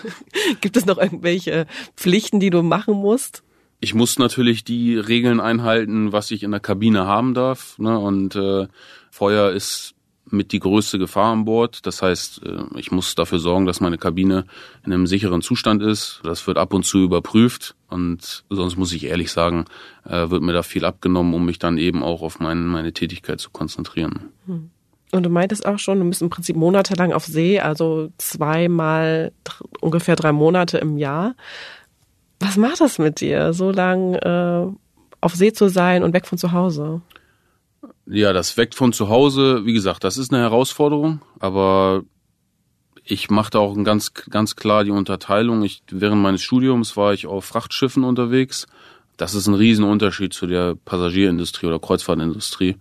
Gibt 0.61 0.77
es 0.77 0.87
noch 0.87 0.99
irgendwelche 0.99 1.67
Pflichten, 1.97 2.41
die 2.41 2.51
du 2.51 2.63
machen 2.63 2.95
musst? 2.95 3.43
Ich 3.81 3.95
muss 3.95 4.19
natürlich 4.19 4.65
die 4.65 4.97
Regeln 4.97 5.41
einhalten, 5.41 6.13
was 6.13 6.31
ich 6.31 6.43
in 6.43 6.51
der 6.51 6.61
Kabine 6.61 7.07
haben 7.07 7.35
darf. 7.35 7.79
Ne? 7.79 7.99
Und 7.99 8.37
äh, 8.37 8.67
Feuer 9.11 9.51
ist 9.53 9.95
mit 10.27 10.53
die 10.53 10.61
größte 10.61 10.99
Gefahr 10.99 11.33
an 11.33 11.45
Bord. 11.45 11.87
Das 11.87 12.03
heißt, 12.03 12.43
äh, 12.45 12.63
ich 12.77 12.91
muss 12.93 13.15
dafür 13.15 13.39
sorgen, 13.39 13.67
dass 13.67 13.81
meine 13.81 13.99
Kabine 13.99 14.45
in 14.85 14.93
einem 14.93 15.07
sicheren 15.07 15.43
Zustand 15.43 15.83
ist. 15.83 16.21
Das 16.25 16.47
wird 16.47 16.59
ab 16.59 16.75
und 16.75 16.85
zu 16.85 16.99
überprüft. 16.99 17.75
Und 17.89 18.45
sonst 18.51 18.77
muss 18.77 18.93
ich 18.93 19.05
ehrlich 19.05 19.33
sagen, 19.33 19.65
äh, 20.05 20.31
wird 20.31 20.43
mir 20.43 20.53
da 20.53 20.63
viel 20.63 20.85
abgenommen, 20.85 21.35
um 21.35 21.45
mich 21.45 21.59
dann 21.59 21.79
eben 21.79 22.03
auch 22.03 22.23
auf 22.23 22.39
meine, 22.39 22.61
meine 22.61 22.93
Tätigkeit 22.93 23.41
zu 23.41 23.51
konzentrieren. 23.51 24.31
Hm. 24.47 24.71
Und 25.13 25.25
du 25.25 25.31
meintest 25.31 25.67
auch 25.67 25.79
schon, 25.79 25.99
du 25.99 26.09
bist 26.09 26.23
im 26.23 26.31
Prinzip 26.31 26.57
monatelang 26.57 27.13
auf 27.13 27.25
See, 27.25 27.59
also 27.59 28.11
zweimal 28.19 29.33
ungefähr 29.81 30.17
drei 30.17 30.33
Monate 30.33 30.79
im 30.79 30.99
Jahr. 30.99 31.35
Was 32.39 32.57
macht 32.57 32.81
das 32.81 32.99
mit 32.99 33.21
dir, 33.21 33.53
so 33.53 33.71
lang 33.71 34.15
äh, 34.15 34.67
auf 35.21 35.35
See 35.35 35.53
zu 35.53 35.69
sein 35.69 36.03
und 36.03 36.15
weg 36.15 36.27
von 36.27 36.39
zu 36.39 36.53
Hause? 36.53 37.03
Ja, 38.07 38.33
das 38.33 38.57
weg 38.57 38.75
von 38.75 38.93
zu 38.93 39.09
Hause, 39.09 39.65
wie 39.65 39.73
gesagt, 39.73 40.05
das 40.05 40.17
ist 40.17 40.33
eine 40.33 40.43
Herausforderung, 40.43 41.21
aber 41.39 42.03
ich 43.05 43.31
machte 43.31 43.59
auch 43.59 43.75
ganz, 43.83 44.13
ganz 44.15 44.57
klar 44.57 44.85
die 44.85 44.91
Unterteilung. 44.91 45.63
Ich, 45.63 45.83
während 45.91 46.23
meines 46.23 46.43
Studiums 46.43 46.97
war 46.97 47.13
ich 47.13 47.27
auf 47.27 47.45
Frachtschiffen 47.45 48.05
unterwegs. 48.05 48.67
Das 49.17 49.35
ist 49.35 49.47
ein 49.47 49.55
Riesenunterschied 49.55 50.33
zu 50.33 50.47
der 50.47 50.77
Passagierindustrie 50.77 51.67
oder 51.67 51.79
Kreuzfahrtindustrie. 51.79 52.77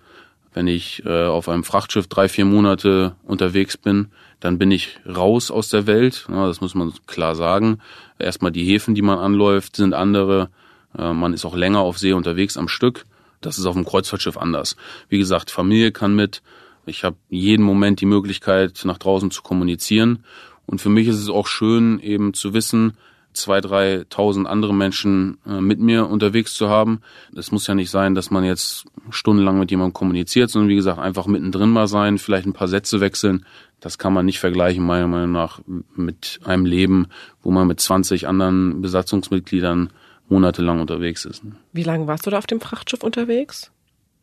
Wenn 0.54 0.68
ich 0.68 1.04
äh, 1.06 1.26
auf 1.26 1.48
einem 1.48 1.64
Frachtschiff 1.64 2.08
drei, 2.08 2.28
vier 2.28 2.46
Monate 2.46 3.16
unterwegs 3.24 3.78
bin, 3.78 4.10
dann 4.40 4.58
bin 4.58 4.72
ich 4.72 5.00
raus 5.06 5.52
aus 5.52 5.70
der 5.70 5.86
Welt. 5.86 6.26
Ja, 6.30 6.48
das 6.48 6.62
muss 6.62 6.76
man 6.76 6.94
klar 7.06 7.36
sagen. 7.36 7.80
Erstmal 8.18 8.52
die 8.52 8.66
Häfen, 8.66 8.96
die 8.96 9.02
man 9.02 9.20
anläuft, 9.20 9.76
sind 9.76 9.94
andere. 9.94 10.50
Äh, 10.98 11.14
man 11.14 11.34
ist 11.34 11.46
auch 11.46 11.56
länger 11.56 11.80
auf 11.80 12.00
See 12.00 12.14
unterwegs 12.14 12.58
am 12.58 12.68
Stück. 12.68 13.06
Das 13.42 13.58
ist 13.58 13.66
auf 13.66 13.76
dem 13.76 13.86
Kreuzfahrtschiff 13.86 14.38
anders. 14.38 14.76
Wie 15.08 15.18
gesagt, 15.18 15.52
Familie 15.52 15.92
kann 15.92 16.16
mit. 16.16 16.42
Ich 16.86 17.04
habe 17.04 17.18
jeden 17.30 17.64
Moment 17.64 18.02
die 18.02 18.06
Möglichkeit, 18.06 18.82
nach 18.84 18.98
draußen 18.98 19.32
zu 19.32 19.44
kommunizieren. 19.44 20.24
Und 20.66 20.82
für 20.82 20.90
mich 20.90 21.08
ist 21.08 21.20
es 21.20 21.30
auch 21.30 21.48
schön, 21.48 22.00
eben 22.00 22.34
zu 22.34 22.54
wissen, 22.54 22.98
zwei, 23.34 23.62
drei 23.62 24.06
tausend 24.10 24.48
andere 24.48 24.74
Menschen 24.74 25.38
äh, 25.46 25.62
mit 25.62 25.80
mir 25.80 26.08
unterwegs 26.08 26.54
zu 26.54 26.70
haben. 26.70 27.02
Es 27.36 27.52
muss 27.52 27.68
ja 27.68 27.76
nicht 27.76 27.90
sein, 27.90 28.16
dass 28.16 28.32
man 28.32 28.44
jetzt 28.44 28.86
stundenlang 29.10 29.60
mit 29.60 29.72
jemandem 29.72 29.94
kommuniziert, 29.94 30.50
sondern 30.50 30.70
wie 30.70 30.76
gesagt, 30.76 31.00
einfach 31.00 31.28
mittendrin 31.28 31.70
mal 31.70 31.88
sein, 31.88 32.18
vielleicht 32.18 32.46
ein 32.46 32.54
paar 32.54 32.68
Sätze 32.68 33.00
wechseln. 33.02 33.46
Das 33.80 33.98
kann 33.98 34.14
man 34.14 34.26
nicht 34.26 34.40
vergleichen, 34.40 34.86
meiner 34.86 35.08
Meinung 35.08 35.32
nach, 35.32 35.62
mit 35.96 36.40
einem 36.44 36.66
Leben, 36.66 37.08
wo 37.42 37.52
man 37.52 37.68
mit 37.68 37.80
20 37.80 38.28
anderen 38.28 38.82
Besatzungsmitgliedern 38.82 39.90
monatelang 40.28 40.82
unterwegs 40.82 41.26
ist. 41.26 41.42
Wie 41.72 41.84
lange 41.84 42.08
warst 42.08 42.26
du 42.26 42.30
da 42.30 42.38
auf 42.38 42.48
dem 42.48 42.62
Frachtschiff 42.62 43.04
unterwegs? 43.04 43.72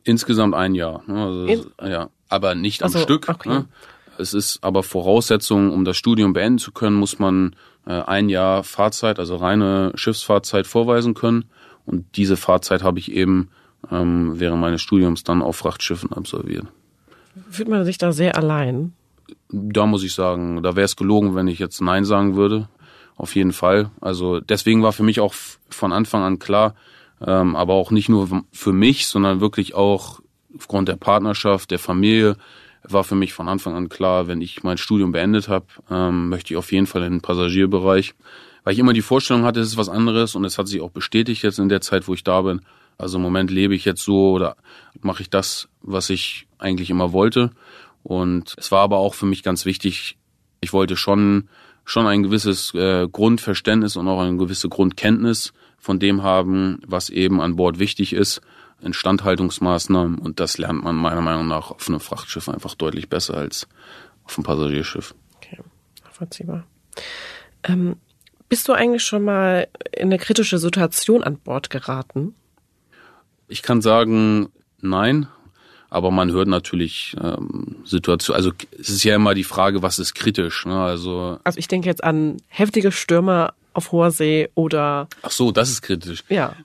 Insgesamt 0.04 0.54
ein 0.54 0.74
Jahr. 0.74 1.02
Ne? 1.06 1.24
Also, 1.24 1.44
In 1.46 1.90
ja, 1.90 2.10
aber 2.28 2.54
nicht 2.54 2.82
am 2.82 2.86
also, 2.86 3.00
Stück. 3.00 3.28
Okay. 3.28 3.48
Ne? 3.48 3.64
Es 4.18 4.34
ist 4.34 4.58
aber 4.62 4.82
Voraussetzung, 4.82 5.72
um 5.72 5.84
das 5.84 5.96
Studium 5.96 6.32
beenden 6.32 6.58
zu 6.58 6.72
können, 6.72 6.96
muss 6.96 7.18
man 7.18 7.56
ein 7.92 8.28
Jahr 8.28 8.64
Fahrzeit, 8.64 9.18
also 9.18 9.36
reine 9.36 9.92
Schiffsfahrzeit 9.94 10.66
vorweisen 10.66 11.14
können. 11.14 11.46
Und 11.84 12.04
diese 12.16 12.36
Fahrzeit 12.36 12.82
habe 12.82 12.98
ich 12.98 13.12
eben 13.12 13.48
ähm, 13.90 14.32
während 14.40 14.60
meines 14.60 14.82
Studiums 14.82 15.24
dann 15.24 15.42
auf 15.42 15.56
Frachtschiffen 15.56 16.12
absolviert. 16.12 16.66
Fühlt 17.50 17.68
man 17.68 17.84
sich 17.84 17.98
da 17.98 18.12
sehr 18.12 18.36
allein? 18.36 18.92
Da 19.48 19.86
muss 19.86 20.02
ich 20.02 20.14
sagen, 20.14 20.62
da 20.62 20.76
wäre 20.76 20.84
es 20.84 20.96
gelogen, 20.96 21.34
wenn 21.34 21.48
ich 21.48 21.58
jetzt 21.58 21.80
Nein 21.80 22.04
sagen 22.04 22.34
würde. 22.34 22.68
Auf 23.16 23.34
jeden 23.34 23.52
Fall. 23.52 23.90
Also 24.00 24.40
deswegen 24.40 24.82
war 24.82 24.92
für 24.92 25.02
mich 25.02 25.20
auch 25.20 25.34
von 25.70 25.92
Anfang 25.92 26.22
an 26.22 26.38
klar, 26.38 26.74
ähm, 27.24 27.56
aber 27.56 27.74
auch 27.74 27.90
nicht 27.90 28.08
nur 28.08 28.42
für 28.52 28.72
mich, 28.72 29.06
sondern 29.06 29.40
wirklich 29.40 29.74
auch 29.74 30.20
aufgrund 30.54 30.88
der 30.88 30.96
Partnerschaft, 30.96 31.70
der 31.70 31.78
Familie, 31.78 32.36
war 32.88 33.04
für 33.04 33.14
mich 33.14 33.32
von 33.32 33.48
Anfang 33.48 33.74
an 33.74 33.88
klar, 33.88 34.26
wenn 34.28 34.40
ich 34.40 34.62
mein 34.62 34.78
Studium 34.78 35.12
beendet 35.12 35.48
habe, 35.48 35.66
ähm, 35.90 36.28
möchte 36.28 36.52
ich 36.52 36.58
auf 36.58 36.72
jeden 36.72 36.86
Fall 36.86 37.02
in 37.02 37.14
den 37.14 37.20
Passagierbereich, 37.20 38.14
weil 38.64 38.72
ich 38.72 38.78
immer 38.78 38.92
die 38.92 39.02
Vorstellung 39.02 39.44
hatte, 39.44 39.60
es 39.60 39.68
ist 39.68 39.76
was 39.76 39.88
anderes 39.88 40.34
und 40.34 40.44
es 40.44 40.58
hat 40.58 40.68
sich 40.68 40.80
auch 40.80 40.90
bestätigt 40.90 41.42
jetzt 41.42 41.58
in 41.58 41.68
der 41.68 41.80
Zeit, 41.80 42.08
wo 42.08 42.14
ich 42.14 42.24
da 42.24 42.42
bin. 42.42 42.62
Also 42.98 43.18
im 43.18 43.22
Moment 43.22 43.50
lebe 43.50 43.74
ich 43.74 43.84
jetzt 43.84 44.02
so 44.02 44.32
oder 44.32 44.56
mache 45.00 45.22
ich 45.22 45.30
das, 45.30 45.68
was 45.82 46.10
ich 46.10 46.46
eigentlich 46.58 46.90
immer 46.90 47.12
wollte. 47.12 47.50
Und 48.02 48.54
es 48.56 48.72
war 48.72 48.80
aber 48.80 48.98
auch 48.98 49.14
für 49.14 49.26
mich 49.26 49.42
ganz 49.42 49.66
wichtig, 49.66 50.16
ich 50.60 50.72
wollte 50.72 50.96
schon 50.96 51.48
schon 51.84 52.06
ein 52.08 52.24
gewisses 52.24 52.74
äh, 52.74 53.06
Grundverständnis 53.06 53.96
und 53.96 54.08
auch 54.08 54.20
eine 54.20 54.36
gewisse 54.36 54.68
Grundkenntnis 54.68 55.52
von 55.78 56.00
dem 56.00 56.24
haben, 56.24 56.80
was 56.84 57.10
eben 57.10 57.40
an 57.40 57.54
Bord 57.54 57.78
wichtig 57.78 58.12
ist 58.12 58.40
Instandhaltungsmaßnahmen 58.80 60.18
und 60.18 60.40
das 60.40 60.58
lernt 60.58 60.84
man 60.84 60.96
meiner 60.96 61.22
Meinung 61.22 61.48
nach 61.48 61.70
auf 61.70 61.88
einem 61.88 62.00
Frachtschiff 62.00 62.48
einfach 62.48 62.74
deutlich 62.74 63.08
besser 63.08 63.34
als 63.34 63.66
auf 64.24 64.36
einem 64.36 64.44
Passagierschiff. 64.44 65.14
Okay, 65.36 65.58
nachvollziehbar. 66.04 66.64
Ähm, 67.64 67.96
bist 68.48 68.68
du 68.68 68.72
eigentlich 68.72 69.02
schon 69.02 69.24
mal 69.24 69.68
in 69.92 70.04
eine 70.04 70.18
kritische 70.18 70.58
Situation 70.58 71.24
an 71.24 71.38
Bord 71.38 71.70
geraten? 71.70 72.34
Ich 73.48 73.62
kann 73.62 73.82
sagen, 73.82 74.48
nein. 74.80 75.28
Aber 75.88 76.10
man 76.10 76.32
hört 76.32 76.48
natürlich 76.48 77.16
ähm, 77.22 77.76
Situationen, 77.84 78.36
also 78.36 78.52
es 78.78 78.88
ist 78.88 79.04
ja 79.04 79.14
immer 79.14 79.34
die 79.34 79.44
Frage, 79.44 79.82
was 79.82 80.00
ist 80.00 80.14
kritisch. 80.14 80.66
Ne? 80.66 80.78
Also, 80.78 81.38
also 81.44 81.58
ich 81.58 81.68
denke 81.68 81.88
jetzt 81.88 82.02
an 82.02 82.38
heftige 82.48 82.90
Stürme 82.90 83.52
auf 83.72 83.92
hoher 83.92 84.10
See 84.10 84.48
oder. 84.54 85.08
Ach 85.22 85.30
so, 85.30 85.52
das 85.52 85.70
ist 85.70 85.82
kritisch. 85.82 86.24
Ja. 86.28 86.56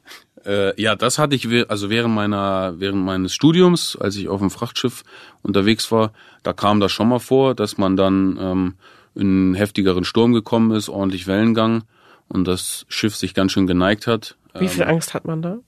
Äh, 0.46 0.80
ja, 0.82 0.96
das 0.96 1.18
hatte 1.20 1.36
ich 1.36 1.48
also 1.70 1.90
während 1.90 2.16
meiner 2.16 2.80
während 2.80 3.04
meines 3.04 3.34
Studiums, 3.34 3.96
als 4.00 4.16
ich 4.16 4.30
auf 4.30 4.40
dem 4.40 4.50
Frachtschiff 4.50 5.04
unterwegs 5.44 5.92
war, 5.92 6.12
da 6.44 6.54
kam 6.54 6.80
das 6.80 6.92
schon 6.92 7.10
mal 7.10 7.20
vor, 7.20 7.56
dass 7.56 7.78
man 7.78 7.96
dann 7.96 8.38
ähm, 8.40 8.74
in 9.16 9.28
einen 9.28 9.54
heftigeren 9.56 10.04
Sturm 10.04 10.34
gekommen 10.34 10.72
ist, 10.72 10.90
ordentlich 10.90 11.28
Wellengang 11.28 11.84
und 12.28 12.48
das 12.48 12.86
Schiff 12.88 13.16
sich 13.16 13.34
ganz 13.34 13.52
schön 13.52 13.68
geneigt 13.68 14.08
hat. 14.08 14.36
Wie 14.58 14.68
viel 14.68 14.84
ähm, 14.84 14.90
Angst 14.90 15.14
hat 15.14 15.26
man 15.26 15.42
da? 15.42 15.60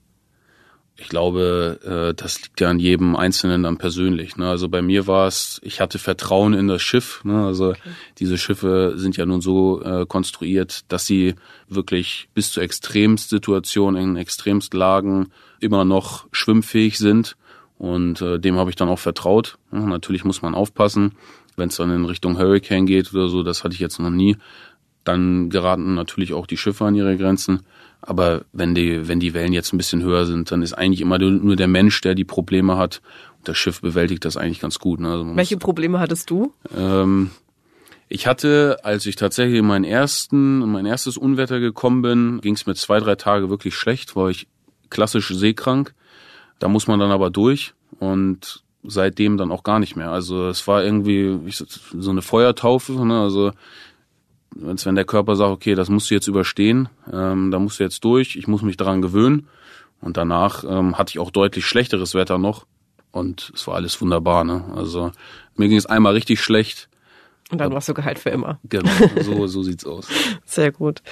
Ich 0.96 1.08
glaube, 1.08 1.80
äh, 1.84 2.14
das 2.14 2.40
liegt 2.40 2.60
ja 2.60 2.70
an 2.70 2.78
jedem 2.78 3.16
Einzelnen 3.16 3.64
dann 3.64 3.78
persönlich. 3.78 4.36
Ne? 4.36 4.48
Also 4.48 4.68
bei 4.68 4.80
mir 4.80 5.08
war 5.08 5.26
es, 5.26 5.60
ich 5.64 5.80
hatte 5.80 5.98
Vertrauen 5.98 6.54
in 6.54 6.68
das 6.68 6.82
Schiff. 6.82 7.24
Ne? 7.24 7.44
Also 7.44 7.70
okay. 7.70 7.80
diese 8.18 8.38
Schiffe 8.38 8.94
sind 8.96 9.16
ja 9.16 9.26
nun 9.26 9.40
so 9.40 9.82
äh, 9.82 10.06
konstruiert, 10.06 10.84
dass 10.92 11.04
sie 11.06 11.34
wirklich 11.68 12.28
bis 12.32 12.52
zu 12.52 12.60
Extremsituationen, 12.60 14.00
in 14.00 14.16
Extremstlagen 14.16 15.32
immer 15.58 15.84
noch 15.84 16.26
schwimmfähig 16.30 16.98
sind. 16.98 17.36
Und 17.76 18.20
äh, 18.20 18.38
dem 18.38 18.56
habe 18.56 18.70
ich 18.70 18.76
dann 18.76 18.88
auch 18.88 19.00
vertraut. 19.00 19.58
Ja, 19.72 19.80
natürlich 19.80 20.24
muss 20.24 20.42
man 20.42 20.54
aufpassen, 20.54 21.12
wenn 21.56 21.70
es 21.70 21.76
dann 21.76 21.90
in 21.90 22.04
Richtung 22.04 22.38
Hurricane 22.38 22.86
geht 22.86 23.12
oder 23.12 23.28
so, 23.28 23.42
das 23.42 23.64
hatte 23.64 23.74
ich 23.74 23.80
jetzt 23.80 23.98
noch 23.98 24.10
nie. 24.10 24.36
Dann 25.02 25.50
geraten 25.50 25.94
natürlich 25.94 26.32
auch 26.34 26.46
die 26.46 26.56
Schiffe 26.56 26.84
an 26.84 26.94
ihre 26.94 27.16
Grenzen. 27.16 27.62
Aber 28.06 28.44
wenn 28.52 28.74
die, 28.74 29.08
wenn 29.08 29.18
die 29.18 29.32
Wellen 29.32 29.52
jetzt 29.52 29.72
ein 29.72 29.78
bisschen 29.78 30.02
höher 30.02 30.26
sind, 30.26 30.50
dann 30.50 30.62
ist 30.62 30.74
eigentlich 30.74 31.00
immer 31.00 31.18
nur 31.18 31.56
der 31.56 31.68
Mensch, 31.68 32.00
der 32.02 32.14
die 32.14 32.24
Probleme 32.24 32.76
hat. 32.76 33.00
Und 33.38 33.48
das 33.48 33.56
Schiff 33.56 33.80
bewältigt 33.80 34.24
das 34.24 34.36
eigentlich 34.36 34.60
ganz 34.60 34.78
gut. 34.78 35.00
Ne? 35.00 35.10
Also 35.10 35.36
Welche 35.36 35.56
muss, 35.56 35.62
Probleme 35.62 36.00
hattest 36.00 36.28
du? 36.28 36.52
Ähm, 36.76 37.30
ich 38.08 38.26
hatte, 38.26 38.78
als 38.82 39.06
ich 39.06 39.16
tatsächlich 39.16 39.58
in 39.58 39.66
meinen 39.66 39.84
ersten, 39.84 40.62
in 40.62 40.70
mein 40.70 40.84
erstes 40.84 41.16
Unwetter 41.16 41.60
gekommen 41.60 42.02
bin, 42.02 42.40
ging 42.42 42.54
es 42.54 42.66
mir 42.66 42.74
zwei, 42.74 43.00
drei 43.00 43.14
Tage 43.14 43.48
wirklich 43.48 43.74
schlecht, 43.74 44.16
war 44.16 44.28
ich 44.28 44.48
klassisch 44.90 45.28
seekrank. 45.28 45.94
Da 46.58 46.68
muss 46.68 46.86
man 46.86 47.00
dann 47.00 47.10
aber 47.10 47.30
durch 47.30 47.72
und 48.00 48.62
seitdem 48.82 49.38
dann 49.38 49.50
auch 49.50 49.62
gar 49.62 49.78
nicht 49.78 49.96
mehr. 49.96 50.10
Also 50.10 50.48
es 50.48 50.66
war 50.68 50.84
irgendwie 50.84 51.38
so 51.50 52.10
eine 52.10 52.22
Feuertaufe. 52.22 52.92
Ne? 53.06 53.18
Also 53.18 53.52
wenn 54.54 54.94
der 54.94 55.04
Körper 55.04 55.36
sagt, 55.36 55.50
okay, 55.50 55.74
das 55.74 55.88
musst 55.88 56.10
du 56.10 56.14
jetzt 56.14 56.28
überstehen, 56.28 56.88
ähm, 57.12 57.50
da 57.50 57.58
musst 57.58 57.80
du 57.80 57.84
jetzt 57.84 58.04
durch, 58.04 58.36
ich 58.36 58.46
muss 58.46 58.62
mich 58.62 58.76
daran 58.76 59.02
gewöhnen. 59.02 59.48
Und 60.00 60.16
danach 60.16 60.64
ähm, 60.64 60.98
hatte 60.98 61.10
ich 61.10 61.18
auch 61.18 61.30
deutlich 61.30 61.64
schlechteres 61.64 62.14
Wetter 62.14 62.38
noch. 62.38 62.66
Und 63.10 63.52
es 63.54 63.66
war 63.66 63.76
alles 63.76 64.00
wunderbar. 64.00 64.44
Ne? 64.44 64.64
Also 64.74 65.12
mir 65.56 65.68
ging 65.68 65.78
es 65.78 65.86
einmal 65.86 66.12
richtig 66.12 66.40
schlecht. 66.40 66.88
Und 67.50 67.58
dann 67.58 67.72
warst 67.72 67.88
du 67.88 67.94
geheilt 67.94 68.18
für 68.18 68.30
immer. 68.30 68.58
Genau, 68.64 68.90
so, 69.20 69.46
so 69.46 69.62
sieht's 69.64 69.86
aus. 69.86 70.08
Sehr 70.44 70.72
gut. 70.72 71.02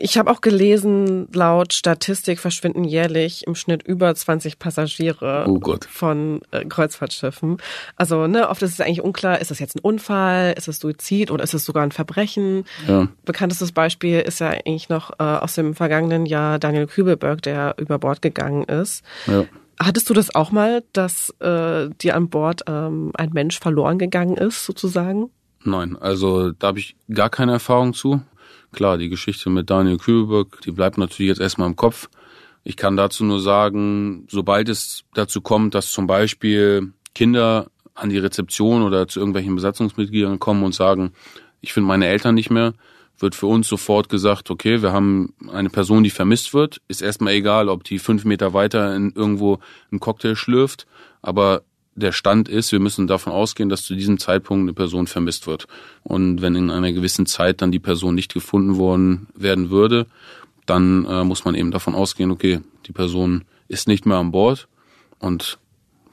Ich 0.00 0.16
habe 0.16 0.30
auch 0.30 0.40
gelesen, 0.40 1.26
laut 1.32 1.72
Statistik 1.72 2.38
verschwinden 2.38 2.84
jährlich 2.84 3.46
im 3.46 3.56
Schnitt 3.56 3.82
über 3.82 4.14
20 4.14 4.58
Passagiere 4.58 5.46
oh 5.48 5.60
von 5.88 6.40
äh, 6.52 6.64
Kreuzfahrtschiffen. 6.64 7.56
Also 7.96 8.28
ne, 8.28 8.48
oft 8.48 8.62
ist 8.62 8.72
es 8.72 8.80
eigentlich 8.80 9.02
unklar, 9.02 9.40
ist 9.40 9.50
das 9.50 9.58
jetzt 9.58 9.74
ein 9.74 9.80
Unfall, 9.80 10.54
ist 10.56 10.68
es 10.68 10.78
Suizid 10.78 11.32
oder 11.32 11.42
ist 11.42 11.54
es 11.54 11.64
sogar 11.64 11.82
ein 11.82 11.90
Verbrechen? 11.90 12.64
Ja. 12.86 13.08
Bekanntestes 13.24 13.72
Beispiel 13.72 14.20
ist 14.20 14.38
ja 14.38 14.50
eigentlich 14.50 14.88
noch 14.88 15.10
äh, 15.18 15.24
aus 15.24 15.54
dem 15.54 15.74
vergangenen 15.74 16.26
Jahr 16.26 16.60
Daniel 16.60 16.86
Kübelberg, 16.86 17.42
der 17.42 17.74
über 17.78 17.98
Bord 17.98 18.22
gegangen 18.22 18.64
ist. 18.64 19.02
Ja. 19.26 19.44
Hattest 19.80 20.08
du 20.08 20.14
das 20.14 20.32
auch 20.34 20.52
mal, 20.52 20.84
dass 20.92 21.30
äh, 21.40 21.88
dir 22.00 22.14
an 22.14 22.28
Bord 22.28 22.62
ähm, 22.68 23.10
ein 23.14 23.30
Mensch 23.32 23.58
verloren 23.58 23.98
gegangen 23.98 24.36
ist, 24.36 24.64
sozusagen? 24.64 25.30
Nein, 25.64 25.96
also 25.96 26.50
da 26.52 26.68
habe 26.68 26.78
ich 26.78 26.96
gar 27.12 27.30
keine 27.30 27.52
Erfahrung 27.52 27.94
zu. 27.94 28.20
Klar, 28.72 28.98
die 28.98 29.08
Geschichte 29.08 29.50
mit 29.50 29.70
Daniel 29.70 29.98
Kühlberg, 29.98 30.60
die 30.62 30.72
bleibt 30.72 30.98
natürlich 30.98 31.28
jetzt 31.28 31.40
erstmal 31.40 31.68
im 31.68 31.76
Kopf. 31.76 32.08
Ich 32.64 32.76
kann 32.76 32.96
dazu 32.96 33.24
nur 33.24 33.40
sagen, 33.40 34.26
sobald 34.30 34.68
es 34.68 35.04
dazu 35.14 35.40
kommt, 35.40 35.74
dass 35.74 35.90
zum 35.90 36.06
Beispiel 36.06 36.92
Kinder 37.14 37.70
an 37.94 38.08
die 38.08 38.18
Rezeption 38.18 38.82
oder 38.82 39.08
zu 39.08 39.20
irgendwelchen 39.20 39.54
Besatzungsmitgliedern 39.54 40.38
kommen 40.38 40.64
und 40.64 40.74
sagen, 40.74 41.12
ich 41.60 41.72
finde 41.72 41.88
meine 41.88 42.06
Eltern 42.06 42.34
nicht 42.34 42.50
mehr, 42.50 42.74
wird 43.18 43.34
für 43.34 43.46
uns 43.46 43.68
sofort 43.68 44.08
gesagt, 44.08 44.50
okay, 44.50 44.82
wir 44.82 44.92
haben 44.92 45.34
eine 45.52 45.70
Person, 45.70 46.02
die 46.02 46.10
vermisst 46.10 46.54
wird. 46.54 46.80
Ist 46.88 47.02
erstmal 47.02 47.34
egal, 47.34 47.68
ob 47.68 47.84
die 47.84 47.98
fünf 47.98 48.24
Meter 48.24 48.54
weiter 48.54 48.96
in 48.96 49.12
irgendwo 49.14 49.58
einen 49.90 50.00
Cocktail 50.00 50.34
schlürft, 50.34 50.86
aber 51.20 51.62
der 51.94 52.12
Stand 52.12 52.48
ist, 52.48 52.72
wir 52.72 52.80
müssen 52.80 53.06
davon 53.06 53.32
ausgehen, 53.32 53.68
dass 53.68 53.84
zu 53.84 53.94
diesem 53.94 54.18
Zeitpunkt 54.18 54.62
eine 54.62 54.72
Person 54.72 55.06
vermisst 55.06 55.46
wird. 55.46 55.66
Und 56.02 56.40
wenn 56.40 56.54
in 56.54 56.70
einer 56.70 56.92
gewissen 56.92 57.26
Zeit 57.26 57.60
dann 57.60 57.72
die 57.72 57.78
Person 57.78 58.14
nicht 58.14 58.32
gefunden 58.32 58.76
worden 58.76 59.28
werden 59.34 59.70
würde, 59.70 60.06
dann 60.66 61.04
äh, 61.06 61.24
muss 61.24 61.44
man 61.44 61.54
eben 61.54 61.70
davon 61.70 61.94
ausgehen, 61.94 62.30
okay, 62.30 62.60
die 62.86 62.92
Person 62.92 63.44
ist 63.68 63.88
nicht 63.88 64.06
mehr 64.06 64.18
an 64.18 64.30
Bord 64.30 64.68
und 65.18 65.58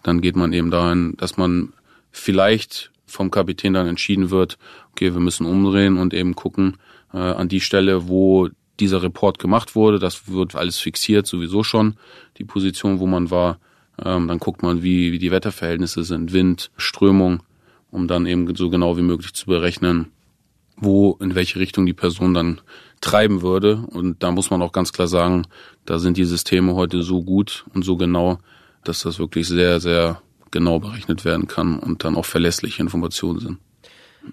dann 0.04 0.22
geht 0.22 0.36
man 0.36 0.54
eben 0.54 0.72
dahin, 0.72 1.15
dass 1.18 1.38
man 1.38 1.74
vielleicht 2.12 2.92
vom 3.06 3.32
Kapitän 3.32 3.74
dann 3.74 3.88
entschieden 3.88 4.30
wird, 4.30 4.58
okay, 4.92 5.13
wir 5.13 5.20
müssen 5.20 5.46
umdrehen 5.46 5.98
und 5.98 6.13
eben 6.13 6.36
gucken 6.36 6.78
äh, 7.13 7.18
an 7.18 7.50
die 7.50 7.62
Stelle, 7.62 8.08
wo 8.08 8.50
dieser 8.80 9.04
Report 9.04 9.39
gemacht 9.39 9.76
wurde. 9.76 10.00
Das 10.00 10.30
wird 10.32 10.56
alles 10.56 10.80
fixiert, 10.80 11.28
sowieso 11.28 11.63
schon, 11.63 11.96
die 12.38 12.44
Position, 12.46 13.00
wo 13.00 13.08
man 13.08 13.32
war 13.32 13.60
ähm, 14.03 14.27
dann 14.27 14.39
guckt 14.39 14.63
man, 14.63 14.83
wie, 14.83 15.12
wie 15.12 15.19
die 15.19 15.31
Wetterverhältnisse 15.31 16.03
sind, 16.03 16.33
Wind, 16.33 16.71
Strömung, 16.77 17.43
um 17.91 18.07
dann 18.07 18.25
eben 18.25 18.53
so 18.55 18.69
genau 18.69 18.97
wie 18.97 19.01
möglich 19.01 19.33
zu 19.33 19.45
berechnen, 19.47 20.12
wo, 20.77 21.17
in 21.19 21.35
welche 21.35 21.59
Richtung 21.59 21.85
die 21.85 21.93
Person 21.93 22.33
dann 22.33 22.62
treiben 23.01 23.41
würde. 23.41 23.83
Und 23.88 24.23
da 24.23 24.31
muss 24.31 24.49
man 24.49 24.62
auch 24.62 24.71
ganz 24.71 24.93
klar 24.93 25.07
sagen, 25.07 25.47
da 25.85 25.99
sind 25.99 26.17
die 26.17 26.25
Systeme 26.25 26.75
heute 26.75 27.03
so 27.03 27.23
gut 27.23 27.65
und 27.73 27.83
so 27.83 27.97
genau, 27.97 28.39
dass 28.83 29.01
das 29.01 29.19
wirklich 29.19 29.47
sehr, 29.47 29.79
sehr 29.79 30.21
genau 30.51 30.79
berechnet 30.79 31.25
werden 31.25 31.47
kann 31.47 31.79
und 31.79 32.03
dann 32.03 32.15
auch 32.15 32.25
verlässliche 32.25 32.81
Informationen 32.81 33.39
sind. 33.39 33.57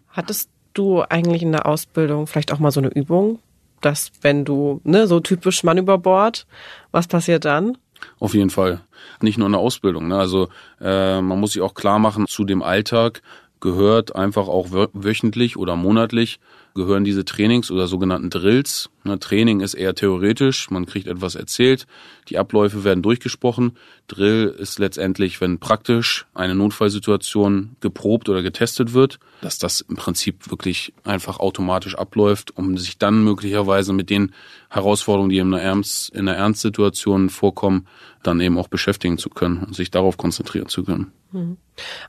Hattest 0.08 0.50
du 0.74 1.02
eigentlich 1.02 1.42
in 1.42 1.52
der 1.52 1.66
Ausbildung 1.66 2.26
vielleicht 2.26 2.52
auch 2.52 2.58
mal 2.58 2.70
so 2.70 2.80
eine 2.80 2.88
Übung, 2.88 3.38
dass 3.80 4.10
wenn 4.22 4.44
du, 4.44 4.80
ne, 4.84 5.06
so 5.06 5.20
typisch 5.20 5.62
Mann 5.62 5.78
über 5.78 5.98
Bord, 5.98 6.46
was 6.90 7.06
passiert 7.06 7.44
dann? 7.44 7.78
Auf 8.18 8.34
jeden 8.34 8.50
Fall. 8.50 8.80
Nicht 9.20 9.38
nur 9.38 9.46
in 9.46 9.52
der 9.52 9.60
Ausbildung. 9.60 10.08
Ne? 10.08 10.18
Also 10.18 10.48
äh, 10.80 11.20
man 11.20 11.40
muss 11.40 11.52
sich 11.52 11.62
auch 11.62 11.74
klar 11.74 11.98
machen, 11.98 12.26
zu 12.26 12.44
dem 12.44 12.62
Alltag 12.62 13.22
gehört 13.60 14.14
einfach 14.14 14.48
auch 14.48 14.68
wöchentlich 14.70 15.56
oder 15.56 15.76
monatlich 15.76 16.38
gehören 16.76 17.02
diese 17.02 17.24
Trainings 17.24 17.72
oder 17.72 17.88
sogenannten 17.88 18.30
Drills. 18.30 18.90
Ne, 19.02 19.18
Training 19.18 19.60
ist 19.60 19.74
eher 19.74 19.94
theoretisch, 19.94 20.70
man 20.70 20.86
kriegt 20.86 21.08
etwas 21.08 21.34
erzählt, 21.34 21.88
die 22.28 22.38
Abläufe 22.38 22.84
werden 22.84 23.02
durchgesprochen. 23.02 23.76
Drill 24.06 24.54
ist 24.56 24.78
letztendlich, 24.78 25.40
wenn 25.40 25.58
praktisch 25.58 26.26
eine 26.34 26.54
Notfallsituation 26.54 27.76
geprobt 27.80 28.28
oder 28.28 28.42
getestet 28.42 28.92
wird, 28.92 29.18
dass 29.40 29.58
das 29.58 29.80
im 29.80 29.96
Prinzip 29.96 30.50
wirklich 30.50 30.92
einfach 31.02 31.40
automatisch 31.40 31.96
abläuft, 31.96 32.56
um 32.56 32.78
sich 32.78 32.98
dann 32.98 33.24
möglicherweise 33.24 33.92
mit 33.92 34.10
den 34.10 34.32
Herausforderungen, 34.70 35.30
die 35.30 35.38
in 35.38 35.52
einer, 35.52 35.62
Ernst, 35.62 36.10
in 36.10 36.28
einer 36.28 36.36
Ernstsituation 36.36 37.30
vorkommen, 37.30 37.88
dann 38.22 38.40
eben 38.40 38.58
auch 38.58 38.68
beschäftigen 38.68 39.18
zu 39.18 39.30
können 39.30 39.64
und 39.64 39.74
sich 39.74 39.90
darauf 39.90 40.16
konzentrieren 40.16 40.68
zu 40.68 40.84
können. 40.84 41.12
Mhm. 41.32 41.56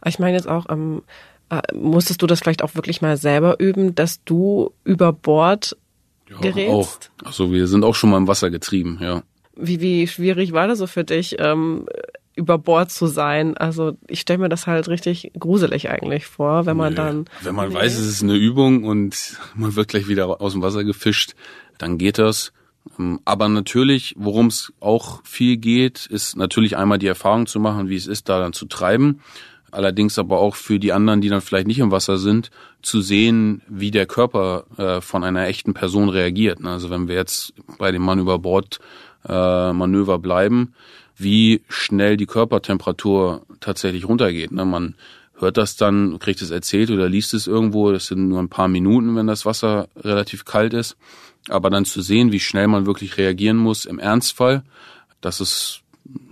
Ich 0.05 0.19
meine 0.19 0.35
jetzt 0.35 0.47
auch, 0.47 0.65
ähm, 0.69 1.01
äh, 1.49 1.61
musstest 1.73 2.21
du 2.21 2.27
das 2.27 2.39
vielleicht 2.39 2.63
auch 2.63 2.75
wirklich 2.75 3.01
mal 3.01 3.17
selber 3.17 3.59
üben, 3.59 3.95
dass 3.95 4.23
du 4.23 4.73
über 4.83 5.13
Bord 5.13 5.77
ja, 6.29 6.39
gerätst? 6.39 7.11
Auch. 7.21 7.25
Also 7.27 7.51
wir 7.51 7.67
sind 7.67 7.83
auch 7.83 7.95
schon 7.95 8.09
mal 8.09 8.17
im 8.17 8.27
Wasser 8.27 8.49
getrieben, 8.49 8.99
ja. 9.01 9.23
Wie, 9.55 9.81
wie 9.81 10.07
schwierig 10.07 10.51
war 10.51 10.67
das 10.67 10.79
so 10.79 10.87
für 10.87 11.03
dich, 11.03 11.37
ähm, 11.39 11.87
über 12.35 12.57
Bord 12.57 12.91
zu 12.91 13.07
sein? 13.07 13.57
Also 13.57 13.97
ich 14.07 14.19
stelle 14.19 14.39
mir 14.39 14.49
das 14.49 14.67
halt 14.67 14.87
richtig 14.87 15.31
gruselig 15.39 15.89
eigentlich 15.89 16.27
vor, 16.27 16.65
wenn 16.65 16.77
man 16.77 16.93
nee. 16.93 16.97
dann. 16.97 17.25
Wenn 17.41 17.55
man 17.55 17.69
nee. 17.69 17.75
weiß, 17.75 17.97
es 17.97 18.07
ist 18.07 18.23
eine 18.23 18.35
Übung 18.35 18.83
und 18.83 19.37
man 19.55 19.75
wird 19.75 19.87
gleich 19.87 20.07
wieder 20.07 20.41
aus 20.41 20.53
dem 20.53 20.61
Wasser 20.61 20.83
gefischt, 20.83 21.33
dann 21.77 21.97
geht 21.97 22.19
das. 22.19 22.51
Ähm, 22.99 23.19
aber 23.25 23.47
natürlich, 23.47 24.15
worum 24.17 24.47
es 24.47 24.73
auch 24.79 25.21
viel 25.23 25.57
geht, 25.57 26.05
ist 26.05 26.35
natürlich 26.35 26.77
einmal 26.77 26.99
die 26.99 27.07
Erfahrung 27.07 27.47
zu 27.47 27.59
machen, 27.59 27.89
wie 27.89 27.95
es 27.95 28.05
ist, 28.05 28.29
da 28.29 28.39
dann 28.39 28.53
zu 28.53 28.65
treiben 28.65 29.21
allerdings 29.71 30.17
aber 30.17 30.39
auch 30.39 30.55
für 30.55 30.79
die 30.79 30.93
anderen, 30.93 31.21
die 31.21 31.29
dann 31.29 31.41
vielleicht 31.41 31.67
nicht 31.67 31.79
im 31.79 31.91
Wasser 31.91 32.17
sind, 32.17 32.51
zu 32.81 33.01
sehen, 33.01 33.61
wie 33.67 33.91
der 33.91 34.05
Körper 34.05 34.65
äh, 34.77 35.01
von 35.01 35.23
einer 35.23 35.47
echten 35.47 35.73
Person 35.73 36.09
reagiert. 36.09 36.63
Also 36.63 36.89
wenn 36.89 37.07
wir 37.07 37.15
jetzt 37.15 37.53
bei 37.77 37.91
dem 37.91 38.01
Mann 38.01 38.19
über 38.19 38.39
Bord 38.39 38.79
äh, 39.27 39.73
Manöver 39.73 40.19
bleiben, 40.19 40.73
wie 41.17 41.63
schnell 41.67 42.15
die 42.15 42.27
Körpertemperatur 42.27 43.45
tatsächlich 43.59 44.07
runtergeht. 44.07 44.51
Ne? 44.51 44.65
Man 44.65 44.95
hört 45.39 45.57
das 45.57 45.75
dann, 45.75 46.19
kriegt 46.19 46.41
es 46.41 46.51
erzählt 46.51 46.91
oder 46.91 47.09
liest 47.09 47.33
es 47.33 47.47
irgendwo. 47.47 47.91
Das 47.91 48.07
sind 48.07 48.29
nur 48.29 48.39
ein 48.39 48.49
paar 48.49 48.67
Minuten, 48.67 49.15
wenn 49.15 49.27
das 49.27 49.45
Wasser 49.45 49.89
relativ 49.95 50.45
kalt 50.45 50.73
ist. 50.73 50.95
Aber 51.49 51.69
dann 51.69 51.85
zu 51.85 52.01
sehen, 52.01 52.31
wie 52.31 52.39
schnell 52.39 52.67
man 52.67 52.85
wirklich 52.85 53.17
reagieren 53.17 53.57
muss 53.57 53.85
im 53.85 53.99
Ernstfall, 53.99 54.63
das 55.21 55.39
ist 55.41 55.81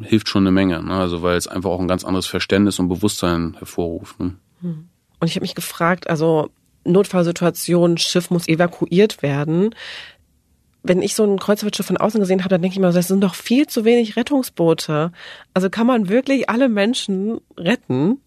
hilft 0.02 0.30
schon 0.30 0.44
eine 0.44 0.52
Menge. 0.52 0.82
Ne? 0.84 0.94
Also 0.94 1.22
weil 1.22 1.38
es 1.38 1.48
einfach 1.48 1.70
auch 1.70 1.80
ein 1.80 1.88
ganz 1.88 2.04
anderes 2.04 2.28
Verständnis 2.28 2.80
und 2.80 2.90
Bewusstsein 2.90 3.56
hervorruft. 3.58 4.20
Ne? 4.20 4.36
Hm. 4.62 4.90
Und 5.20 5.28
ich 5.28 5.36
habe 5.36 5.44
mich 5.44 5.56
gefragt, 5.56 6.10
also 6.10 6.50
Notfallsituation, 6.84 7.98
Schiff 7.98 8.30
muss 8.30 8.48
evakuiert 8.48 9.22
werden. 9.22 9.74
Wenn 10.84 11.02
ich 11.02 11.16
so 11.16 11.24
ein 11.24 11.40
Kreuzfahrtschiff 11.40 11.88
von 11.88 11.98
außen 11.98 12.20
gesehen 12.20 12.42
habe, 12.42 12.50
dann 12.50 12.62
denke 12.62 12.76
ich 12.76 12.80
mir, 12.80 12.92
das 12.92 13.08
sind 13.08 13.22
doch 13.22 13.34
viel 13.34 13.66
zu 13.66 13.86
wenig 13.86 14.16
Rettungsboote. 14.16 15.12
Also 15.54 15.70
kann 15.70 15.88
man 15.88 16.10
wirklich 16.10 16.50
alle 16.50 16.70
Menschen 16.70 17.42
retten? 17.58 18.22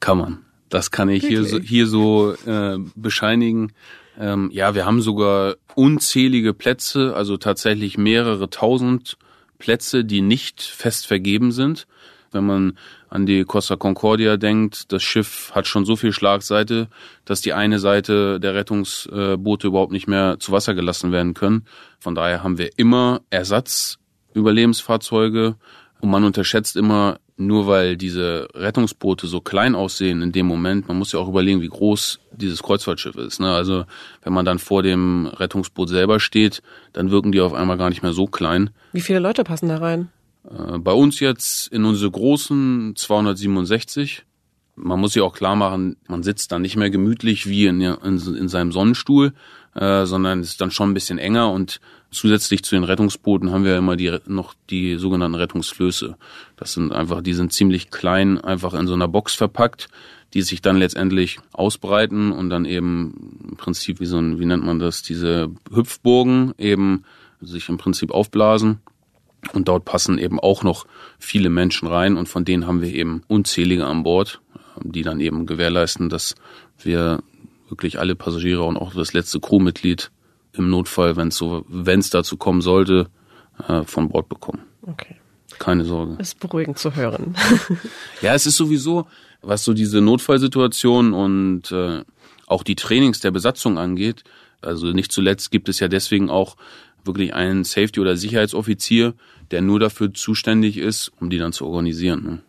Kann 0.00 0.18
man. 0.18 0.38
Das 0.70 0.90
kann 0.90 1.08
ich 1.08 1.26
hier 1.26 1.44
so, 1.44 1.60
hier 1.60 1.86
so 1.86 2.32
äh, 2.46 2.78
bescheinigen. 2.96 3.72
Ähm, 4.18 4.50
ja, 4.52 4.74
wir 4.74 4.86
haben 4.86 5.02
sogar 5.02 5.56
unzählige 5.74 6.52
Plätze, 6.52 7.14
also 7.14 7.36
tatsächlich 7.36 7.96
mehrere 7.96 8.50
tausend 8.50 9.16
Plätze, 9.60 10.04
die 10.04 10.22
nicht 10.22 10.60
fest 10.60 11.06
vergeben 11.06 11.52
sind. 11.52 11.86
Wenn 12.32 12.46
man 12.46 12.78
an 13.08 13.26
die 13.26 13.44
Costa 13.44 13.76
Concordia 13.76 14.36
denkt, 14.36 14.92
das 14.92 15.02
Schiff 15.02 15.52
hat 15.54 15.66
schon 15.66 15.84
so 15.84 15.96
viel 15.96 16.12
Schlagseite, 16.12 16.88
dass 17.24 17.40
die 17.40 17.52
eine 17.52 17.78
Seite 17.78 18.40
der 18.40 18.54
Rettungsboote 18.54 19.66
überhaupt 19.66 19.92
nicht 19.92 20.08
mehr 20.08 20.38
zu 20.38 20.52
Wasser 20.52 20.74
gelassen 20.74 21.12
werden 21.12 21.34
können. 21.34 21.66
Von 21.98 22.14
daher 22.14 22.42
haben 22.42 22.58
wir 22.58 22.70
immer 22.76 23.20
Ersatzüberlebensfahrzeuge 23.30 25.56
und 26.00 26.10
man 26.10 26.24
unterschätzt 26.24 26.76
immer, 26.76 27.18
nur 27.36 27.66
weil 27.66 27.96
diese 27.96 28.48
Rettungsboote 28.54 29.26
so 29.26 29.40
klein 29.40 29.74
aussehen 29.74 30.22
in 30.22 30.32
dem 30.32 30.46
Moment, 30.46 30.88
man 30.88 30.98
muss 30.98 31.12
ja 31.12 31.18
auch 31.18 31.28
überlegen, 31.28 31.62
wie 31.62 31.68
groß 31.68 32.20
dieses 32.32 32.62
Kreuzfahrtschiff 32.62 33.16
ist. 33.16 33.40
Ne? 33.40 33.52
Also 33.52 33.84
wenn 34.22 34.32
man 34.32 34.44
dann 34.44 34.58
vor 34.58 34.82
dem 34.82 35.26
Rettungsboot 35.26 35.88
selber 35.88 36.20
steht, 36.20 36.62
dann 36.92 37.10
wirken 37.10 37.32
die 37.32 37.40
auf 37.40 37.54
einmal 37.54 37.78
gar 37.78 37.88
nicht 37.88 38.02
mehr 38.02 38.12
so 38.12 38.26
klein. 38.26 38.70
Wie 38.92 39.00
viele 39.00 39.18
Leute 39.18 39.44
passen 39.44 39.68
da 39.68 39.78
rein? 39.78 40.08
Äh, 40.44 40.78
bei 40.78 40.92
uns 40.92 41.20
jetzt 41.20 41.68
in 41.68 41.84
unsere 41.84 42.10
großen 42.10 42.94
267. 42.96 44.24
Man 44.76 45.00
muss 45.00 45.12
sich 45.12 45.22
auch 45.22 45.34
klar 45.34 45.56
machen, 45.56 45.96
man 46.08 46.22
sitzt 46.22 46.52
dann 46.52 46.62
nicht 46.62 46.76
mehr 46.76 46.90
gemütlich 46.90 47.46
wie 47.46 47.66
in, 47.66 47.80
in, 47.80 48.36
in 48.36 48.48
seinem 48.48 48.72
Sonnenstuhl, 48.72 49.34
äh, 49.80 50.04
sondern 50.04 50.40
es 50.40 50.50
ist 50.50 50.60
dann 50.60 50.70
schon 50.70 50.90
ein 50.90 50.94
bisschen 50.94 51.18
enger 51.18 51.50
und 51.50 51.80
zusätzlich 52.10 52.62
zu 52.62 52.74
den 52.74 52.84
Rettungsbooten 52.84 53.50
haben 53.50 53.64
wir 53.64 53.78
immer 53.78 53.96
die, 53.96 54.14
noch 54.26 54.54
die 54.68 54.96
sogenannten 54.96 55.36
Rettungsflöße. 55.36 56.16
Das 56.56 56.74
sind 56.74 56.92
einfach, 56.92 57.22
die 57.22 57.32
sind 57.32 57.52
ziemlich 57.52 57.90
klein, 57.90 58.38
einfach 58.38 58.74
in 58.74 58.86
so 58.86 58.92
einer 58.92 59.08
Box 59.08 59.34
verpackt, 59.34 59.88
die 60.34 60.42
sich 60.42 60.60
dann 60.60 60.76
letztendlich 60.76 61.38
ausbreiten 61.52 62.30
und 62.30 62.50
dann 62.50 62.66
eben 62.66 63.38
im 63.48 63.56
Prinzip 63.56 64.00
wie 64.00 64.06
so 64.06 64.18
ein, 64.18 64.38
wie 64.38 64.44
nennt 64.44 64.64
man 64.64 64.78
das, 64.78 65.02
diese 65.02 65.50
Hüpfburgen 65.72 66.52
eben 66.58 67.04
sich 67.40 67.68
im 67.70 67.78
Prinzip 67.78 68.10
aufblasen. 68.10 68.80
Und 69.54 69.68
dort 69.68 69.86
passen 69.86 70.18
eben 70.18 70.38
auch 70.38 70.62
noch 70.62 70.84
viele 71.18 71.48
Menschen 71.48 71.88
rein 71.88 72.18
und 72.18 72.28
von 72.28 72.44
denen 72.44 72.66
haben 72.66 72.82
wir 72.82 72.92
eben 72.92 73.22
unzählige 73.26 73.86
an 73.86 74.02
Bord, 74.02 74.42
die 74.82 75.02
dann 75.02 75.20
eben 75.20 75.46
gewährleisten, 75.46 76.10
dass 76.10 76.34
wir 76.78 77.22
wirklich 77.70 77.98
alle 77.98 78.14
Passagiere 78.14 78.62
und 78.62 78.76
auch 78.76 78.94
das 78.94 79.12
letzte 79.12 79.40
Crewmitglied 79.40 80.10
im 80.52 80.70
Notfall, 80.70 81.16
wenn 81.16 81.28
es 81.28 81.36
so, 81.36 81.64
wenn 81.68 82.00
es 82.00 82.10
dazu 82.10 82.36
kommen 82.36 82.60
sollte, 82.60 83.08
äh, 83.68 83.84
von 83.84 84.08
Bord 84.08 84.28
bekommen. 84.28 84.62
Okay. 84.82 85.16
Keine 85.58 85.84
Sorge. 85.84 86.16
ist 86.18 86.40
beruhigend 86.40 86.78
zu 86.78 86.96
hören. 86.96 87.36
ja, 88.22 88.34
es 88.34 88.46
ist 88.46 88.56
sowieso, 88.56 89.06
was 89.42 89.64
so 89.64 89.74
diese 89.74 90.00
Notfallsituation 90.00 91.12
und 91.12 91.70
äh, 91.70 92.02
auch 92.46 92.62
die 92.62 92.76
Trainings 92.76 93.20
der 93.20 93.30
Besatzung 93.30 93.78
angeht. 93.78 94.24
Also 94.62 94.88
nicht 94.88 95.12
zuletzt 95.12 95.50
gibt 95.50 95.68
es 95.68 95.78
ja 95.80 95.88
deswegen 95.88 96.30
auch 96.30 96.56
wirklich 97.04 97.34
einen 97.34 97.64
Safety- 97.64 98.00
oder 98.00 98.16
Sicherheitsoffizier, 98.16 99.14
der 99.50 99.62
nur 99.62 99.80
dafür 99.80 100.12
zuständig 100.14 100.76
ist, 100.76 101.12
um 101.20 101.30
die 101.30 101.38
dann 101.38 101.52
zu 101.52 101.66
organisieren. 101.66 102.24
Ne? 102.24 102.42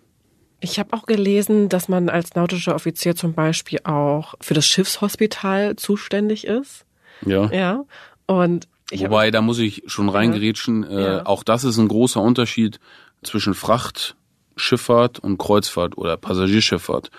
Ich 0.62 0.80
habe 0.80 0.94
auch 0.94 1.08
gelesen, 1.08 1.70
dass 1.70 1.90
man 1.90 2.08
als 2.08 2.36
nautischer 2.36 2.76
Offizier 2.76 3.16
zum 3.16 3.34
Beispiel 3.34 3.80
auch 3.84 4.36
für 4.40 4.54
das 4.54 4.66
Schiffshospital 4.68 5.76
zuständig 5.76 6.46
ist. 6.46 6.86
Ja. 7.26 7.52
Ja. 7.52 7.84
Und 8.28 8.68
ich 8.92 9.02
Wobei, 9.02 9.32
da 9.32 9.42
muss 9.42 9.58
ich 9.58 9.84
schon 9.88 10.10
reingerätschen. 10.10 10.84
Äh, 10.84 11.02
ja. 11.02 11.26
Auch 11.26 11.44
das 11.44 11.64
ist 11.64 11.78
ein 11.78 11.88
großer 11.88 12.22
Unterschied 12.22 12.80
zwischen 13.24 13.54
Frachtschifffahrt 13.54 15.20
und 15.20 15.38
Kreuzfahrt 15.38 15.98
oder 15.98 16.16
Passagierschifffahrt. 16.18 17.10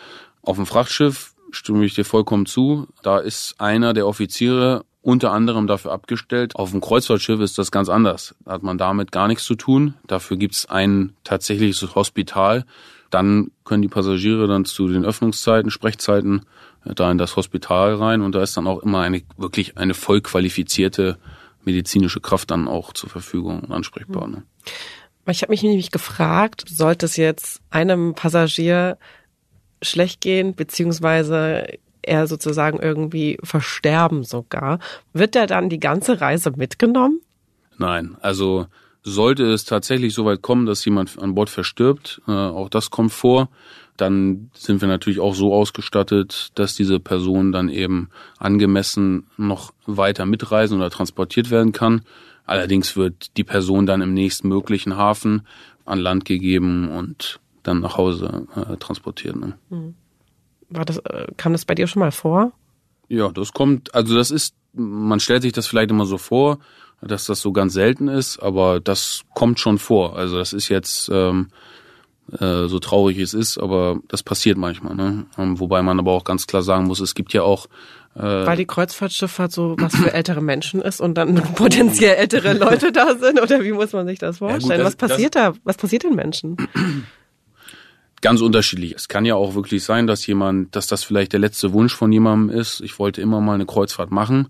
Auf 0.42 0.57
dem 0.57 0.66
Frachtschiff 0.66 1.35
stimme 1.50 1.85
ich 1.85 1.94
dir 1.94 2.05
vollkommen 2.05 2.46
zu. 2.46 2.87
Da 3.02 3.18
ist 3.18 3.55
einer 3.59 3.92
der 3.92 4.07
Offiziere 4.07 4.85
unter 5.00 5.33
anderem 5.33 5.66
dafür 5.66 5.92
abgestellt. 5.92 6.55
Auf 6.57 6.70
dem 6.70 6.81
Kreuzfahrtschiff 6.81 7.40
ist 7.40 7.59
das 7.59 7.72
ganz 7.72 7.88
anders. 7.88 8.37
Da 8.44 8.52
hat 8.52 8.62
man 8.62 8.78
damit 8.78 9.11
gar 9.11 9.26
nichts 9.26 9.44
zu 9.44 9.57
tun. 9.57 9.94
Dafür 10.07 10.37
gibt's 10.37 10.66
ein 10.66 11.14
tatsächliches 11.24 11.94
Hospital. 11.94 12.64
Dann 13.12 13.51
können 13.64 13.83
die 13.83 13.88
Passagiere 13.88 14.48
dann 14.48 14.64
zu 14.64 14.88
den 14.88 15.05
Öffnungszeiten, 15.05 15.70
Sprechzeiten 15.70 16.46
äh, 16.85 16.94
da 16.94 17.11
in 17.11 17.18
das 17.18 17.37
Hospital 17.37 17.94
rein 17.94 18.22
und 18.22 18.35
da 18.35 18.42
ist 18.42 18.57
dann 18.57 18.66
auch 18.66 18.83
immer 18.83 19.01
eine 19.03 19.22
wirklich 19.37 19.77
eine 19.77 19.94
voll 19.94 20.22
qualifizierte 20.22 21.18
medizinische 21.64 22.20
Kraft 22.20 22.51
dann 22.51 22.66
auch 22.66 22.92
zur 22.92 23.11
Verfügung 23.11 23.61
und 23.61 23.70
ansprechbar. 23.70 24.27
Ne? 24.29 24.42
Ich 25.29 25.42
habe 25.42 25.53
mich 25.53 25.62
nämlich 25.62 25.90
gefragt, 25.90 26.64
sollte 26.68 27.07
es 27.07 27.16
jetzt 27.16 27.61
einem 27.70 28.14
Passagier 28.14 28.98
schlecht 29.83 30.20
gehen, 30.20 30.55
beziehungsweise 30.55 31.79
er 32.01 32.27
sozusagen 32.27 32.81
irgendwie 32.81 33.38
versterben 33.44 34.25
sogar, 34.25 34.79
wird 35.12 35.37
er 35.37 35.46
dann 35.46 35.68
die 35.68 35.79
ganze 35.79 36.20
Reise 36.20 36.51
mitgenommen? 36.57 37.20
Nein, 37.77 38.16
also 38.20 38.66
sollte 39.02 39.44
es 39.44 39.64
tatsächlich 39.64 40.14
so 40.14 40.24
weit 40.24 40.42
kommen, 40.42 40.66
dass 40.66 40.84
jemand 40.84 41.18
an 41.18 41.34
Bord 41.34 41.50
verstirbt, 41.50 42.22
äh, 42.28 42.32
auch 42.32 42.68
das 42.68 42.90
kommt 42.90 43.12
vor, 43.12 43.48
dann 43.96 44.50
sind 44.54 44.80
wir 44.80 44.88
natürlich 44.88 45.20
auch 45.20 45.34
so 45.34 45.52
ausgestattet, 45.52 46.50
dass 46.54 46.74
diese 46.74 47.00
Person 47.00 47.52
dann 47.52 47.68
eben 47.68 48.08
angemessen 48.38 49.26
noch 49.36 49.72
weiter 49.86 50.24
mitreisen 50.24 50.78
oder 50.78 50.90
transportiert 50.90 51.50
werden 51.50 51.72
kann. 51.72 52.02
Allerdings 52.46 52.96
wird 52.96 53.36
die 53.36 53.44
Person 53.44 53.86
dann 53.86 54.02
im 54.02 54.14
nächstmöglichen 54.14 54.96
Hafen 54.96 55.46
an 55.84 55.98
Land 55.98 56.24
gegeben 56.24 56.88
und 56.88 57.40
dann 57.62 57.80
nach 57.80 57.96
Hause 57.96 58.46
äh, 58.56 58.76
transportiert. 58.76 59.36
Ne? 59.36 59.58
Hm. 59.68 59.94
War 60.70 60.84
das, 60.84 60.98
äh, 60.98 61.26
kam 61.36 61.52
das 61.52 61.64
bei 61.64 61.74
dir 61.74 61.86
schon 61.86 62.00
mal 62.00 62.12
vor? 62.12 62.52
Ja, 63.08 63.30
das 63.30 63.52
kommt, 63.52 63.94
also 63.94 64.16
das 64.16 64.30
ist 64.30 64.54
man 64.74 65.20
stellt 65.20 65.42
sich 65.42 65.52
das 65.52 65.66
vielleicht 65.66 65.90
immer 65.90 66.06
so 66.06 66.18
vor, 66.18 66.58
dass 67.02 67.26
das 67.26 67.40
so 67.40 67.52
ganz 67.52 67.72
selten 67.74 68.08
ist, 68.08 68.38
aber 68.38 68.80
das 68.80 69.22
kommt 69.34 69.60
schon 69.60 69.78
vor. 69.78 70.16
Also 70.16 70.38
das 70.38 70.52
ist 70.52 70.68
jetzt 70.68 71.10
ähm, 71.12 71.48
äh, 72.32 72.68
so 72.68 72.78
traurig 72.78 73.18
es 73.18 73.34
ist, 73.34 73.58
aber 73.58 73.98
das 74.08 74.22
passiert 74.22 74.56
manchmal. 74.56 74.94
Ne? 74.94 75.26
Ähm, 75.36 75.58
wobei 75.58 75.82
man 75.82 75.98
aber 75.98 76.12
auch 76.12 76.24
ganz 76.24 76.46
klar 76.46 76.62
sagen 76.62 76.86
muss, 76.86 77.00
es 77.00 77.14
gibt 77.14 77.32
ja 77.32 77.42
auch 77.42 77.66
äh, 78.14 78.20
weil 78.20 78.58
die 78.58 78.66
Kreuzfahrtschifffahrt 78.66 79.52
so 79.52 79.74
was 79.78 79.96
für 79.96 80.12
ältere 80.12 80.42
Menschen 80.42 80.82
ist 80.82 81.00
und 81.00 81.14
dann 81.14 81.34
potenziell 81.54 82.16
ältere 82.16 82.52
Leute 82.52 82.92
da 82.92 83.16
sind 83.16 83.40
oder 83.40 83.62
wie 83.62 83.72
muss 83.72 83.92
man 83.92 84.06
sich 84.06 84.18
das 84.18 84.38
vorstellen? 84.38 84.62
Ja 84.70 84.76
gut, 84.76 84.84
das, 84.84 84.86
was 84.86 84.96
passiert 84.96 85.34
da? 85.34 85.54
Was 85.64 85.76
passiert 85.78 86.04
den 86.04 86.14
Menschen? 86.14 86.56
Ganz 88.20 88.40
unterschiedlich. 88.40 88.94
Es 88.94 89.08
kann 89.08 89.24
ja 89.24 89.34
auch 89.34 89.54
wirklich 89.54 89.82
sein, 89.82 90.06
dass 90.06 90.26
jemand, 90.26 90.76
dass 90.76 90.86
das 90.86 91.02
vielleicht 91.02 91.32
der 91.32 91.40
letzte 91.40 91.72
Wunsch 91.72 91.94
von 91.94 92.12
jemandem 92.12 92.56
ist. 92.56 92.80
Ich 92.82 92.98
wollte 92.98 93.22
immer 93.22 93.40
mal 93.40 93.54
eine 93.54 93.66
Kreuzfahrt 93.66 94.10
machen 94.10 94.48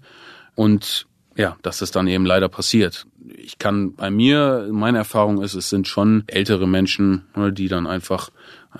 und 0.56 1.06
ja, 1.36 1.56
dass 1.62 1.82
es 1.82 1.90
dann 1.90 2.06
eben 2.06 2.26
leider 2.26 2.48
passiert. 2.48 3.06
Ich 3.36 3.58
kann 3.58 3.94
bei 3.94 4.10
mir, 4.10 4.68
meine 4.70 4.98
Erfahrung 4.98 5.42
ist, 5.42 5.54
es 5.54 5.70
sind 5.70 5.88
schon 5.88 6.24
ältere 6.26 6.66
Menschen, 6.66 7.26
ne, 7.36 7.52
die 7.52 7.68
dann 7.68 7.86
einfach 7.86 8.30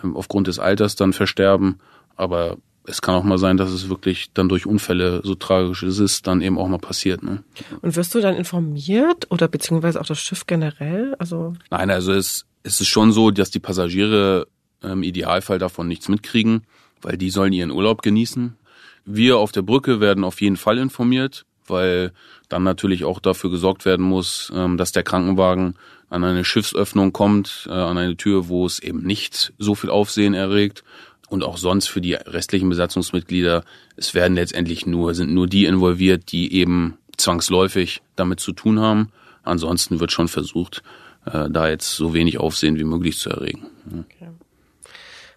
ähm, 0.02 0.16
aufgrund 0.16 0.46
des 0.46 0.58
Alters 0.58 0.96
dann 0.96 1.12
versterben. 1.12 1.78
Aber 2.16 2.58
es 2.86 3.00
kann 3.00 3.14
auch 3.14 3.24
mal 3.24 3.38
sein, 3.38 3.56
dass 3.56 3.70
es 3.70 3.88
wirklich 3.88 4.32
dann 4.34 4.48
durch 4.48 4.66
Unfälle, 4.66 5.20
so 5.24 5.34
tragisch 5.34 5.82
es 5.82 5.98
ist, 5.98 6.26
dann 6.26 6.40
eben 6.40 6.58
auch 6.58 6.68
mal 6.68 6.78
passiert. 6.78 7.22
Ne? 7.22 7.44
Und 7.80 7.96
wirst 7.96 8.14
du 8.14 8.20
dann 8.20 8.34
informiert 8.34 9.30
oder 9.30 9.48
beziehungsweise 9.48 10.00
auch 10.00 10.06
das 10.06 10.18
Schiff 10.18 10.46
generell? 10.46 11.14
Also 11.18 11.54
Nein, 11.70 11.90
also 11.90 12.12
es, 12.12 12.46
es 12.62 12.80
ist 12.80 12.88
schon 12.88 13.12
so, 13.12 13.30
dass 13.30 13.50
die 13.50 13.60
Passagiere 13.60 14.46
im 14.82 15.02
Idealfall 15.02 15.58
davon 15.58 15.86
nichts 15.86 16.08
mitkriegen, 16.08 16.62
weil 17.00 17.16
die 17.16 17.30
sollen 17.30 17.52
ihren 17.52 17.70
Urlaub 17.70 18.02
genießen. 18.02 18.56
Wir 19.04 19.38
auf 19.38 19.52
der 19.52 19.62
Brücke 19.62 20.00
werden 20.00 20.24
auf 20.24 20.40
jeden 20.40 20.56
Fall 20.56 20.78
informiert, 20.78 21.44
weil 21.66 22.12
dann 22.48 22.62
natürlich 22.62 23.05
auch 23.05 23.20
dafür 23.20 23.51
gesorgt 23.51 23.85
werden 23.85 24.05
muss, 24.05 24.53
ähm, 24.55 24.77
dass 24.77 24.92
der 24.92 25.03
Krankenwagen 25.03 25.75
an 26.11 26.25
eine 26.25 26.44
Schiffsöffnung 26.44 27.12
kommt, 27.12 27.66
äh, 27.68 27.72
an 27.72 27.96
eine 27.96 28.16
Tür, 28.16 28.48
wo 28.48 28.66
es 28.66 28.79
eben 28.79 29.03
nicht 29.03 29.53
so 29.59 29.75
viel 29.75 29.90
Aufsehen 29.90 30.35
erregt. 30.35 30.85
Und 31.29 31.42
auch 31.42 31.57
sonst 31.57 31.88
für 31.88 32.03
die 32.03 32.12
restlichen 32.12 32.68
Besatzungsmitglieder, 32.68 33.64
es 33.96 34.12
werden 34.12 34.35
letztendlich 34.35 34.85
nur, 34.85 35.14
sind 35.14 35.33
nur 35.33 35.46
die 35.46 35.64
involviert, 35.64 36.31
die 36.31 36.53
eben 36.53 36.98
zwangsläufig 37.16 38.03
damit 38.16 38.40
zu 38.40 38.53
tun 38.53 38.81
haben. 38.81 39.11
Ansonsten 39.42 39.98
wird 39.98 40.12
schon 40.12 40.29
versucht, 40.29 40.83
äh, 41.25 41.48
da 41.48 41.70
jetzt 41.70 41.92
so 41.92 42.12
wenig 42.12 42.38
Aufsehen 42.38 42.79
wie 42.79 42.85
möglich 42.85 43.18
zu 43.18 43.31
erregen. 43.31 43.66
Okay. 43.87 44.29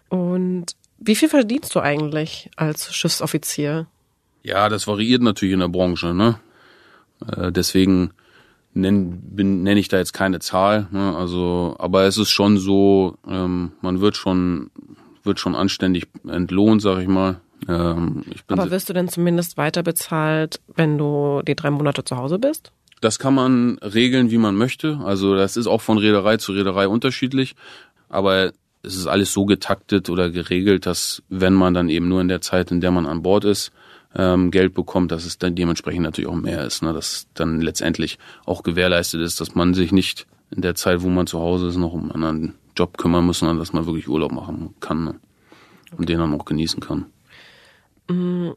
Und 0.08 0.76
wie 0.98 1.16
viel 1.16 1.28
verdienst 1.28 1.74
du 1.74 1.80
eigentlich 1.80 2.50
als 2.56 2.94
Schiffsoffizier? 2.94 3.86
Ja, 4.46 4.68
das 4.68 4.86
variiert 4.86 5.22
natürlich 5.22 5.54
in 5.54 5.60
der 5.60 5.68
Branche. 5.68 6.14
Ne? 6.14 6.38
Äh, 7.26 7.50
deswegen 7.50 8.12
nenne 8.74 9.18
nenn 9.34 9.76
ich 9.76 9.88
da 9.88 9.98
jetzt 9.98 10.12
keine 10.12 10.38
Zahl. 10.38 10.86
Ne? 10.92 11.16
Also, 11.16 11.74
aber 11.80 12.04
es 12.04 12.16
ist 12.16 12.30
schon 12.30 12.56
so, 12.56 13.18
ähm, 13.28 13.72
man 13.80 14.00
wird 14.00 14.16
schon 14.16 14.70
wird 15.24 15.40
schon 15.40 15.56
anständig 15.56 16.06
entlohnt, 16.28 16.80
sag 16.80 17.00
ich 17.00 17.08
mal. 17.08 17.40
Ähm, 17.66 18.22
ich 18.30 18.44
aber 18.46 18.70
wirst 18.70 18.88
du 18.88 18.92
denn 18.92 19.08
zumindest 19.08 19.56
weiter 19.56 19.82
bezahlt, 19.82 20.60
wenn 20.76 20.96
du 20.96 21.42
die 21.44 21.56
drei 21.56 21.72
Monate 21.72 22.04
zu 22.04 22.16
Hause 22.16 22.38
bist? 22.38 22.70
Das 23.00 23.18
kann 23.18 23.34
man 23.34 23.78
regeln, 23.78 24.30
wie 24.30 24.38
man 24.38 24.54
möchte. 24.54 25.00
Also 25.04 25.34
das 25.34 25.56
ist 25.56 25.66
auch 25.66 25.80
von 25.80 25.98
Reederei 25.98 26.36
zu 26.36 26.52
Reederei 26.52 26.86
unterschiedlich. 26.86 27.56
Aber 28.08 28.52
es 28.84 28.94
ist 28.94 29.08
alles 29.08 29.32
so 29.32 29.44
getaktet 29.44 30.08
oder 30.08 30.30
geregelt, 30.30 30.86
dass 30.86 31.24
wenn 31.28 31.54
man 31.54 31.74
dann 31.74 31.88
eben 31.88 32.06
nur 32.06 32.20
in 32.20 32.28
der 32.28 32.40
Zeit, 32.40 32.70
in 32.70 32.80
der 32.80 32.92
man 32.92 33.06
an 33.06 33.22
Bord 33.22 33.44
ist, 33.44 33.72
ähm, 34.16 34.50
Geld 34.50 34.74
bekommt, 34.74 35.12
dass 35.12 35.24
es 35.24 35.38
dann 35.38 35.54
dementsprechend 35.54 36.02
natürlich 36.02 36.28
auch 36.28 36.34
mehr 36.34 36.64
ist. 36.64 36.82
Ne? 36.82 36.92
Dass 36.92 37.26
dann 37.34 37.60
letztendlich 37.60 38.18
auch 38.44 38.62
gewährleistet 38.62 39.20
ist, 39.20 39.40
dass 39.40 39.54
man 39.54 39.74
sich 39.74 39.92
nicht 39.92 40.26
in 40.50 40.62
der 40.62 40.74
Zeit, 40.74 41.02
wo 41.02 41.08
man 41.08 41.26
zu 41.26 41.38
Hause 41.40 41.68
ist, 41.68 41.76
noch 41.76 41.92
um 41.92 42.02
einen 42.02 42.12
anderen 42.12 42.54
Job 42.76 42.98
kümmern 42.98 43.24
muss, 43.24 43.40
sondern 43.40 43.58
dass 43.58 43.72
man 43.72 43.86
wirklich 43.86 44.08
Urlaub 44.08 44.32
machen 44.32 44.74
kann 44.80 45.04
ne? 45.04 45.14
und 45.96 46.08
den 46.08 46.18
dann 46.18 46.32
auch 46.34 46.44
genießen 46.44 46.80
kann. 46.80 47.06
Mm, 48.08 48.50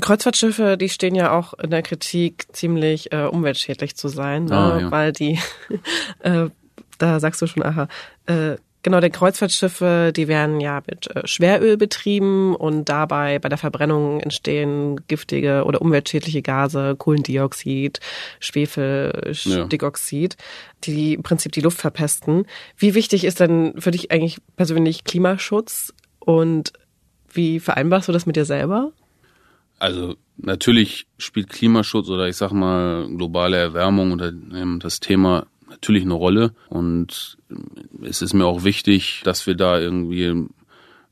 Kreuzfahrtschiffe, 0.00 0.76
die 0.76 0.88
stehen 0.88 1.14
ja 1.14 1.32
auch 1.32 1.54
in 1.54 1.70
der 1.70 1.82
Kritik, 1.82 2.46
ziemlich 2.52 3.12
äh, 3.12 3.26
umweltschädlich 3.26 3.94
zu 3.96 4.08
sein, 4.08 4.46
ne? 4.46 4.56
ah, 4.56 4.80
ja. 4.80 4.90
weil 4.90 5.12
die, 5.12 5.38
äh, 6.20 6.48
da 6.98 7.20
sagst 7.20 7.42
du 7.42 7.46
schon, 7.46 7.62
aha, 7.62 7.88
äh, 8.26 8.56
Genau, 8.84 9.00
die 9.00 9.08
Kreuzfahrtschiffe, 9.08 10.12
die 10.14 10.28
werden 10.28 10.60
ja 10.60 10.82
mit 10.86 11.06
äh, 11.06 11.26
Schweröl 11.26 11.78
betrieben 11.78 12.54
und 12.54 12.84
dabei 12.84 13.38
bei 13.38 13.48
der 13.48 13.56
Verbrennung 13.56 14.20
entstehen 14.20 15.00
giftige 15.08 15.64
oder 15.64 15.80
umweltschädliche 15.80 16.42
Gase, 16.42 16.94
Kohlendioxid, 16.94 18.00
Schwefeldioxid, 18.40 20.36
ja. 20.38 20.44
die 20.84 21.14
im 21.14 21.22
Prinzip 21.22 21.52
die 21.52 21.62
Luft 21.62 21.80
verpesten. 21.80 22.44
Wie 22.76 22.94
wichtig 22.94 23.24
ist 23.24 23.40
denn 23.40 23.72
für 23.80 23.90
dich 23.90 24.10
eigentlich 24.10 24.36
persönlich 24.54 25.04
Klimaschutz 25.04 25.94
und 26.18 26.74
wie 27.32 27.60
vereinbarst 27.60 28.08
du 28.08 28.12
das 28.12 28.26
mit 28.26 28.36
dir 28.36 28.44
selber? 28.44 28.92
Also 29.78 30.16
natürlich 30.36 31.06
spielt 31.16 31.48
Klimaschutz 31.48 32.10
oder 32.10 32.28
ich 32.28 32.36
sag 32.36 32.52
mal 32.52 33.08
globale 33.16 33.56
Erwärmung 33.56 34.12
oder 34.12 34.30
das 34.78 35.00
Thema 35.00 35.46
natürlich 35.74 36.02
eine 36.02 36.14
Rolle 36.14 36.54
und 36.68 37.38
es 38.02 38.22
ist 38.22 38.34
mir 38.34 38.46
auch 38.46 38.64
wichtig, 38.64 39.22
dass 39.24 39.46
wir 39.46 39.54
da 39.54 39.78
irgendwie 39.78 40.46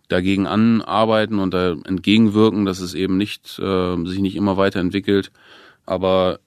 dagegen 0.09 0.47
anarbeiten 0.47 1.39
und 1.39 1.55
da 1.55 1.73
entgegenwirken, 1.85 2.65
dass 2.65 2.81
es 2.81 2.95
eben 2.95 3.17
nicht 3.17 3.59
äh, 3.59 3.97
sich 4.05 4.21
nicht 4.21 4.37
immer 4.37 4.57
weiterentwickelt. 4.57 5.33
Aber 5.87 6.41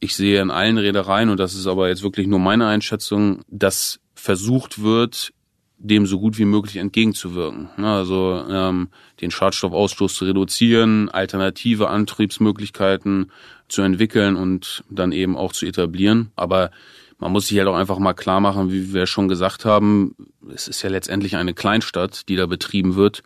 ich 0.00 0.14
sehe 0.14 0.40
in 0.40 0.50
allen 0.50 0.78
Reedereien, 0.78 1.28
und 1.28 1.40
das 1.40 1.54
ist 1.54 1.66
aber 1.66 1.88
jetzt 1.88 2.02
wirklich 2.02 2.26
nur 2.26 2.38
meine 2.38 2.66
Einschätzung, 2.66 3.42
dass 3.48 4.00
versucht 4.14 4.82
wird, 4.82 5.32
dem 5.78 6.06
so 6.06 6.18
gut 6.18 6.38
wie 6.38 6.44
möglich 6.44 6.76
entgegenzuwirken. 6.76 7.68
Also 7.84 8.44
ähm, 8.48 8.88
den 9.20 9.30
Schadstoffausstoß 9.30 10.14
zu 10.14 10.24
reduzieren, 10.24 11.08
alternative 11.08 11.88
Antriebsmöglichkeiten 11.88 13.30
zu 13.68 13.82
entwickeln 13.82 14.34
und 14.36 14.82
dann 14.90 15.12
eben 15.12 15.36
auch 15.36 15.52
zu 15.52 15.66
etablieren. 15.66 16.32
Aber 16.34 16.70
man 17.18 17.32
muss 17.32 17.48
sich 17.48 17.58
halt 17.58 17.68
auch 17.68 17.76
einfach 17.76 17.98
mal 17.98 18.14
klar 18.14 18.40
machen, 18.40 18.70
wie 18.70 18.92
wir 18.92 19.06
schon 19.06 19.28
gesagt 19.28 19.64
haben, 19.64 20.14
es 20.52 20.68
ist 20.68 20.82
ja 20.82 20.90
letztendlich 20.90 21.36
eine 21.36 21.54
Kleinstadt, 21.54 22.28
die 22.28 22.36
da 22.36 22.46
betrieben 22.46 22.96
wird. 22.96 23.22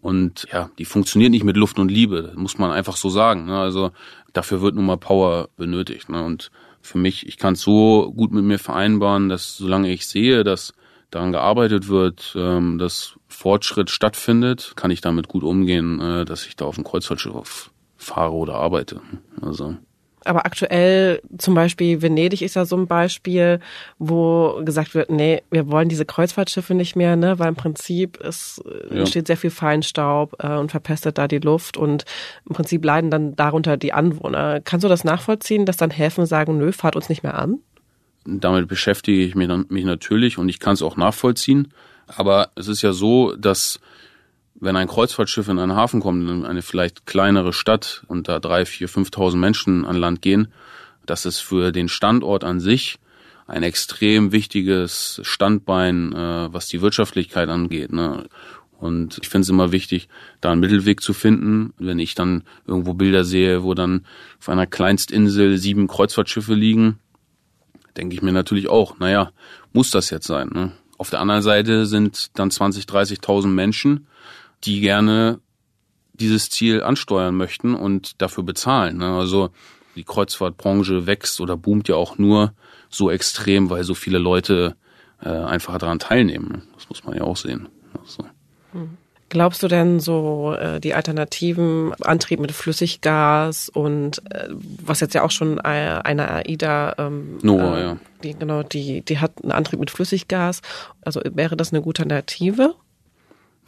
Und 0.00 0.46
ja, 0.52 0.70
die 0.78 0.84
funktioniert 0.84 1.30
nicht 1.30 1.44
mit 1.44 1.56
Luft 1.56 1.78
und 1.78 1.90
Liebe, 1.90 2.32
muss 2.36 2.58
man 2.58 2.70
einfach 2.70 2.96
so 2.96 3.10
sagen. 3.10 3.46
Ne? 3.46 3.58
Also 3.58 3.90
dafür 4.32 4.60
wird 4.60 4.74
nun 4.74 4.86
mal 4.86 4.96
Power 4.96 5.48
benötigt. 5.56 6.08
Ne? 6.08 6.24
Und 6.24 6.50
für 6.80 6.98
mich, 6.98 7.26
ich 7.26 7.36
kann 7.36 7.54
es 7.54 7.60
so 7.60 8.12
gut 8.12 8.32
mit 8.32 8.44
mir 8.44 8.58
vereinbaren, 8.58 9.28
dass 9.28 9.56
solange 9.56 9.90
ich 9.90 10.06
sehe, 10.06 10.44
dass 10.44 10.72
daran 11.10 11.32
gearbeitet 11.32 11.88
wird, 11.88 12.34
ähm, 12.36 12.78
dass 12.78 13.14
Fortschritt 13.28 13.90
stattfindet, 13.90 14.74
kann 14.76 14.90
ich 14.90 15.00
damit 15.00 15.28
gut 15.28 15.42
umgehen, 15.42 16.00
äh, 16.00 16.24
dass 16.24 16.46
ich 16.46 16.56
da 16.56 16.66
auf 16.66 16.74
dem 16.74 16.84
Kreuzfahrtschiff 16.84 17.70
fahre 17.96 18.32
oder 18.32 18.54
arbeite. 18.54 19.00
Also 19.40 19.76
aber 20.28 20.46
aktuell 20.46 21.20
zum 21.38 21.54
Beispiel 21.54 22.02
Venedig 22.02 22.42
ist 22.42 22.54
ja 22.56 22.64
so 22.64 22.76
ein 22.76 22.86
Beispiel, 22.86 23.60
wo 23.98 24.60
gesagt 24.64 24.94
wird, 24.94 25.10
nee, 25.10 25.42
wir 25.50 25.70
wollen 25.70 25.88
diese 25.88 26.04
Kreuzfahrtschiffe 26.04 26.74
nicht 26.74 26.96
mehr, 26.96 27.16
ne, 27.16 27.38
weil 27.38 27.48
im 27.48 27.56
Prinzip 27.56 28.20
es 28.20 28.62
äh, 28.64 28.94
ja. 28.94 29.00
entsteht 29.00 29.26
sehr 29.26 29.36
viel 29.36 29.50
Feinstaub 29.50 30.36
äh, 30.38 30.56
und 30.56 30.70
verpestet 30.70 31.18
da 31.18 31.28
die 31.28 31.38
Luft 31.38 31.76
und 31.76 32.04
im 32.48 32.54
Prinzip 32.54 32.84
leiden 32.84 33.10
dann 33.10 33.36
darunter 33.36 33.76
die 33.76 33.92
Anwohner. 33.92 34.60
Kannst 34.60 34.84
du 34.84 34.88
das 34.88 35.04
nachvollziehen, 35.04 35.66
dass 35.66 35.76
dann 35.76 35.90
Häfen 35.90 36.26
sagen, 36.26 36.58
nö, 36.58 36.72
fahrt 36.72 36.96
uns 36.96 37.08
nicht 37.08 37.22
mehr 37.22 37.38
an? 37.38 37.58
Damit 38.24 38.68
beschäftige 38.68 39.22
ich 39.22 39.34
mich, 39.34 39.48
mich 39.68 39.84
natürlich 39.84 40.38
und 40.38 40.48
ich 40.48 40.58
kann 40.58 40.74
es 40.74 40.82
auch 40.82 40.96
nachvollziehen. 40.96 41.72
Aber 42.06 42.50
es 42.54 42.68
ist 42.68 42.82
ja 42.82 42.92
so, 42.92 43.34
dass 43.36 43.80
wenn 44.60 44.76
ein 44.76 44.88
Kreuzfahrtschiff 44.88 45.48
in 45.48 45.58
einen 45.58 45.74
Hafen 45.74 46.00
kommt, 46.00 46.28
in 46.28 46.44
eine 46.44 46.62
vielleicht 46.62 47.06
kleinere 47.06 47.52
Stadt 47.52 48.04
und 48.08 48.28
da 48.28 48.40
drei, 48.40 48.64
vier, 48.64 48.88
fünftausend 48.88 49.40
Menschen 49.40 49.84
an 49.84 49.96
Land 49.96 50.22
gehen, 50.22 50.48
dass 51.06 51.24
es 51.24 51.38
für 51.38 51.72
den 51.72 51.88
Standort 51.88 52.44
an 52.44 52.60
sich 52.60 52.98
ein 53.46 53.62
extrem 53.62 54.30
wichtiges 54.30 55.20
Standbein, 55.22 56.12
äh, 56.12 56.52
was 56.52 56.68
die 56.68 56.82
Wirtschaftlichkeit 56.82 57.48
angeht. 57.48 57.92
Ne? 57.92 58.26
Und 58.78 59.18
ich 59.22 59.28
finde 59.28 59.44
es 59.44 59.48
immer 59.48 59.72
wichtig, 59.72 60.08
da 60.40 60.52
einen 60.52 60.60
Mittelweg 60.60 61.00
zu 61.00 61.14
finden. 61.14 61.72
Wenn 61.78 61.98
ich 61.98 62.14
dann 62.14 62.44
irgendwo 62.66 62.94
Bilder 62.94 63.24
sehe, 63.24 63.62
wo 63.62 63.74
dann 63.74 64.04
auf 64.38 64.48
einer 64.48 64.66
Kleinstinsel 64.66 65.56
sieben 65.56 65.88
Kreuzfahrtschiffe 65.88 66.54
liegen, 66.54 66.98
denke 67.96 68.14
ich 68.14 68.22
mir 68.22 68.32
natürlich 68.32 68.68
auch, 68.68 68.98
naja, 68.98 69.32
muss 69.72 69.90
das 69.90 70.10
jetzt 70.10 70.26
sein. 70.26 70.50
Ne? 70.52 70.72
Auf 70.98 71.10
der 71.10 71.20
anderen 71.20 71.42
Seite 71.42 71.86
sind 71.86 72.38
dann 72.38 72.50
20, 72.50 72.84
30.000 72.84 73.46
Menschen, 73.46 74.06
die 74.64 74.80
gerne 74.80 75.40
dieses 76.12 76.50
Ziel 76.50 76.82
ansteuern 76.82 77.34
möchten 77.34 77.74
und 77.74 78.20
dafür 78.20 78.44
bezahlen. 78.44 78.98
Ne? 78.98 79.16
Also 79.16 79.50
die 79.96 80.04
Kreuzfahrtbranche 80.04 81.06
wächst 81.06 81.40
oder 81.40 81.56
boomt 81.56 81.88
ja 81.88 81.96
auch 81.96 82.18
nur 82.18 82.52
so 82.88 83.10
extrem, 83.10 83.70
weil 83.70 83.84
so 83.84 83.94
viele 83.94 84.18
Leute 84.18 84.76
äh, 85.22 85.28
einfach 85.28 85.78
daran 85.78 85.98
teilnehmen. 85.98 86.62
Das 86.74 86.88
muss 86.88 87.04
man 87.04 87.16
ja 87.16 87.22
auch 87.22 87.36
sehen. 87.36 87.68
Also. 88.00 88.24
Glaubst 89.30 89.62
du 89.62 89.68
denn 89.68 90.00
so 90.00 90.54
äh, 90.58 90.80
die 90.80 90.94
alternativen 90.94 91.92
Antrieb 92.02 92.40
mit 92.40 92.52
Flüssiggas 92.52 93.68
und 93.68 94.22
äh, 94.30 94.48
was 94.82 95.00
jetzt 95.00 95.14
ja 95.14 95.22
auch 95.22 95.30
schon 95.30 95.58
äh, 95.58 96.00
eine 96.02 96.30
AIDA 96.30 96.94
ähm, 96.96 97.38
Nova, 97.42 97.78
äh, 97.78 97.82
ja. 97.82 97.98
die 98.22 98.34
genau 98.34 98.62
die 98.62 99.02
die 99.02 99.18
hat 99.18 99.32
einen 99.42 99.52
Antrieb 99.52 99.80
mit 99.80 99.90
Flüssiggas, 99.90 100.62
also 101.02 101.20
wäre 101.24 101.56
das 101.56 101.72
eine 101.72 101.82
gute 101.82 102.02
Alternative? 102.02 102.74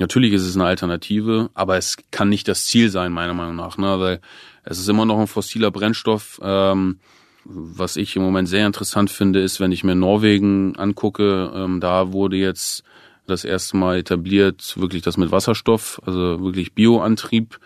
Natürlich 0.01 0.33
ist 0.33 0.43
es 0.43 0.57
eine 0.57 0.65
Alternative, 0.65 1.51
aber 1.55 1.77
es 1.77 1.97
kann 2.11 2.29
nicht 2.29 2.49
das 2.49 2.65
Ziel 2.67 2.91
sein, 2.91 3.13
meiner 3.13 3.35
Meinung 3.35 3.57
nach, 3.57 3.77
ne? 3.79 4.01
weil 4.01 4.21
es 4.65 4.79
ist 4.79 4.89
immer 4.89 5.05
noch 5.05 5.19
ein 5.19 5.27
fossiler 5.27 5.71
Brennstoff. 5.71 6.41
Ähm, 6.43 6.99
was 7.45 7.97
ich 7.97 8.17
im 8.17 8.23
Moment 8.23 8.49
sehr 8.49 8.67
interessant 8.67 9.11
finde, 9.11 9.41
ist, 9.41 9.61
wenn 9.61 9.73
ich 9.73 9.83
mir 9.85 9.95
Norwegen 9.95 10.77
angucke, 10.77 11.51
ähm, 11.55 11.81
da 11.81 12.13
wurde 12.13 12.37
jetzt 12.37 12.83
das 13.27 13.45
erste 13.45 13.77
Mal 13.77 13.99
etabliert, 13.99 14.75
wirklich 14.77 15.03
das 15.03 15.17
mit 15.17 15.31
Wasserstoff, 15.33 16.01
also 16.05 16.41
wirklich 16.43 16.75
Bioantrieb. 16.75 17.59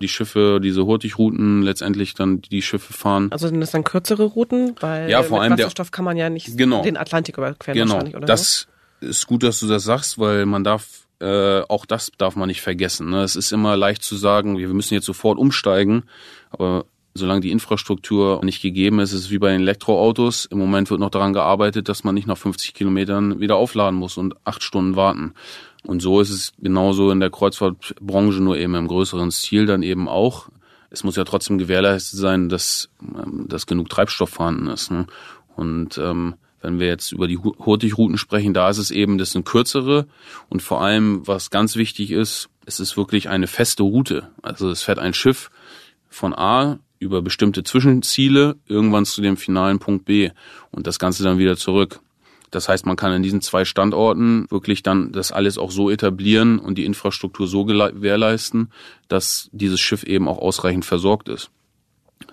Die 0.00 0.08
Schiffe, 0.08 0.58
diese 0.60 0.84
Hurtigrouten 0.84 1.62
letztendlich 1.62 2.14
dann 2.14 2.42
die 2.42 2.60
Schiffe 2.60 2.92
fahren. 2.92 3.30
Also 3.30 3.46
sind 3.46 3.60
das 3.60 3.70
dann 3.70 3.84
kürzere 3.84 4.24
Routen, 4.24 4.74
weil 4.80 5.08
Ja, 5.08 5.22
vor 5.22 5.40
allem 5.42 5.54
der- 5.56 5.66
Wasserstoff 5.66 5.92
kann 5.92 6.04
man 6.04 6.16
ja 6.16 6.28
nicht 6.28 6.56
Genau. 6.58 6.82
den 6.82 6.96
Atlantik 6.96 7.38
überqueren 7.38 7.74
Genau, 7.74 7.92
wahrscheinlich 7.92 8.16
oder 8.16 8.26
das 8.26 8.66
ist 9.00 9.26
gut, 9.28 9.44
dass 9.44 9.60
du 9.60 9.68
das 9.68 9.84
sagst, 9.84 10.18
weil 10.18 10.44
man 10.44 10.64
darf 10.64 11.01
äh, 11.22 11.62
auch 11.68 11.86
das 11.86 12.10
darf 12.18 12.36
man 12.36 12.48
nicht 12.48 12.60
vergessen. 12.60 13.10
Ne? 13.10 13.22
Es 13.22 13.36
ist 13.36 13.52
immer 13.52 13.76
leicht 13.76 14.02
zu 14.02 14.16
sagen, 14.16 14.58
wir 14.58 14.68
müssen 14.68 14.94
jetzt 14.94 15.06
sofort 15.06 15.38
umsteigen, 15.38 16.02
aber 16.50 16.84
solange 17.14 17.40
die 17.40 17.52
Infrastruktur 17.52 18.40
nicht 18.44 18.60
gegeben 18.60 18.98
ist, 18.98 19.12
ist 19.12 19.20
es 19.20 19.30
wie 19.30 19.38
bei 19.38 19.52
den 19.52 19.60
Elektroautos. 19.60 20.46
Im 20.46 20.58
Moment 20.58 20.90
wird 20.90 21.00
noch 21.00 21.10
daran 21.10 21.32
gearbeitet, 21.32 21.88
dass 21.88 22.04
man 22.04 22.14
nicht 22.14 22.26
nach 22.26 22.38
50 22.38 22.74
Kilometern 22.74 23.38
wieder 23.38 23.56
aufladen 23.56 23.98
muss 23.98 24.16
und 24.16 24.34
acht 24.44 24.62
Stunden 24.62 24.96
warten. 24.96 25.34
Und 25.84 26.00
so 26.00 26.20
ist 26.20 26.30
es 26.30 26.52
genauso 26.58 27.10
in 27.10 27.20
der 27.20 27.30
Kreuzfahrtbranche, 27.30 28.40
nur 28.40 28.56
eben 28.56 28.74
im 28.74 28.88
größeren 28.88 29.30
Stil 29.30 29.66
dann 29.66 29.82
eben 29.82 30.08
auch. 30.08 30.48
Es 30.90 31.04
muss 31.04 31.16
ja 31.16 31.24
trotzdem 31.24 31.58
gewährleistet 31.58 32.18
sein, 32.18 32.48
dass, 32.48 32.88
ähm, 33.00 33.46
dass 33.48 33.66
genug 33.66 33.88
Treibstoff 33.88 34.30
vorhanden 34.30 34.66
ist. 34.68 34.90
Ne? 34.90 35.06
Und 35.56 35.98
ähm, 35.98 36.34
wenn 36.62 36.80
wir 36.80 36.86
jetzt 36.86 37.12
über 37.12 37.28
die 37.28 37.38
Hu- 37.38 37.54
Hurtigrouten 37.58 38.16
sprechen, 38.16 38.54
da 38.54 38.70
ist 38.70 38.78
es 38.78 38.90
eben, 38.90 39.18
das 39.18 39.32
sind 39.32 39.44
kürzere 39.44 40.06
und 40.48 40.62
vor 40.62 40.80
allem, 40.80 41.26
was 41.26 41.50
ganz 41.50 41.76
wichtig 41.76 42.10
ist, 42.10 42.48
es 42.64 42.80
ist 42.80 42.96
wirklich 42.96 43.28
eine 43.28 43.48
feste 43.48 43.82
Route. 43.82 44.28
Also 44.40 44.70
es 44.70 44.82
fährt 44.82 44.98
ein 44.98 45.14
Schiff 45.14 45.50
von 46.08 46.34
A 46.34 46.78
über 46.98 47.20
bestimmte 47.20 47.64
Zwischenziele 47.64 48.56
irgendwann 48.68 49.04
zu 49.04 49.20
dem 49.20 49.36
finalen 49.36 49.80
Punkt 49.80 50.04
B 50.04 50.30
und 50.70 50.86
das 50.86 50.98
Ganze 50.98 51.24
dann 51.24 51.38
wieder 51.38 51.56
zurück. 51.56 52.00
Das 52.52 52.68
heißt, 52.68 52.84
man 52.86 52.96
kann 52.96 53.12
in 53.12 53.22
diesen 53.22 53.40
zwei 53.40 53.64
Standorten 53.64 54.46
wirklich 54.50 54.82
dann 54.82 55.10
das 55.10 55.32
alles 55.32 55.56
auch 55.56 55.70
so 55.70 55.90
etablieren 55.90 56.58
und 56.58 56.76
die 56.76 56.84
Infrastruktur 56.84 57.48
so 57.48 57.64
gewährleisten, 57.64 58.70
dass 59.08 59.48
dieses 59.52 59.80
Schiff 59.80 60.04
eben 60.04 60.28
auch 60.28 60.38
ausreichend 60.38 60.84
versorgt 60.84 61.28
ist. 61.28 61.50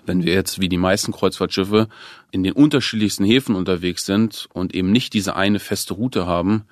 Wenn 0.06 0.24
wir 0.24 0.34
jetzt 0.34 0.60
wie 0.60 0.68
die 0.68 0.76
meisten 0.76 1.12
Kreuzfahrtschiffe 1.12 1.88
in 2.30 2.42
den 2.42 2.52
unterschiedlichsten 2.52 3.24
Häfen 3.24 3.54
unterwegs 3.54 4.04
sind 4.04 4.48
und 4.52 4.74
eben 4.74 4.90
nicht 4.92 5.14
diese 5.14 5.36
eine 5.36 5.58
feste 5.58 5.94
Route 5.94 6.26
haben, 6.26 6.64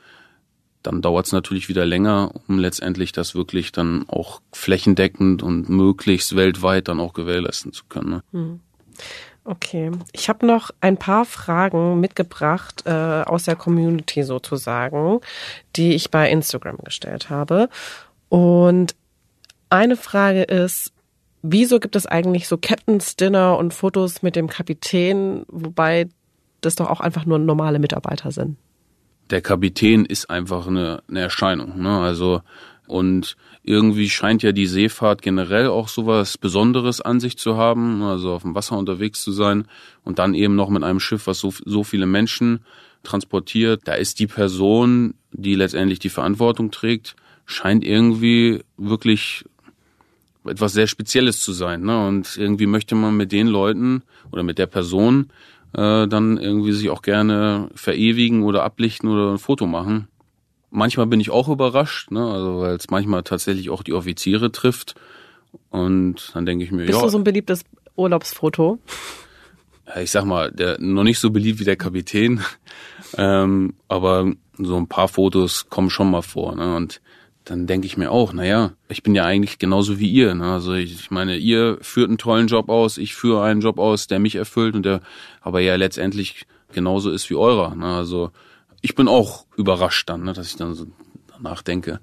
dann 0.83 1.03
dauert 1.03 1.27
es 1.27 1.33
natürlich 1.33 1.69
wieder 1.69 1.85
länger, 1.85 2.33
um 2.49 2.59
letztendlich 2.59 3.13
das 3.13 3.35
wirklich 3.35 3.73
dann 3.73 4.09
auch 4.09 4.41
flächendeckend 4.53 5.43
und 5.43 5.69
möglichst 5.69 6.37
weltweit 6.37 6.89
dann 6.89 7.01
auch 7.01 7.13
gewährleisten 7.13 7.73
zu 7.73 7.85
können. 7.89 8.23
Ne? 8.33 8.61
Okay, 9.45 9.91
ich 10.13 10.29
habe 10.29 10.45
noch 10.47 10.71
ein 10.83 10.99
paar 10.99 11.25
Fragen 11.25 12.01
mitgebracht 12.01 12.83
äh, 12.85 12.91
aus 12.91 13.45
der 13.45 13.57
Community 13.57 14.23
sozusagen, 14.23 15.21
die 15.75 15.95
ich 15.95 16.11
bei 16.11 16.31
Instagram 16.31 16.77
gestellt 16.85 17.31
habe. 17.31 17.71
Und 18.29 18.95
eine 19.71 19.97
Frage 19.97 20.43
ist, 20.43 20.93
wieso 21.43 21.81
gibt 21.81 21.97
es 21.97 22.07
eigentlich 22.07 22.49
so 22.49 22.57
Captain's 22.57 23.17
Dinner 23.17 23.59
und 23.59 23.75
Fotos 23.75 24.23
mit 24.23 24.37
dem 24.37 24.49
Kapitän, 24.49 25.45
wobei 25.49 26.09
das 26.61 26.75
doch 26.75 26.91
auch 26.91 27.01
einfach 27.01 27.25
nur 27.25 27.39
normale 27.39 27.79
Mitarbeiter 27.79 28.33
sind? 28.33 28.57
der 29.31 29.41
Kapitän 29.41 30.05
ist 30.05 30.31
einfach 30.31 30.67
eine, 30.67 31.03
eine 31.09 31.21
Erscheinung. 31.21 31.81
Ne? 31.81 31.99
Also 31.99 32.43
und 32.87 33.37
irgendwie 33.63 34.09
scheint 34.09 34.43
ja 34.43 34.53
die 34.53 34.67
Seefahrt 34.67 35.21
generell 35.21 35.69
auch 35.69 35.89
sowas 35.89 36.39
Besonderes 36.39 37.03
an 37.03 37.21
sich 37.21 37.37
zu 37.37 37.57
haben, 37.57 38.03
also 38.03 38.33
auf 38.33 38.43
dem 38.43 38.55
Wasser 38.55 38.79
unterwegs 38.79 39.23
zu 39.23 39.31
sein 39.31 39.67
und 40.05 40.19
dann 40.19 40.33
eben 40.33 40.55
noch 40.55 40.71
mit 40.71 40.83
einem 40.83 41.01
Schiff, 41.01 41.27
was 41.27 41.39
so, 41.39 41.53
so 41.67 41.85
viele 41.85 42.07
Menschen 42.07 42.61
transportiert. 43.03 43.83
Da 43.85 43.93
ist 43.93 44.21
die 44.21 44.27
Person, 44.27 45.15
die 45.33 45.55
letztendlich 45.55 45.99
die 45.99 46.09
Verantwortung 46.09 46.71
trägt, 46.71 47.15
scheint 47.45 47.85
irgendwie 47.85 48.63
wirklich 48.79 49.45
etwas 50.49 50.73
sehr 50.73 50.87
Spezielles 50.87 51.41
zu 51.41 51.53
sein. 51.53 51.83
Ne? 51.83 52.07
Und 52.07 52.37
irgendwie 52.37 52.67
möchte 52.67 52.95
man 52.95 53.17
mit 53.17 53.33
den 53.33 53.47
Leuten 53.47 54.03
oder 54.33 54.43
mit 54.43 54.59
der 54.59 54.67
Person 54.67 55.31
äh, 55.75 56.07
dann 56.07 56.39
irgendwie 56.39 56.73
sich 56.73 56.91
auch 56.91 57.03
gerne 57.03 57.69
verewigen 57.75 58.43
oder 58.43 58.65
ablichten 58.65 59.09
oder 59.09 59.33
ein 59.33 59.39
Foto 59.39 59.67
machen. 59.67 60.09
Manchmal 60.71 61.07
bin 61.07 61.21
ich 61.21 61.31
auch 61.31 61.49
überrascht, 61.49 62.11
ne? 62.11 62.25
also 62.27 62.61
weil 62.61 62.77
es 62.77 62.91
manchmal 62.91 63.23
tatsächlich 63.23 63.71
auch 63.71 63.83
die 63.83 63.95
Offiziere 63.95 64.53
trifft. 64.53 64.95
Und 65.71 66.31
dann 66.35 66.45
denke 66.45 66.65
ich 66.65 66.71
mir, 66.71 66.85
Bist 66.85 66.99
ja, 66.99 67.05
du 67.05 67.11
so 67.11 67.19
ein 67.19 67.25
beliebtes 67.25 67.65
Urlaubsfoto? 67.97 68.79
ich 69.97 70.11
sag 70.11 70.25
mal, 70.25 70.53
der 70.53 70.79
noch 70.81 71.05
nicht 71.05 71.19
so 71.19 71.31
beliebt 71.31 71.61
wie 71.61 71.65
der 71.65 71.77
Kapitän, 71.77 72.41
ähm, 73.17 73.75
aber 73.89 74.33
so 74.59 74.77
ein 74.77 74.89
paar 74.89 75.09
Fotos 75.09 75.69
kommen 75.71 75.91
schon 75.91 76.11
mal 76.11 76.23
vor. 76.23 76.55
Ne? 76.57 76.77
Und 76.77 77.01
dann 77.49 77.67
denke 77.67 77.87
ich 77.87 77.97
mir 77.97 78.11
auch, 78.11 78.35
naja, 78.35 78.73
ich 78.89 79.03
bin 79.03 79.15
ja 79.15 79.25
eigentlich 79.25 79.59
genauso 79.59 79.99
wie 79.99 80.11
ihr. 80.11 80.35
Ne? 80.35 80.53
Also 80.53 80.75
ich, 80.75 80.93
ich 80.93 81.11
meine, 81.11 81.37
ihr 81.37 81.79
führt 81.81 82.09
einen 82.09 82.19
tollen 82.19 82.47
Job 82.47 82.69
aus, 82.69 82.99
ich 82.99 83.15
führe 83.15 83.43
einen 83.43 83.63
Job 83.63 83.79
aus, 83.79 84.07
der 84.07 84.19
mich 84.19 84.35
erfüllt 84.35 84.75
und 84.75 84.85
der 84.85 85.01
aber 85.41 85.61
ja 85.61 85.77
letztendlich 85.77 86.47
genauso 86.73 87.11
ist 87.11 87.31
wie 87.31 87.37
eurer. 87.37 87.75
Ne? 87.75 87.87
Also 87.87 88.31
ich 88.83 88.95
bin 88.95 89.09
auch 89.09 89.47
überrascht 89.57 90.11
dann, 90.11 90.25
ne? 90.25 90.35
dass 90.35 90.49
ich 90.49 90.57
dann 90.57 90.75
so 90.75 90.87
danach 91.33 91.63
denke, 91.63 92.01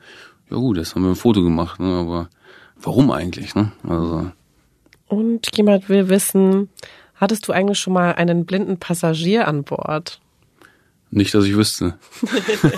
ja 0.50 0.58
gut, 0.58 0.78
jetzt 0.78 0.96
haben 0.96 1.04
wir 1.04 1.12
ein 1.12 1.16
Foto 1.16 1.44
gemacht, 1.44 1.80
ne? 1.80 1.94
aber 1.94 2.30
warum 2.82 3.12
eigentlich? 3.12 3.54
Ne? 3.54 3.72
Also 3.88 4.32
Und 5.08 5.56
jemand 5.56 5.90
will 5.90 6.10
wissen, 6.10 6.70
hattest 7.14 7.48
du 7.48 7.54
eigentlich 7.54 7.80
schon 7.80 7.94
mal 7.94 8.14
einen 8.14 8.46
blinden 8.46 8.80
Passagier 8.80 9.48
an 9.48 9.64
Bord? 9.64 10.20
Nicht, 11.12 11.36
dass 11.36 11.46
ich 11.46 11.56
wüsste. 11.56 12.00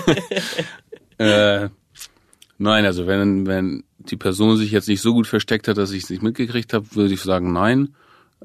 äh, 1.18 1.70
nein, 2.58 2.84
also 2.84 3.06
wenn, 3.06 3.46
wenn 3.46 3.84
die 3.98 4.16
Person 4.16 4.56
sich 4.56 4.70
jetzt 4.70 4.88
nicht 4.88 5.00
so 5.00 5.12
gut 5.12 5.26
versteckt 5.26 5.68
hat, 5.68 5.78
dass 5.78 5.92
ich 5.92 6.04
es 6.04 6.10
nicht 6.10 6.22
mitgekriegt 6.22 6.72
habe, 6.72 6.86
würde 6.94 7.14
ich 7.14 7.22
sagen 7.22 7.52
nein. 7.52 7.94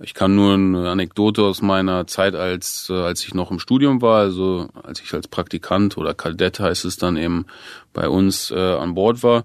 Ich 0.01 0.15
kann 0.15 0.35
nur 0.35 0.55
eine 0.55 0.89
Anekdote 0.89 1.43
aus 1.43 1.61
meiner 1.61 2.07
Zeit, 2.07 2.33
als, 2.33 2.89
äh, 2.89 2.93
als 2.93 3.23
ich 3.23 3.35
noch 3.35 3.51
im 3.51 3.59
Studium 3.59 4.01
war, 4.01 4.21
also 4.21 4.69
als 4.81 4.99
ich 5.01 5.13
als 5.13 5.27
Praktikant 5.27 5.97
oder 5.97 6.15
Kadett 6.15 6.59
heißt 6.59 6.85
es 6.85 6.97
dann 6.97 7.15
eben 7.15 7.45
bei 7.93 8.09
uns 8.09 8.49
äh, 8.49 8.57
an 8.57 8.95
Bord 8.95 9.21
war. 9.21 9.43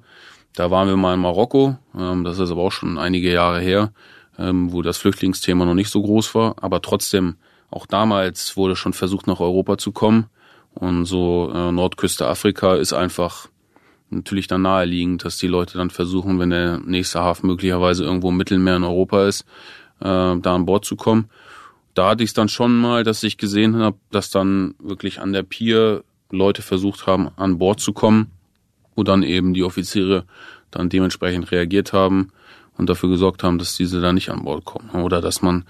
Da 0.54 0.70
waren 0.70 0.88
wir 0.88 0.96
mal 0.96 1.14
in 1.14 1.20
Marokko, 1.20 1.76
ähm, 1.94 2.24
das 2.24 2.38
ist 2.38 2.50
aber 2.50 2.62
auch 2.62 2.72
schon 2.72 2.98
einige 2.98 3.30
Jahre 3.30 3.60
her, 3.60 3.92
ähm, 4.38 4.72
wo 4.72 4.80
das 4.80 4.96
Flüchtlingsthema 4.96 5.66
noch 5.66 5.74
nicht 5.74 5.90
so 5.90 6.00
groß 6.00 6.34
war. 6.34 6.56
Aber 6.62 6.80
trotzdem, 6.80 7.36
auch 7.70 7.84
damals 7.84 8.56
wurde 8.56 8.74
schon 8.74 8.94
versucht, 8.94 9.26
nach 9.26 9.40
Europa 9.40 9.76
zu 9.76 9.92
kommen. 9.92 10.28
Und 10.72 11.04
so 11.04 11.52
äh, 11.54 11.72
Nordküste 11.72 12.26
Afrika 12.26 12.76
ist 12.76 12.94
einfach 12.94 13.48
natürlich 14.10 14.46
dann 14.46 14.62
naheliegend, 14.62 15.24
dass 15.24 15.36
die 15.36 15.46
Leute 15.46 15.78
dann 15.78 15.90
versuchen, 15.90 16.38
wenn 16.38 16.50
der 16.50 16.78
nächste 16.78 17.20
Hafen 17.20 17.46
möglicherweise 17.46 18.04
irgendwo 18.04 18.30
im 18.30 18.36
Mittelmeer 18.36 18.76
in 18.76 18.84
Europa 18.84 19.26
ist, 19.26 19.42
äh, 20.00 20.36
da 20.36 20.54
an 20.54 20.66
Bord 20.66 20.84
zu 20.84 20.96
kommen. 20.96 21.28
Da 21.94 22.10
hatte 22.10 22.22
ich 22.22 22.30
es 22.30 22.34
dann 22.34 22.48
schon 22.48 22.78
mal, 22.78 23.04
dass 23.04 23.22
ich 23.22 23.38
gesehen 23.38 23.76
habe, 23.76 23.96
dass 24.10 24.30
dann 24.30 24.74
wirklich 24.78 25.20
an 25.20 25.32
der 25.32 25.42
Pier 25.42 26.04
Leute 26.30 26.62
versucht 26.62 27.06
haben, 27.06 27.28
an 27.36 27.58
Bord 27.58 27.80
zu 27.80 27.92
kommen, 27.92 28.30
wo 28.94 29.02
dann 29.02 29.22
eben 29.22 29.54
die 29.54 29.64
Offiziere 29.64 30.24
dann 30.70 30.88
dementsprechend 30.88 31.50
reagiert 31.50 31.92
haben 31.92 32.30
und 32.76 32.88
dafür 32.88 33.08
gesorgt 33.08 33.42
haben, 33.42 33.58
dass 33.58 33.76
diese 33.76 34.00
da 34.00 34.12
nicht 34.12 34.30
an 34.30 34.44
Bord 34.44 34.64
kommen. 34.64 34.90
Oder 35.02 35.20
dass 35.20 35.42
man 35.42 35.64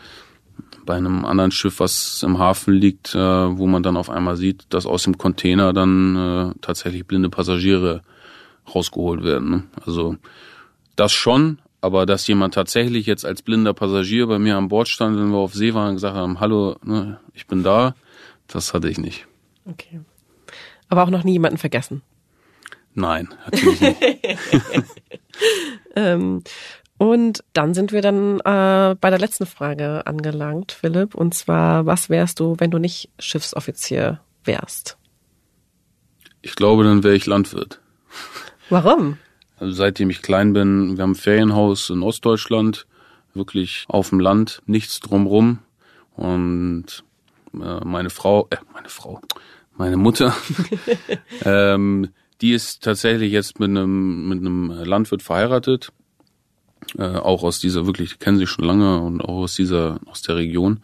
bei 0.84 0.96
einem 0.96 1.24
anderen 1.24 1.50
Schiff, 1.50 1.80
was 1.80 2.22
im 2.22 2.38
Hafen 2.38 2.74
liegt, 2.74 3.14
äh, 3.14 3.18
wo 3.18 3.66
man 3.66 3.82
dann 3.82 3.96
auf 3.96 4.10
einmal 4.10 4.36
sieht, 4.36 4.66
dass 4.70 4.86
aus 4.86 5.04
dem 5.04 5.18
Container 5.18 5.72
dann 5.72 6.16
äh, 6.16 6.54
tatsächlich 6.60 7.06
blinde 7.06 7.30
Passagiere 7.30 8.02
rausgeholt 8.74 9.22
werden. 9.22 9.50
Ne? 9.50 9.62
Also 9.84 10.16
das 10.96 11.12
schon, 11.12 11.58
aber 11.80 12.06
dass 12.06 12.26
jemand 12.26 12.54
tatsächlich 12.54 13.06
jetzt 13.06 13.24
als 13.24 13.42
blinder 13.42 13.74
Passagier 13.74 14.26
bei 14.26 14.38
mir 14.38 14.56
an 14.56 14.68
Bord 14.68 14.88
stand, 14.88 15.18
wenn 15.18 15.30
wir 15.30 15.38
auf 15.38 15.54
See 15.54 15.74
waren 15.74 15.90
und 15.90 15.94
gesagt 15.94 16.16
haben, 16.16 16.40
hallo, 16.40 16.76
ne, 16.82 17.20
ich 17.34 17.46
bin 17.46 17.62
da, 17.62 17.94
das 18.46 18.74
hatte 18.74 18.88
ich 18.88 18.98
nicht. 18.98 19.26
Okay. 19.64 20.00
Aber 20.88 21.02
auch 21.02 21.10
noch 21.10 21.24
nie 21.24 21.32
jemanden 21.32 21.58
vergessen. 21.58 22.02
Nein, 22.94 23.28
natürlich 23.44 23.80
nicht. 23.80 24.02
Ähm, 25.98 26.42
und 26.98 27.44
dann 27.52 27.74
sind 27.74 27.92
wir 27.92 28.02
dann 28.02 28.40
äh, 28.40 28.96
bei 29.00 29.10
der 29.10 29.18
letzten 29.18 29.46
Frage 29.46 30.06
angelangt, 30.06 30.72
Philipp. 30.72 31.14
Und 31.14 31.34
zwar, 31.34 31.86
was 31.86 32.10
wärst 32.10 32.40
du, 32.40 32.56
wenn 32.58 32.70
du 32.70 32.78
nicht 32.78 33.10
Schiffsoffizier 33.18 34.20
wärst? 34.44 34.96
Ich 36.42 36.54
glaube, 36.54 36.84
dann 36.84 37.04
wäre 37.04 37.14
ich 37.14 37.26
Landwirt. 37.26 37.80
Warum? 38.70 39.18
Also 39.58 39.72
seitdem 39.72 40.10
ich 40.10 40.22
klein 40.22 40.52
bin, 40.52 40.96
wir 40.96 41.02
haben 41.02 41.12
ein 41.12 41.16
Ferienhaus 41.16 41.90
in 41.90 42.02
Ostdeutschland, 42.02 42.86
wirklich 43.34 43.84
auf 43.88 44.10
dem 44.10 44.20
Land, 44.20 44.62
nichts 44.66 45.00
drumrum. 45.00 45.58
Und 46.16 47.04
äh, 47.54 47.84
meine 47.84 48.10
Frau, 48.10 48.46
äh, 48.50 48.56
meine 48.72 48.88
Frau, 48.88 49.20
meine 49.76 49.96
Mutter, 49.96 50.34
ähm, 51.44 52.08
die 52.40 52.52
ist 52.52 52.82
tatsächlich 52.82 53.32
jetzt 53.32 53.58
mit 53.58 53.70
einem 53.70 54.28
mit 54.28 54.38
einem 54.38 54.70
Landwirt 54.70 55.22
verheiratet, 55.22 55.92
äh, 56.96 57.04
auch 57.04 57.42
aus 57.42 57.58
dieser 57.58 57.86
wirklich, 57.86 58.10
die 58.10 58.18
kennen 58.18 58.38
sie 58.38 58.46
schon 58.46 58.64
lange 58.64 59.00
und 59.00 59.20
auch 59.20 59.42
aus 59.42 59.56
dieser 59.56 60.00
aus 60.06 60.22
der 60.22 60.36
Region. 60.36 60.80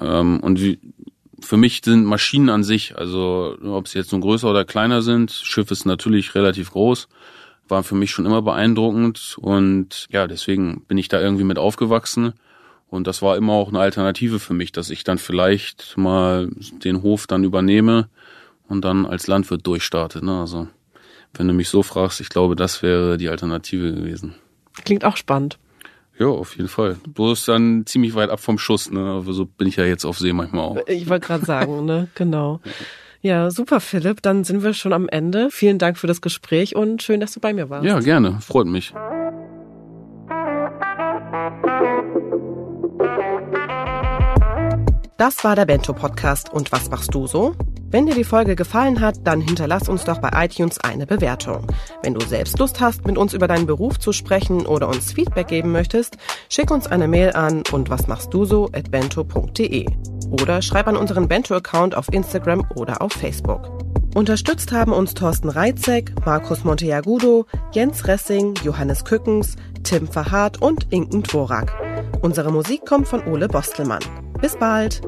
Ähm, 0.00 0.40
und 0.40 0.60
wie, 0.60 0.80
für 1.42 1.56
mich 1.56 1.80
sind 1.84 2.04
Maschinen 2.04 2.48
an 2.48 2.64
sich, 2.64 2.96
also 2.96 3.56
ob 3.64 3.88
sie 3.88 3.98
jetzt 3.98 4.12
nun 4.12 4.20
größer 4.20 4.48
oder 4.48 4.64
kleiner 4.64 5.02
sind, 5.02 5.30
Schiff 5.30 5.70
ist 5.70 5.84
natürlich 5.84 6.34
relativ 6.34 6.70
groß, 6.70 7.08
war 7.68 7.82
für 7.82 7.94
mich 7.94 8.10
schon 8.10 8.26
immer 8.26 8.42
beeindruckend 8.42 9.36
und 9.40 10.06
ja, 10.10 10.26
deswegen 10.26 10.84
bin 10.86 10.98
ich 10.98 11.08
da 11.08 11.20
irgendwie 11.20 11.44
mit 11.44 11.58
aufgewachsen. 11.58 12.34
Und 12.88 13.06
das 13.06 13.22
war 13.22 13.38
immer 13.38 13.54
auch 13.54 13.68
eine 13.68 13.80
Alternative 13.80 14.38
für 14.38 14.52
mich, 14.52 14.70
dass 14.70 14.90
ich 14.90 15.02
dann 15.02 15.16
vielleicht 15.16 15.96
mal 15.96 16.50
den 16.84 17.02
Hof 17.02 17.26
dann 17.26 17.42
übernehme 17.42 18.10
und 18.68 18.84
dann 18.84 19.06
als 19.06 19.26
Landwirt 19.26 19.66
durchstarte. 19.66 20.22
Ne? 20.22 20.40
Also 20.40 20.68
wenn 21.32 21.48
du 21.48 21.54
mich 21.54 21.70
so 21.70 21.82
fragst, 21.82 22.20
ich 22.20 22.28
glaube, 22.28 22.54
das 22.54 22.82
wäre 22.82 23.16
die 23.16 23.30
Alternative 23.30 23.94
gewesen. 23.94 24.34
Klingt 24.84 25.06
auch 25.06 25.16
spannend. 25.16 25.58
Ja, 26.18 26.26
auf 26.26 26.56
jeden 26.56 26.68
Fall. 26.68 26.96
Du 27.04 27.30
bist 27.30 27.48
dann 27.48 27.84
ziemlich 27.86 28.14
weit 28.14 28.30
ab 28.30 28.40
vom 28.40 28.58
Schuss, 28.58 28.90
ne? 28.90 29.00
Aber 29.00 29.32
so 29.32 29.46
bin 29.46 29.66
ich 29.66 29.76
ja 29.76 29.84
jetzt 29.84 30.04
auf 30.04 30.18
See 30.18 30.32
manchmal 30.32 30.64
auch. 30.64 30.76
Ich 30.86 31.08
wollte 31.08 31.26
gerade 31.26 31.44
sagen, 31.44 31.84
ne? 31.84 32.08
Genau. 32.14 32.60
Ja, 33.22 33.50
super, 33.50 33.80
Philipp. 33.80 34.20
Dann 34.22 34.44
sind 34.44 34.62
wir 34.62 34.74
schon 34.74 34.92
am 34.92 35.08
Ende. 35.08 35.48
Vielen 35.50 35.78
Dank 35.78 35.96
für 35.96 36.06
das 36.06 36.20
Gespräch 36.20 36.76
und 36.76 37.02
schön, 37.02 37.20
dass 37.20 37.32
du 37.32 37.40
bei 37.40 37.54
mir 37.54 37.70
warst. 37.70 37.86
Ja, 37.86 37.98
gerne. 38.00 38.38
Freut 38.40 38.66
mich. 38.66 38.92
Das 45.16 45.44
war 45.44 45.54
der 45.54 45.66
Bento 45.66 45.92
Podcast. 45.92 46.52
Und 46.52 46.72
was 46.72 46.90
machst 46.90 47.14
du 47.14 47.28
so? 47.28 47.54
Wenn 47.92 48.06
dir 48.06 48.14
die 48.14 48.24
Folge 48.24 48.56
gefallen 48.56 49.00
hat, 49.02 49.16
dann 49.24 49.42
hinterlass 49.42 49.86
uns 49.86 50.04
doch 50.04 50.18
bei 50.18 50.30
iTunes 50.46 50.80
eine 50.80 51.06
Bewertung. 51.06 51.66
Wenn 52.02 52.14
du 52.14 52.24
selbst 52.24 52.58
Lust 52.58 52.80
hast, 52.80 53.06
mit 53.06 53.18
uns 53.18 53.34
über 53.34 53.46
deinen 53.46 53.66
Beruf 53.66 53.98
zu 53.98 54.12
sprechen 54.12 54.64
oder 54.64 54.88
uns 54.88 55.12
Feedback 55.12 55.48
geben 55.48 55.72
möchtest, 55.72 56.16
schick 56.48 56.70
uns 56.70 56.86
eine 56.86 57.06
Mail 57.06 57.34
an 57.34 57.62
und 57.70 57.90
was 57.90 58.06
machst 58.06 58.32
du 58.32 58.46
so 58.46 58.70
at 58.72 58.90
bento.de 58.90 59.86
oder 60.30 60.62
schreib 60.62 60.88
an 60.88 60.96
unseren 60.96 61.28
Bento-Account 61.28 61.94
auf 61.94 62.10
Instagram 62.10 62.64
oder 62.74 63.02
auf 63.02 63.12
Facebook. 63.12 63.70
Unterstützt 64.14 64.72
haben 64.72 64.92
uns 64.92 65.12
Thorsten 65.12 65.50
Reitzek, 65.50 66.14
Markus 66.24 66.64
Monteagudo, 66.64 67.44
Jens 67.72 68.06
Ressing, 68.08 68.54
Johannes 68.64 69.04
Kückens, 69.04 69.56
Tim 69.82 70.08
Verhardt 70.08 70.62
und 70.62 70.86
Inken 70.90 71.24
Dvorak. 71.24 71.70
Unsere 72.22 72.52
Musik 72.52 72.86
kommt 72.86 73.06
von 73.06 73.22
Ole 73.26 73.48
Bostelmann. 73.48 74.02
Bis 74.40 74.56
bald! 74.56 75.02